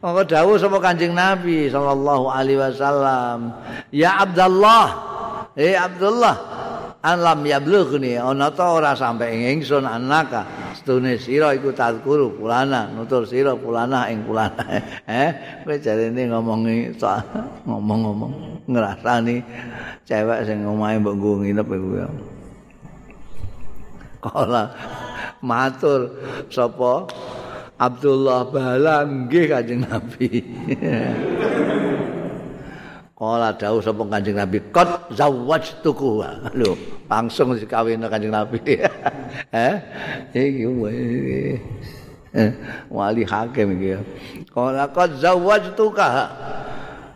mongko 0.05 0.21
dawuh 0.29 0.55
sapa 0.61 0.77
kanjeng 0.77 1.17
Nabi 1.17 1.65
sallallahu 1.65 2.29
alaihi 2.29 2.61
wasallam. 2.61 3.57
Ya 3.89 4.21
Abdullah 4.21 5.15
Eh 5.55 5.71
Abdullah 5.71 6.35
alam 6.99 7.39
ya 7.47 7.63
blughni 7.63 8.19
ana 8.19 8.51
ta 8.51 8.75
ora 8.75 8.91
sampe 8.91 9.23
ing 9.31 9.55
ingsun 9.55 9.87
anaka 9.87 10.43
stune 10.85 11.17
sira 11.17 11.49
iku 11.57 11.73
tadkuru 11.73 12.37
pulana 12.37 12.93
nutur 12.93 13.25
sira 13.25 13.57
pulana 13.57 14.05
ing 14.13 14.21
pulana 14.21 14.61
eh 15.09 15.33
kowe 15.65 15.73
jarene 15.81 16.29
ngomongi 16.29 16.93
ngomong-ngomong 17.65 18.61
ngrasani 18.69 19.41
cewek 20.05 20.45
sing 20.45 20.61
omahe 20.61 21.01
mbok 21.01 21.17
nggo 21.17 21.31
nginep 21.41 21.67
iku 21.73 21.89
ya. 21.97 22.07
Kala 24.21 24.63
matur 25.41 26.13
sapa 26.53 27.09
Abdullah 27.81 28.45
bala 28.53 29.09
nggih 29.09 29.45
kanjeng 29.49 29.89
Nabi 29.89 30.29
Kala 33.15 33.55
dawuh 33.55 33.79
sapa 33.79 34.03
Kanjeng 34.11 34.35
Nabi, 34.35 34.59
"Qad 34.75 35.07
zawwajtuku." 35.15 36.19
Lho, 36.59 36.75
langsung 37.07 37.55
dikawin 37.55 38.03
Kanjeng 38.11 38.35
Nabi. 38.35 38.59
eh? 39.55 39.75
Iki 40.35 40.67
eh, 42.35 42.51
wali 42.91 43.23
hakim 43.23 43.79
iki. 43.79 43.95
Kala 44.51 44.91
qad 44.91 45.15
zawwajtuka. 45.23 46.07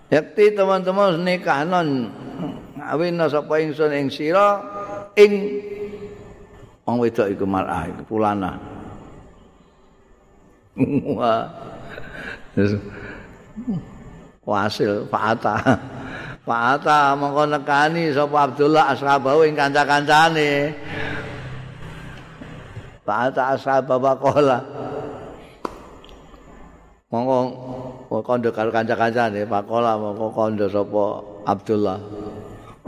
Yakti 0.08 0.56
teman-teman 0.56 1.20
nikahanon 1.22 2.10
ngawin 2.80 3.20
sapa 3.28 3.60
ingsun 3.60 3.91
ing 3.91 4.08
sira 4.08 4.64
ing 5.20 5.62
wong 6.88 6.95
wedok 7.04 7.28
iku 7.28 7.43
mar'ah 7.43 7.91
iku 7.91 8.02
pulana. 8.08 8.56
Wah. 11.20 11.43
Wasil 14.50 15.06
fa'ata. 15.06 15.56
Fa'ata 16.50 17.14
mongko 17.14 17.45
nekani 17.45 18.10
sapa 18.10 18.50
Abdullah 18.50 18.89
ashabahu 18.97 19.45
ing 19.45 19.54
kanca-kancane. 19.54 20.74
Fa'ata 23.06 23.54
ashabahu 23.54 24.02
waqala 24.02 24.58
mongko 27.14 28.18
kondo 28.26 28.50
karo 28.50 28.74
kanca-kancane. 28.74 29.45
Faqala 29.45 30.02
mongko 30.02 30.34
kondo 30.34 30.66
sapa 30.66 31.22
Abdullah. 31.45 32.02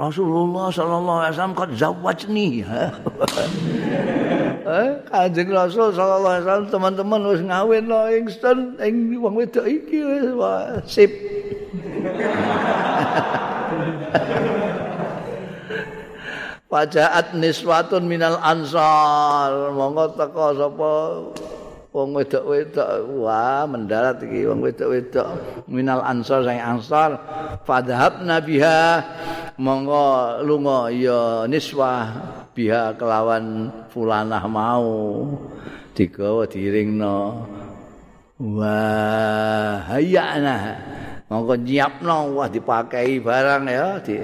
Rasulullah 0.01 0.73
sallallahu 0.73 1.19
alaihi 1.21 1.33
wasallam 1.37 1.53
kok 1.53 1.71
zawajni 1.77 2.47
eh 4.81 4.89
kanjeng 5.11 5.51
Rasul 5.53 5.93
sallallahu 5.93 6.31
alaihi 6.31 6.45
wasallam 6.47 6.69
teman-teman 6.73 7.21
wis 7.27 7.41
ngawin 7.45 7.85
lo 7.85 8.09
ingsun 8.09 8.79
ing 8.81 9.19
wong 9.21 9.35
wedok 9.37 9.67
iki 9.67 9.99
wis 10.01 10.25
sip 10.89 11.11
Wajahat 16.71 17.35
niswatun 17.35 18.07
minal 18.07 18.39
ansar. 18.39 19.75
Monggo 19.75 20.15
teko 20.15 20.55
sapa? 20.55 20.93
Wong 21.91 22.15
wedok-wedok. 22.15 23.11
Wah 23.19 23.67
mendarat 23.67 24.23
iki 24.23 24.47
wong 24.47 24.63
wedok-wedok. 24.63 25.27
Minal 25.67 25.99
ansor 25.99 26.47
sang 26.47 26.63
ansor 26.63 27.19
fadhab 27.67 28.23
nabiha. 28.23 29.03
Monggo 29.59 30.39
lunga 30.47 30.87
ya 30.95 31.43
niswah 31.51 32.07
biha 32.55 32.95
kelawan 32.95 33.67
fulanah 33.91 34.47
mau. 34.47 35.27
Digawa 35.91 36.47
diringno 36.47 37.43
wah 38.39 39.83
hayana 39.91 40.79
monggo 41.31 41.55
nyiapno 41.55 42.35
wah 42.35 42.51
dipakai 42.51 43.23
barang 43.23 43.63
ya 43.71 44.03
di 44.03 44.19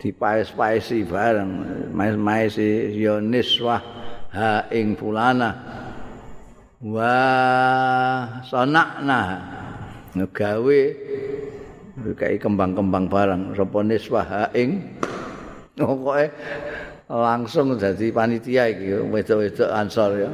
dipaes-paesi 0.00 1.04
barang 1.04 1.50
mais-maesi 1.92 2.96
ya 2.96 3.20
niswah 3.20 3.84
ha 4.32 4.64
ing 4.72 4.96
fulanah 4.96 5.84
Wah, 6.82 8.42
sonakna. 8.42 9.38
Ngegawe 10.18 10.80
kayak 12.18 12.42
kembang-kembang 12.42 13.06
barang. 13.06 13.54
Sapa 13.54 13.86
niswah 13.86 14.50
ing? 14.50 14.98
Pokoke 15.78 16.34
langsung 17.06 17.78
jadi 17.78 18.10
panitia 18.10 18.66
iki 18.74 18.98
wedok-wedok 18.98 19.70
ansor 19.70 20.26
ya 20.26 20.30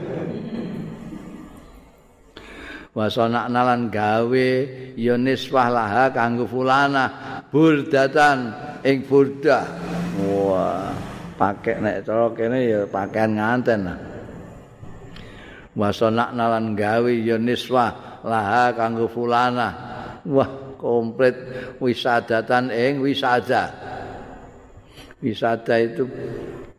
wasonakna 2.99 3.62
lan 3.62 3.94
gawe 3.94 4.51
ya 4.99 5.14
niswah 5.14 5.70
laha 5.70 6.11
kanggo 6.11 6.51
fulana 6.51 7.07
burdatan 7.46 8.51
ing 8.82 9.07
burdah. 9.07 9.62
Wah 10.18 10.90
pakai 11.38 11.78
nek 11.78 12.03
cara 12.03 12.26
kene 12.34 12.59
ya 12.66 12.80
pakaian 12.90 13.38
nganten. 13.38 13.86
Wasana 15.78 16.34
nalan 16.34 16.74
gawe 16.74 17.12
ya 17.22 17.38
niswa 17.38 18.18
laha 18.26 18.74
kanggo 18.74 19.07
fulana 19.07 19.68
wah 20.26 20.51
komplit 20.74 21.38
wisadatan 21.78 22.74
ing 22.74 22.99
wisada. 22.99 23.70
Wisada 25.22 25.78
itu 25.78 26.03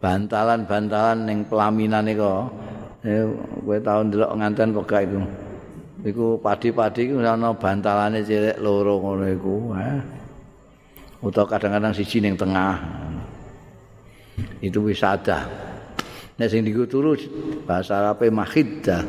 bantalan-bantalan 0.03 1.27
ning 1.27 1.47
pelaminan 1.47 2.07
iku 2.07 2.47
eh, 3.03 3.27
kowe 3.63 3.77
tau 3.83 3.99
ndelok 4.03 4.31
nganten 4.35 4.71
pegak 4.71 5.03
iku 5.11 5.48
iku 6.05 6.39
padi-padi 6.39 7.11
iku 7.11 7.19
ana 7.19 7.51
bantalane 7.55 8.23
cilik 8.23 8.59
loro 8.63 8.99
ngono 9.03 9.25
iku 9.27 9.55
eh. 9.75 9.99
utawa 11.19 11.51
kadang-kadang 11.51 11.91
siji 11.91 12.23
ning 12.23 12.39
tengah. 12.39 12.79
Itu 14.63 14.83
wisada 14.87 15.47
nek 16.39 16.47
sing 16.47 16.63
diguturu 16.63 17.19
bahasa 17.67 17.99
Arabe 17.99 18.31
mahidda. 18.31 19.03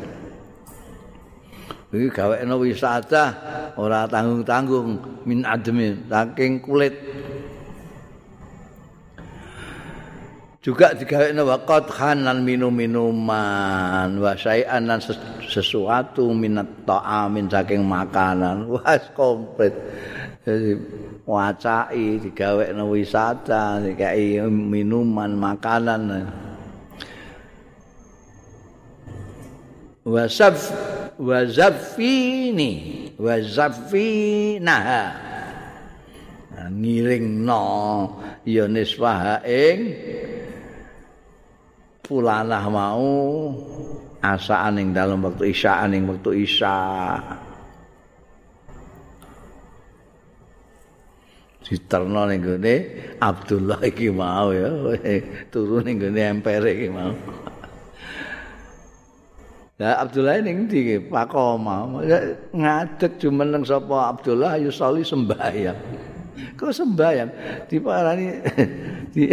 Iki 1.91 2.07
gawekno 2.11 2.55
wisata 2.59 3.23
ora 3.75 4.07
tanggung-tanggung 4.07 5.23
min 5.27 5.43
admi 5.43 6.07
saking 6.07 6.63
kulit 6.63 6.95
juga 10.61 10.93
digawekno 10.93 11.41
waqat 11.49 11.89
khanan 11.89 12.45
minum-minuman 12.45 14.13
wa 14.13 14.37
syai'an 14.37 14.85
sesuatu 15.41 16.29
minat 16.37 16.85
ta'amin 16.85 17.49
saking 17.49 17.81
makanan. 17.81 18.65
Wah 18.77 19.01
komplit. 19.17 19.73
Jadi 20.45 20.77
wacai 21.25 22.21
digawekno 22.21 22.93
wisata 22.93 23.81
dikai 23.81 24.37
minuman 24.53 25.33
makanan. 25.33 26.29
Wasaf 30.05 30.57
wazafini 31.17 32.73
wazafinaha 33.17 35.13
ngiringno 36.69 37.65
ya 38.45 38.65
niswah 38.65 39.41
ing 39.45 39.79
pulanah 42.11 42.67
mau 42.67 43.55
asaan 44.19 44.83
ing 44.83 44.91
dalam 44.91 45.23
waktu 45.23 45.55
isyaan 45.55 45.95
ing 45.95 46.11
waktu 46.11 46.43
isya 46.43 46.75
diterno 51.63 52.27
ning 52.27 52.43
gone 52.43 52.75
Abdullah 53.23 53.79
iki 53.87 54.11
mau 54.11 54.51
ya 54.51 54.67
turun 55.47 55.87
ning 55.87 56.03
gone 56.03 56.19
empere 56.19 56.67
iki 56.75 56.91
mau. 56.91 57.15
Lah 59.79 60.03
Abdullah 60.03 60.43
ning 60.43 60.67
ndi 60.67 60.99
pakoma. 61.07 62.03
Ngadeg 62.51 63.23
jumeneng 63.23 63.63
sapa 63.63 64.11
Abdullah 64.11 64.59
ayo 64.59 64.67
soli 64.67 65.07
sembahyang. 65.07 65.79
Kok 66.59 66.75
sembahyang? 66.75 67.29
Diparani 67.71 68.27
di 69.15 69.31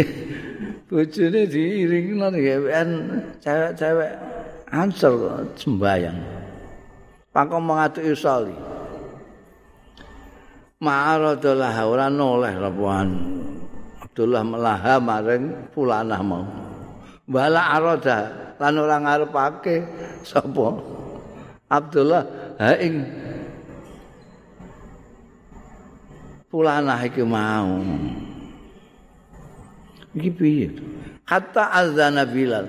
bojone 0.89 1.45
diiringno 1.45 2.33
ngewen 2.33 2.89
cewek-cewek 3.37 4.11
ansel 4.73 5.45
sembahyang. 5.53 6.17
Pakoma 7.29 7.85
ngadeg 7.85 8.17
soli. 8.17 8.55
Ma'aradullah 10.81 11.77
ora 11.85 12.09
noleh 12.09 12.57
lapuan. 12.57 13.09
Abdullah 14.01 14.41
melaha 14.41 14.97
maring 14.97 15.69
fulanah 15.69 16.21
mau. 16.25 16.45
Wala 17.29 17.77
arada 17.77 18.49
lan 18.57 18.73
ora 18.81 18.97
ngarepake 18.97 19.75
sapa 20.25 20.67
Abdullah 21.69 22.25
ha 22.57 22.73
ing 22.81 23.05
pulanah 26.49 26.99
iki 27.05 27.21
mau 27.21 27.77
iki 30.17 30.33
piye 30.33 30.73
kata 31.29 31.77
azan 31.77 32.17
Bilal. 32.33 32.65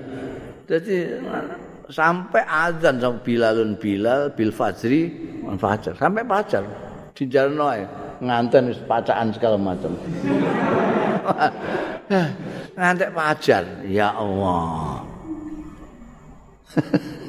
Jadi 0.69 1.17
sampai 1.89 2.45
azan 2.45 3.01
sama 3.01 3.17
Bilalun 3.25 3.73
Bilal 3.75 4.31
bil 4.37 4.53
fajri 4.53 5.09
fajar. 5.57 5.97
Sampai 5.97 6.21
fajar. 6.23 6.63
Di 7.11 7.27
jalan 7.27 7.83
nganten 8.21 8.71
pacaan 8.85 9.33
segala 9.33 9.57
macam. 9.59 9.91
Ngantek 12.77 13.09
fajar. 13.11 13.65
Ya 13.89 14.13
Allah. 14.15 15.03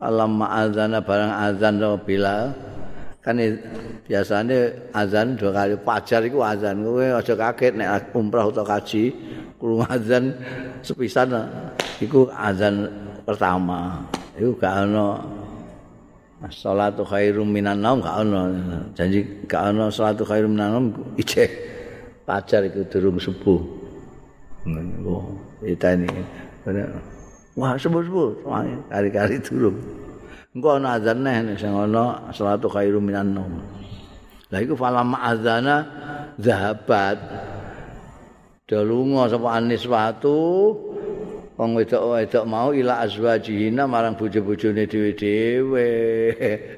Alam 0.00 0.40
azana 0.40 1.04
barang 1.04 1.28
azan 1.28 1.76
do 1.76 1.92
Bilal 2.00 2.56
kan 3.20 3.36
biasanya 4.08 4.72
azan 4.96 5.36
dua 5.36 5.52
kali 5.52 5.76
pajar 5.84 6.24
itu 6.24 6.40
azan 6.40 6.80
kowe 6.80 7.04
aja 7.20 7.34
kaget 7.36 7.72
nek 7.76 8.16
umrah 8.16 8.48
atau 8.48 8.64
kaji 8.64 9.12
kurung 9.60 9.84
azan 9.84 10.32
sepisan 10.80 11.28
iku 12.00 12.32
azan 12.32 12.88
pertama 13.28 14.00
iku 14.40 14.56
gak 14.56 14.88
ono 14.88 15.20
salatu 16.48 17.04
khairum 17.04 17.52
minan 17.52 17.84
naum 17.84 18.00
gak 18.00 18.24
ono 18.24 18.40
janji 18.96 19.20
gak 19.44 19.68
ono 19.68 19.92
salatu 19.92 20.24
khairum 20.24 20.56
minan 20.56 20.68
naum 20.72 20.86
ije 21.20 21.44
pajar 22.24 22.64
itu 22.64 22.88
durung 22.88 23.20
subuh 23.20 23.80
Oh, 24.60 25.40
ini. 25.64 26.08
Wah, 27.56 27.72
sebut-sebut. 27.80 28.44
Kali-kali 28.92 29.40
turun. 29.40 29.72
Engkau 30.50 30.82
ada 30.82 30.98
azan 30.98 31.22
nih, 31.22 31.54
sing 31.54 31.70
ana 31.70 32.26
salatu 32.34 32.66
khairu 32.66 32.98
minan 32.98 33.30
nom. 33.30 33.62
Lah 34.50 34.58
iku 34.58 34.74
falam 34.74 35.14
azana 35.14 35.86
zahabat. 36.42 37.22
Dalunga 38.66 39.30
sapa 39.30 39.62
anis 39.62 39.86
watu 39.86 40.74
wong 41.54 41.70
wedok-wedok 41.78 42.44
mau 42.50 42.74
ila 42.74 42.98
azwajihina 43.06 43.86
marang 43.86 44.18
bojo-bojone 44.18 44.90
dhewe-dhewe. 44.90 45.88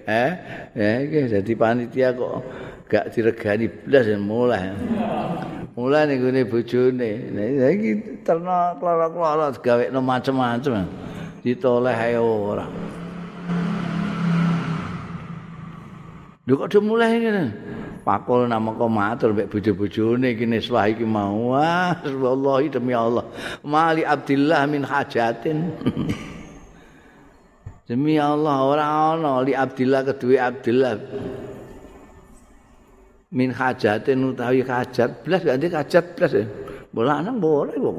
Eh, 0.03 0.33
eh 0.77 0.97
iki 1.07 1.31
dadi 1.33 1.55
panitia 1.57 2.13
kok 2.13 2.45
gak 2.91 3.15
diregani 3.15 3.71
blas 3.71 4.05
mulai. 4.21 4.75
mulai 5.73 6.05
ning 6.05 6.21
gone 6.21 6.43
bojone 6.45 7.11
nah 7.33 7.71
iki 7.73 8.21
terno 8.21 8.77
kloro-kloro 8.77 9.57
gawekno 9.65 10.05
macem-macem 10.05 10.85
ditoleh 11.41 11.97
ae 11.97 12.21
ora 12.21 12.69
Lho 16.43 16.59
kok 16.59 16.75
mulai 16.83 17.23
ngene? 17.23 17.45
Pakul 18.03 18.51
nama 18.51 18.75
matur 18.75 19.31
mbek 19.31 19.47
bojo-bojone 19.47 20.35
iki 20.35 20.43
niswah 20.43 20.91
iki 20.91 21.07
mau. 21.07 21.55
Wah 21.55 21.95
wallahi 22.03 22.67
demi 22.67 22.91
Allah. 22.91 23.23
Mali 23.63 24.03
Abdillah 24.03 24.67
min 24.67 24.83
hajatin. 24.83 25.59
Demi 27.87 28.15
Allah 28.19 28.59
ora 28.63 28.87
ana 29.15 29.43
li 29.43 29.55
Abdillah 29.55 30.03
kedue 30.03 30.39
Abdillah. 30.39 30.99
Min 33.31 33.55
hajatin 33.55 34.35
utawi 34.35 34.67
hajat 34.67 35.23
blas 35.23 35.47
ganti 35.47 35.71
hajat 35.71 36.05
blas 36.19 36.33
bola 36.91 37.23
anak 37.23 37.39
boleh 37.39 37.77
kok. 37.79 37.95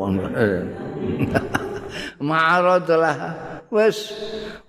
Ma'aradalah 2.28 3.16
wis 3.74 4.14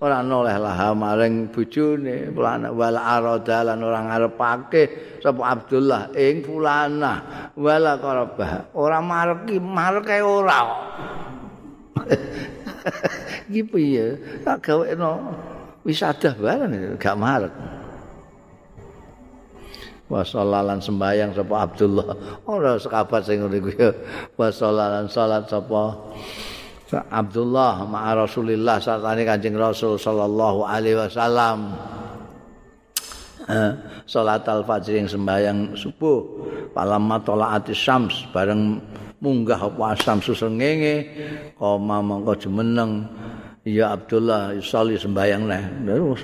ora 0.01 0.25
noleh 0.25 0.57
lah 0.57 0.97
maring 0.97 1.53
bojone 1.53 2.33
fulana 2.33 2.73
wala 2.73 3.01
arada 3.05 3.61
lan 3.69 3.85
ora 3.85 4.01
ngarepake 4.01 4.83
sapa 5.21 5.45
Abdullah 5.45 6.17
ing 6.17 6.41
fulana 6.41 7.13
wala 7.53 8.01
qarabah 8.01 8.73
ora 8.73 9.05
mareki 9.05 9.61
mareke 9.61 10.25
ora 10.25 10.61
iki 13.49 13.63
piye? 13.65 14.07
Tak 14.43 14.65
gawekno 14.65 15.21
wisada 15.87 16.35
bareng 16.37 16.99
gak 16.99 17.17
marek. 17.19 17.55
Wasallalan 20.05 20.85
sembayang 20.85 21.33
sapa 21.33 21.55
Abdullah. 21.65 22.09
Ora 22.45 22.77
sekabat 22.77 23.25
sing 23.25 23.41
ngene 23.41 23.59
kuwi. 23.65 23.77
Wasallalan 24.37 25.09
salat 25.09 25.49
sapa 25.49 25.97
Abdullah 26.93 27.89
ma'a 27.89 28.13
Rasulillah 28.13 28.77
sartane 28.77 29.25
Kanjeng 29.25 29.57
Rasul 29.57 29.97
sallallahu 29.97 30.69
alaihi 30.69 31.01
wasallam. 31.01 31.73
Eh, 33.45 33.73
salat 34.09 34.45
al-fajr 34.49 35.05
yang 35.05 35.09
sembahyang 35.09 35.77
subuh 35.77 36.25
palamma 36.73 37.21
tolaati 37.21 37.77
syams 37.77 38.25
bareng 38.33 38.81
munggah 39.21 39.61
apa 39.69 39.97
asam 39.97 40.21
susengenge 40.21 41.09
koma 41.57 42.05
mongko 42.05 42.37
jumeneng. 42.41 43.05
Ya 43.65 43.97
Abdullah 43.97 44.53
yusalli 44.53 45.01
sembahyang 45.01 45.43
neh. 45.49 45.65
Terus 45.89 46.21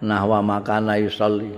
nah 0.00 0.20
wa 0.28 0.40
makana 0.44 1.00
yusalli 1.00 1.48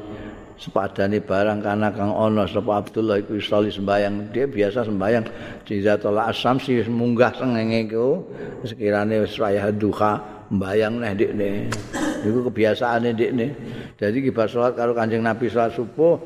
sepadane 0.58 1.22
barang 1.22 1.62
kana 1.62 1.88
kang 1.94 2.10
ana 2.10 2.44
sapa 2.50 2.82
Abdullah 2.82 3.22
iku 3.22 3.38
isoli 3.38 3.70
sembayang. 3.70 4.34
Dia 4.34 4.50
biasa 4.50 4.84
sembayang 4.84 5.24
jizatul 5.62 6.18
asam 6.18 6.58
si 6.58 6.82
munggah 6.84 7.32
sengenge 7.38 7.88
iku 7.88 8.26
sekirane 8.66 9.22
wis 9.22 9.38
wayah 9.38 9.70
duha 9.70 10.18
mbayang 10.50 10.98
neh 10.98 11.12
ndekne 11.14 11.48
iku 12.24 12.48
kebiasaane 12.48 13.12
ndekne 13.12 13.46
dadi 14.00 14.18
ki 14.24 14.32
salat 14.48 14.72
karo 14.74 14.96
Kanjeng 14.96 15.20
Nabi 15.20 15.46
salat 15.52 15.76
subuh 15.76 16.16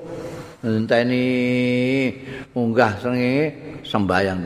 ngenteni 0.62 1.24
munggah 2.54 3.02
sengenge 3.02 3.50
sembayang 3.82 4.38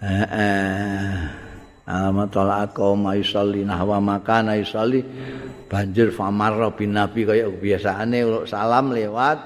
Heeh. 0.00 1.39
Alamat 1.90 2.30
tolak 2.30 2.70
kaum 2.70 3.02
ayusalli 3.10 3.66
nahwa 3.66 3.98
makan 3.98 4.54
ayusalli 4.54 5.02
banjur 5.66 6.14
famarra 6.14 6.70
bin 6.70 6.94
nabi 6.94 7.26
kaya 7.26 7.50
biasaane 7.50 8.46
salam 8.46 8.94
lewat 8.94 9.38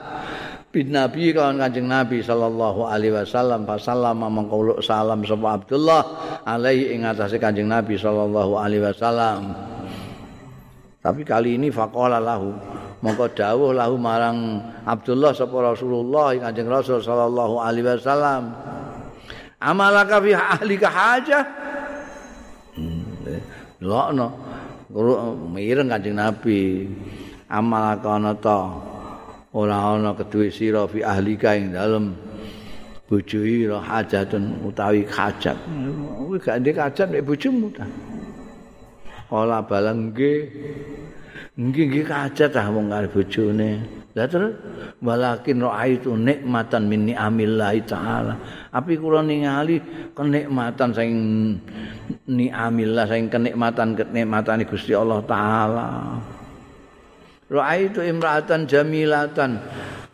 bin 0.69 0.93
nabi 0.93 1.33
kawan 1.33 1.57
kanjeng 1.57 1.89
nabi 1.89 2.21
sallallahu 2.21 2.85
alaihi 2.85 3.17
wasallam. 3.17 3.65
Fa 3.65 3.81
sallama 3.81 4.29
mangko 4.29 4.77
salam 4.85 5.25
sapa 5.25 5.57
Abdullah 5.57 6.03
alaihi 6.45 6.93
ing 6.93 7.09
atase 7.09 7.41
kanjeng 7.41 7.71
nabi 7.71 7.97
sallallahu 7.97 8.61
alaihi 8.61 8.85
wasallam. 8.93 9.57
Tapi 11.01 11.25
kali 11.25 11.57
ini 11.57 11.73
faqala 11.73 12.21
lahu 12.21 12.53
mongko 13.01 13.25
dawuh 13.33 13.73
lahu 13.73 13.97
marang 13.97 14.61
Abdullah 14.85 15.33
sapa 15.33 15.73
Rasulullah 15.73 16.37
kanjeng 16.37 16.69
Rasul 16.69 17.01
sallallahu 17.01 17.57
alaihi 17.57 17.89
wasallam. 17.89 18.53
Amalaka 19.65 20.21
fi 20.21 20.37
ahlika 20.37 20.93
hajah 20.93 21.64
Lokno, 23.85 24.33
mireng 25.53 25.93
Kanjeng 25.93 26.17
Nabi. 26.17 26.89
Amal 27.53 28.01
kana 28.01 28.33
ta? 28.33 28.73
Ora 29.53 29.77
ana 29.93 30.17
keduwe 30.17 30.49
sira 30.49 30.89
fi 30.89 31.05
ahli 31.05 31.37
ing 31.37 31.77
dalem. 31.77 32.17
Bojo 33.05 33.45
ira 33.45 33.79
hajatun 33.85 34.65
utawi 34.65 35.05
hajat 35.05 35.61
kuwi 36.17 36.41
gak 36.41 36.57
ndek 36.65 36.81
hajat 36.81 37.13
nek 37.13 37.23
bojomu 37.29 37.69
ta. 37.77 37.85
Ora 39.29 39.61
balengge 39.61 40.49
nggih 41.55 41.85
nggih 41.91 42.05
hajat 42.07 42.53
ah 42.59 42.67
wong 42.71 42.91
karo 42.91 43.09
bojone. 43.11 43.71
Lah 44.15 44.31
terus 44.31 44.55
walakin 45.03 45.59
raaitu 45.59 46.15
nikmatan 46.15 46.87
min 46.87 47.11
ni'amillahi 47.11 47.81
taala. 47.83 48.35
Api 48.71 48.95
kula 48.95 49.27
ningali 49.27 49.83
kenikmatan 50.15 50.95
sing 50.95 51.11
ni'amillah 52.31 53.07
sing 53.11 53.27
kenikmatan 53.27 53.99
kenikmatan 53.99 54.63
Gusti 54.71 54.95
Allah 54.95 55.19
taala. 55.27 55.89
Raaitu 57.51 58.07
imra'atan 58.07 58.71
jamilatan. 58.71 59.59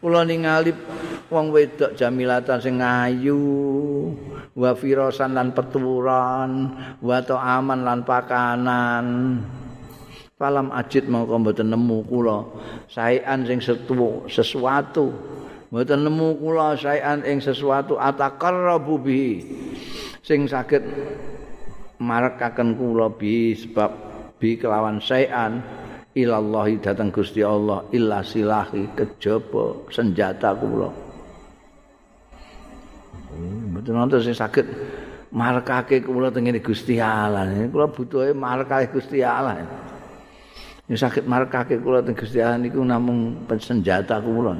Kula 0.00 0.24
ningali 0.24 0.72
wong 1.28 1.52
wedok 1.52 1.92
jamilatan 1.92 2.58
sing 2.58 2.80
ayu 2.80 3.44
wa 4.56 4.72
firosan 4.74 5.36
lan 5.36 5.52
peturan 5.52 6.50
wa 7.04 7.18
aman 7.38 7.80
lan 7.86 8.00
pakanan 8.02 9.06
Falam 10.40 10.72
ajid 10.72 11.04
mongko 11.04 11.36
mboten 11.36 11.68
nemu 11.68 12.00
kula 12.08 12.48
saean 12.88 13.44
sing 13.44 13.60
setu 13.60 14.24
sesuatu. 14.24 15.12
Mboten 15.68 16.00
nemu 16.00 16.40
kula 16.40 16.80
saean 16.80 17.20
ing 17.28 17.44
sesuatu 17.44 18.00
ataqarrabu 18.00 18.96
bi 19.04 19.44
sing 20.24 20.48
saged 20.48 20.80
marekaken 22.00 22.72
kula 22.72 23.12
bi 23.12 23.52
sebab 23.52 23.92
bi 24.40 24.56
kelawan 24.56 24.96
saean 25.04 25.60
ilallahi 26.16 26.80
dateng 26.80 27.12
Gusti 27.12 27.44
Allah 27.44 27.84
illa 27.92 28.24
silahi 28.24 28.96
kejaba 28.96 29.92
senjata 29.92 30.56
kula. 30.56 30.88
Mboten 33.76 33.92
wonten 33.92 34.24
sing 34.24 34.32
saged 34.32 34.64
marekake 35.36 36.00
kula 36.00 36.32
tengene 36.32 36.64
Gusti 36.64 36.96
Allah. 36.96 37.44
Kula 37.68 37.92
butuhe 37.92 38.32
marekake 38.32 38.88
Gusti 38.96 39.20
Allah. 39.20 39.89
Ya 40.90 40.98
sakit 40.98 41.22
markake 41.22 41.78
kula 41.78 42.02
teng 42.02 42.18
Gusti 42.18 42.42
Allah 42.42 42.58
niku 42.58 42.82
namung 42.82 43.46
senjata 43.46 44.18
kula. 44.18 44.58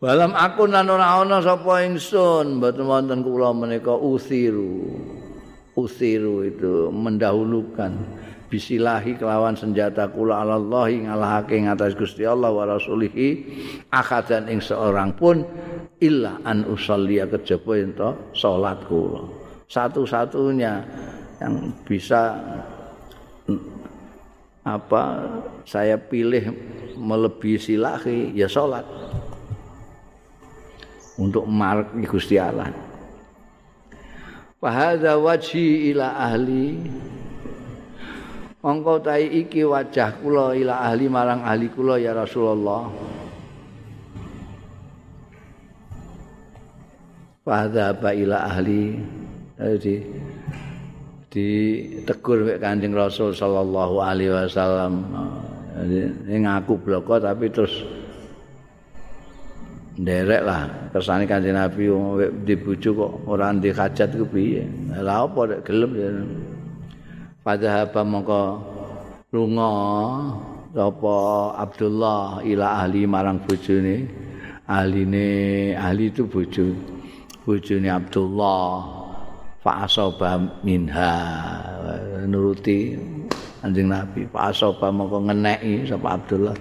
Balam 0.00 0.32
aku 0.32 0.64
nan 0.64 0.88
ora 0.88 1.20
ana 1.20 1.44
sapa 1.44 1.84
ingsun 1.84 2.56
mboten 2.56 2.88
wonten 2.88 3.20
kula 3.20 3.52
menika 3.52 3.92
usiru. 3.92 4.88
Usiru 5.76 6.48
itu 6.48 6.88
mendahulukan 6.88 7.92
bisilahi 8.48 9.20
kelawan 9.20 9.52
senjata 9.52 10.08
kula 10.08 10.40
Allah 10.40 10.88
ngalahake 10.88 11.60
ing 11.60 11.68
atas 11.68 11.92
Gusti 11.92 12.24
Allah 12.24 12.56
wa 12.56 12.64
rasulihi 12.64 13.28
akadan 13.92 14.48
ing 14.48 14.64
seorang 14.64 15.12
pun 15.12 15.44
illa 16.00 16.40
an 16.40 16.64
usalli 16.72 17.20
kejaba 17.20 17.72
ento 17.76 18.32
salat 18.32 18.80
kula. 18.88 19.28
Satu-satunya 19.68 20.72
yang 21.44 21.68
bisa 21.84 22.40
apa 24.64 25.02
saya 25.68 26.00
pilih 26.00 26.56
melebihi 26.96 27.60
silahi 27.60 28.32
ya 28.32 28.48
sholat 28.48 28.88
untuk 31.20 31.44
mark 31.46 31.92
Gusti 32.08 32.40
Allah. 32.40 32.72
Fahadha 34.58 35.20
wajhi 35.20 35.92
ila 35.92 36.16
ahli 36.16 36.80
Mongko 38.64 38.96
tai 39.04 39.28
iki 39.28 39.60
wajah 39.60 40.24
kula 40.24 40.56
ila 40.56 40.88
ahli 40.88 41.04
marang 41.04 41.44
ahli 41.44 41.68
kula 41.68 42.00
ya 42.00 42.16
Rasulullah. 42.16 42.88
Fahadha 47.44 47.92
ila 48.16 48.48
ahli. 48.48 49.04
Jadi 49.60 50.00
ditegur 51.34 52.46
mek 52.46 52.62
Kanjeng 52.62 52.94
Rasul 52.94 53.34
sallallahu 53.34 53.98
alaihi 53.98 54.30
wasallam. 54.30 55.02
Ini 56.30 56.46
ngaku 56.46 56.78
bloko 56.78 57.18
tapi 57.18 57.50
terus 57.50 57.82
nderek 59.98 60.42
lah 60.46 60.70
kersane 60.94 61.26
Kanjeng 61.26 61.58
Nabi 61.58 61.90
di 62.46 62.54
bojo 62.54 62.90
kok 62.94 63.12
ora 63.26 63.50
ndek 63.50 63.74
hajat 63.74 64.14
ku 64.14 64.22
piye. 64.30 64.62
Lah 64.94 65.26
apa 65.26 65.40
nek 65.50 65.60
gelem 65.66 65.92
ya. 65.98 66.10
Padahal 67.42 67.90
mongko 68.06 68.42
lunga 69.34 69.70
sapa 70.70 71.16
Abdullah 71.58 72.46
ila 72.46 72.86
ahli 72.86 73.10
marang 73.10 73.42
bojone. 73.42 74.22
Ahline 74.70 75.74
ahli 75.76 76.14
itu 76.14 76.24
bojo. 76.30 76.72
Bojone 77.44 77.90
Abdullah. 77.90 79.03
Fa'asoba 79.64 80.60
minha 80.60 81.12
nuruti 82.28 83.00
anjing 83.64 83.88
nabi. 83.88 84.28
Fa'asoba 84.28 84.92
mongko 84.92 85.24
ngeneki 85.24 85.88
sapa 85.88 86.20
Abdullah. 86.20 86.54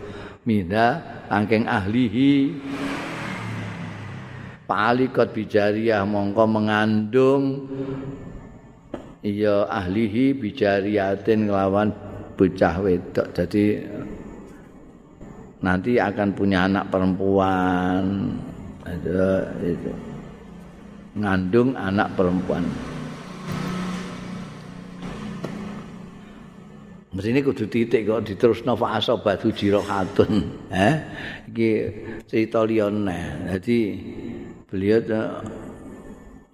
Minha 0.47 1.03
angking 1.27 1.67
ahlihi. 1.67 2.55
Palikot 4.63 5.35
bijariyah 5.35 6.07
mongko 6.07 6.43
mengandung. 6.47 7.67
Iya 9.23 9.67
ahlihi 9.67 10.35
bijariyatin 10.35 11.51
nglawan 11.51 11.91
bocah 12.39 12.75
wedok. 12.79 13.27
Jadi 13.35 13.83
nanti 15.63 15.99
akan 15.99 16.29
punya 16.31 16.67
anak 16.67 16.87
perempuan. 16.91 18.35
Ada 18.83 19.47
itu 19.63 20.12
ngandung 21.13 21.77
anak 21.77 22.09
perempuan 22.17 22.65
Mesti 27.13 27.45
kudu 27.45 27.69
titik 27.69 28.09
kok 28.09 28.25
diterusno 28.25 28.73
fa 28.73 28.97
asobatu 28.97 29.53
jirohatun. 29.53 30.49
Eh? 30.73 30.93
Iki 31.45 31.69
cerita 32.25 32.65
liyane. 32.65 33.53
Jadi 33.53 33.77
beliau 34.65 35.37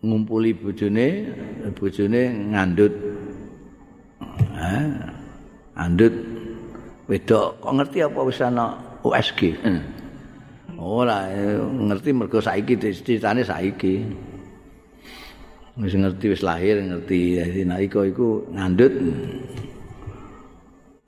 ngumpuli 0.04 0.52
bojone, 0.52 1.08
bojone 1.80 2.52
ngandut. 2.52 2.92
Eh? 4.60 4.84
Andut 5.80 6.12
wedok 7.08 7.64
kok 7.64 7.74
ngerti 7.80 7.98
apa 8.04 8.20
wis 8.28 8.44
ana 8.44 8.76
USG. 9.00 9.56
Hmm. 9.64 9.80
Ora 10.76 11.24
ngerti 11.64 12.12
mergo 12.12 12.44
saiki 12.44 12.76
ceritane 12.76 13.48
saiki. 13.48 14.28
Wis 15.80 15.96
ngerti 15.96 16.26
wis 16.36 16.44
lahir 16.44 16.84
ngerti. 16.84 17.40
Naiko 17.64 18.04
iku 18.04 18.44
ngandut. 18.52 18.94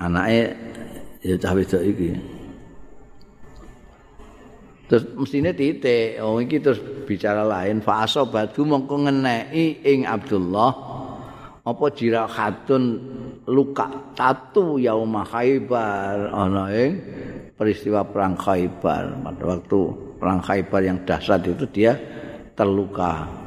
anake 0.02 0.42
ya 1.22 1.36
cah 1.38 1.54
wedok 1.54 1.84
iki. 1.86 2.10
Terus 4.90 5.04
mestine 5.16 5.52
titik. 5.54 6.20
Oh 6.20 6.42
iki 6.42 6.58
terus 6.58 6.82
bicara 7.06 7.46
lain. 7.46 7.80
Fa 7.86 8.04
asobatu 8.04 8.66
mongko 8.66 9.08
ngeneki 9.08 9.86
ing 9.86 10.10
Abdullah 10.10 10.72
apa 11.62 11.86
jirahatun 11.94 12.84
luka 13.46 14.16
tatu 14.18 14.82
yauma 14.82 15.24
khaybar. 15.24 16.34
Ana 16.34 16.74
ing 16.74 16.92
peristiwa 17.54 18.04
perang 18.04 18.34
khaybar. 18.36 19.22
Pada 19.22 19.44
waktu 19.46 19.80
perang 20.18 20.42
khaybar 20.42 20.82
yang 20.82 20.98
dahsyat 21.06 21.46
itu 21.46 21.66
dia 21.70 21.94
terluka 22.58 23.41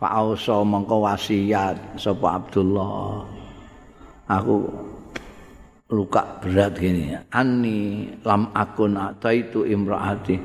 Fa'auso 0.00 0.64
mongko 0.64 1.04
wasiat 1.04 2.00
sapa 2.00 2.40
Abdullah. 2.40 3.20
Aku 4.32 4.64
luka 5.92 6.40
berat 6.40 6.80
gini. 6.80 7.12
Ani 7.28 8.08
lam 8.24 8.48
akun 8.56 8.96
ataitu 8.96 9.68
imraati. 9.68 10.40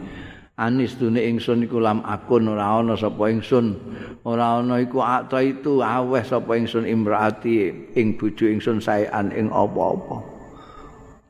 Anis 0.60 1.00
dune 1.00 1.24
ingsun 1.24 1.64
iku 1.64 1.80
lam 1.80 2.04
akun 2.04 2.52
ora 2.52 2.84
ana 2.84 3.00
sapa 3.00 3.32
ingsun. 3.32 3.80
Ora 4.28 4.60
ana 4.60 4.76
iku 4.84 5.00
ataitu 5.00 5.80
aweh 5.80 6.24
sapa 6.28 6.60
ingsun 6.60 6.84
imraati 6.84 7.72
ing 7.96 8.20
bojo 8.20 8.52
ingsun 8.52 8.84
saean 8.84 9.32
ing 9.32 9.48
apa-apa. 9.56 10.20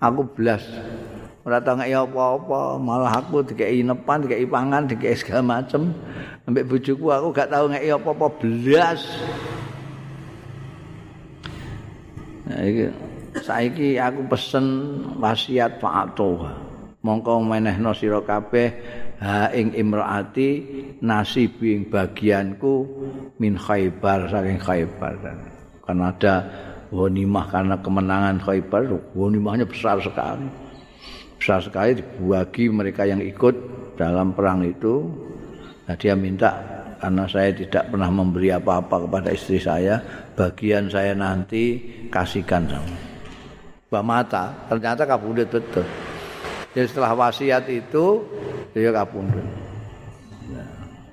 Aku 0.02 0.26
belas 0.34 0.66
ora 1.46 1.62
tau 1.62 1.78
ngeki 1.78 1.94
apa-apa, 1.94 2.82
malah 2.82 3.22
aku 3.22 3.46
dikeki 3.46 3.86
nepan, 3.86 4.26
dikeki 4.26 4.50
pangan, 4.50 4.90
dikeki 4.90 5.14
segala 5.14 5.62
macem. 5.62 5.94
Ambek 6.50 6.66
bojoku 6.66 7.14
aku 7.14 7.28
gak 7.30 7.54
tau 7.54 7.70
ngeki 7.70 7.90
apa-apa 7.94 8.28
belas. 8.42 9.02
Nah, 12.50 12.62
iki 12.66 12.86
saiki 13.46 14.02
aku 14.02 14.26
pesen 14.26 14.66
wasiat 15.22 15.78
Pak 15.78 15.94
Ato. 15.94 16.50
Mongko 17.06 17.38
menehno 17.46 17.94
sira 17.94 18.18
kabeh 18.26 18.74
ha 19.22 19.54
ing 19.54 19.78
imraati 19.78 20.66
nasib 21.06 21.62
ing 21.62 21.86
bagianku 21.94 22.90
min 23.38 23.54
Khaibar 23.54 24.34
saking 24.34 24.58
Khaibar. 24.58 25.14
Karena 25.86 26.10
ada 26.10 26.36
wanimah 26.90 27.46
karena 27.54 27.78
kemenangan 27.78 28.42
Khaibar, 28.42 28.90
wanimahnya 29.14 29.70
besar 29.70 30.02
sekali. 30.02 30.65
Besar 31.46 31.62
sekali 31.62 32.02
dibagi 32.02 32.74
mereka 32.74 33.06
yang 33.06 33.22
ikut 33.22 33.54
dalam 33.94 34.34
perang 34.34 34.66
itu. 34.66 35.06
Nah, 35.86 35.94
dia 35.94 36.18
minta 36.18 36.58
karena 36.98 37.30
saya 37.30 37.54
tidak 37.54 37.94
pernah 37.94 38.10
memberi 38.10 38.50
apa-apa 38.50 39.06
kepada 39.06 39.30
istri 39.30 39.62
saya, 39.62 40.02
bagian 40.34 40.90
saya 40.90 41.14
nanti 41.14 41.78
kasihkan 42.10 42.66
sama. 42.66 42.98
Mbak 43.94 44.04
Mata, 44.10 44.66
ternyata 44.66 45.06
kabundut 45.06 45.46
betul. 45.54 45.86
Jadi 46.74 46.90
setelah 46.90 47.14
wasiat 47.14 47.70
itu 47.70 48.26
dia 48.74 48.90
kabundut. 48.90 49.46
Nah, 50.50 50.66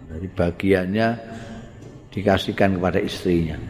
dari 0.08 0.32
bagiannya 0.32 1.08
dikasihkan 2.08 2.80
kepada 2.80 3.04
istrinya. 3.04 3.60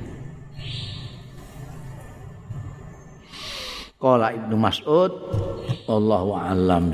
Qala 4.03 4.35
Ibnu 4.35 4.59
Mas'ud 4.59 5.15
Allahu 5.87 6.35
a'lam. 6.35 6.91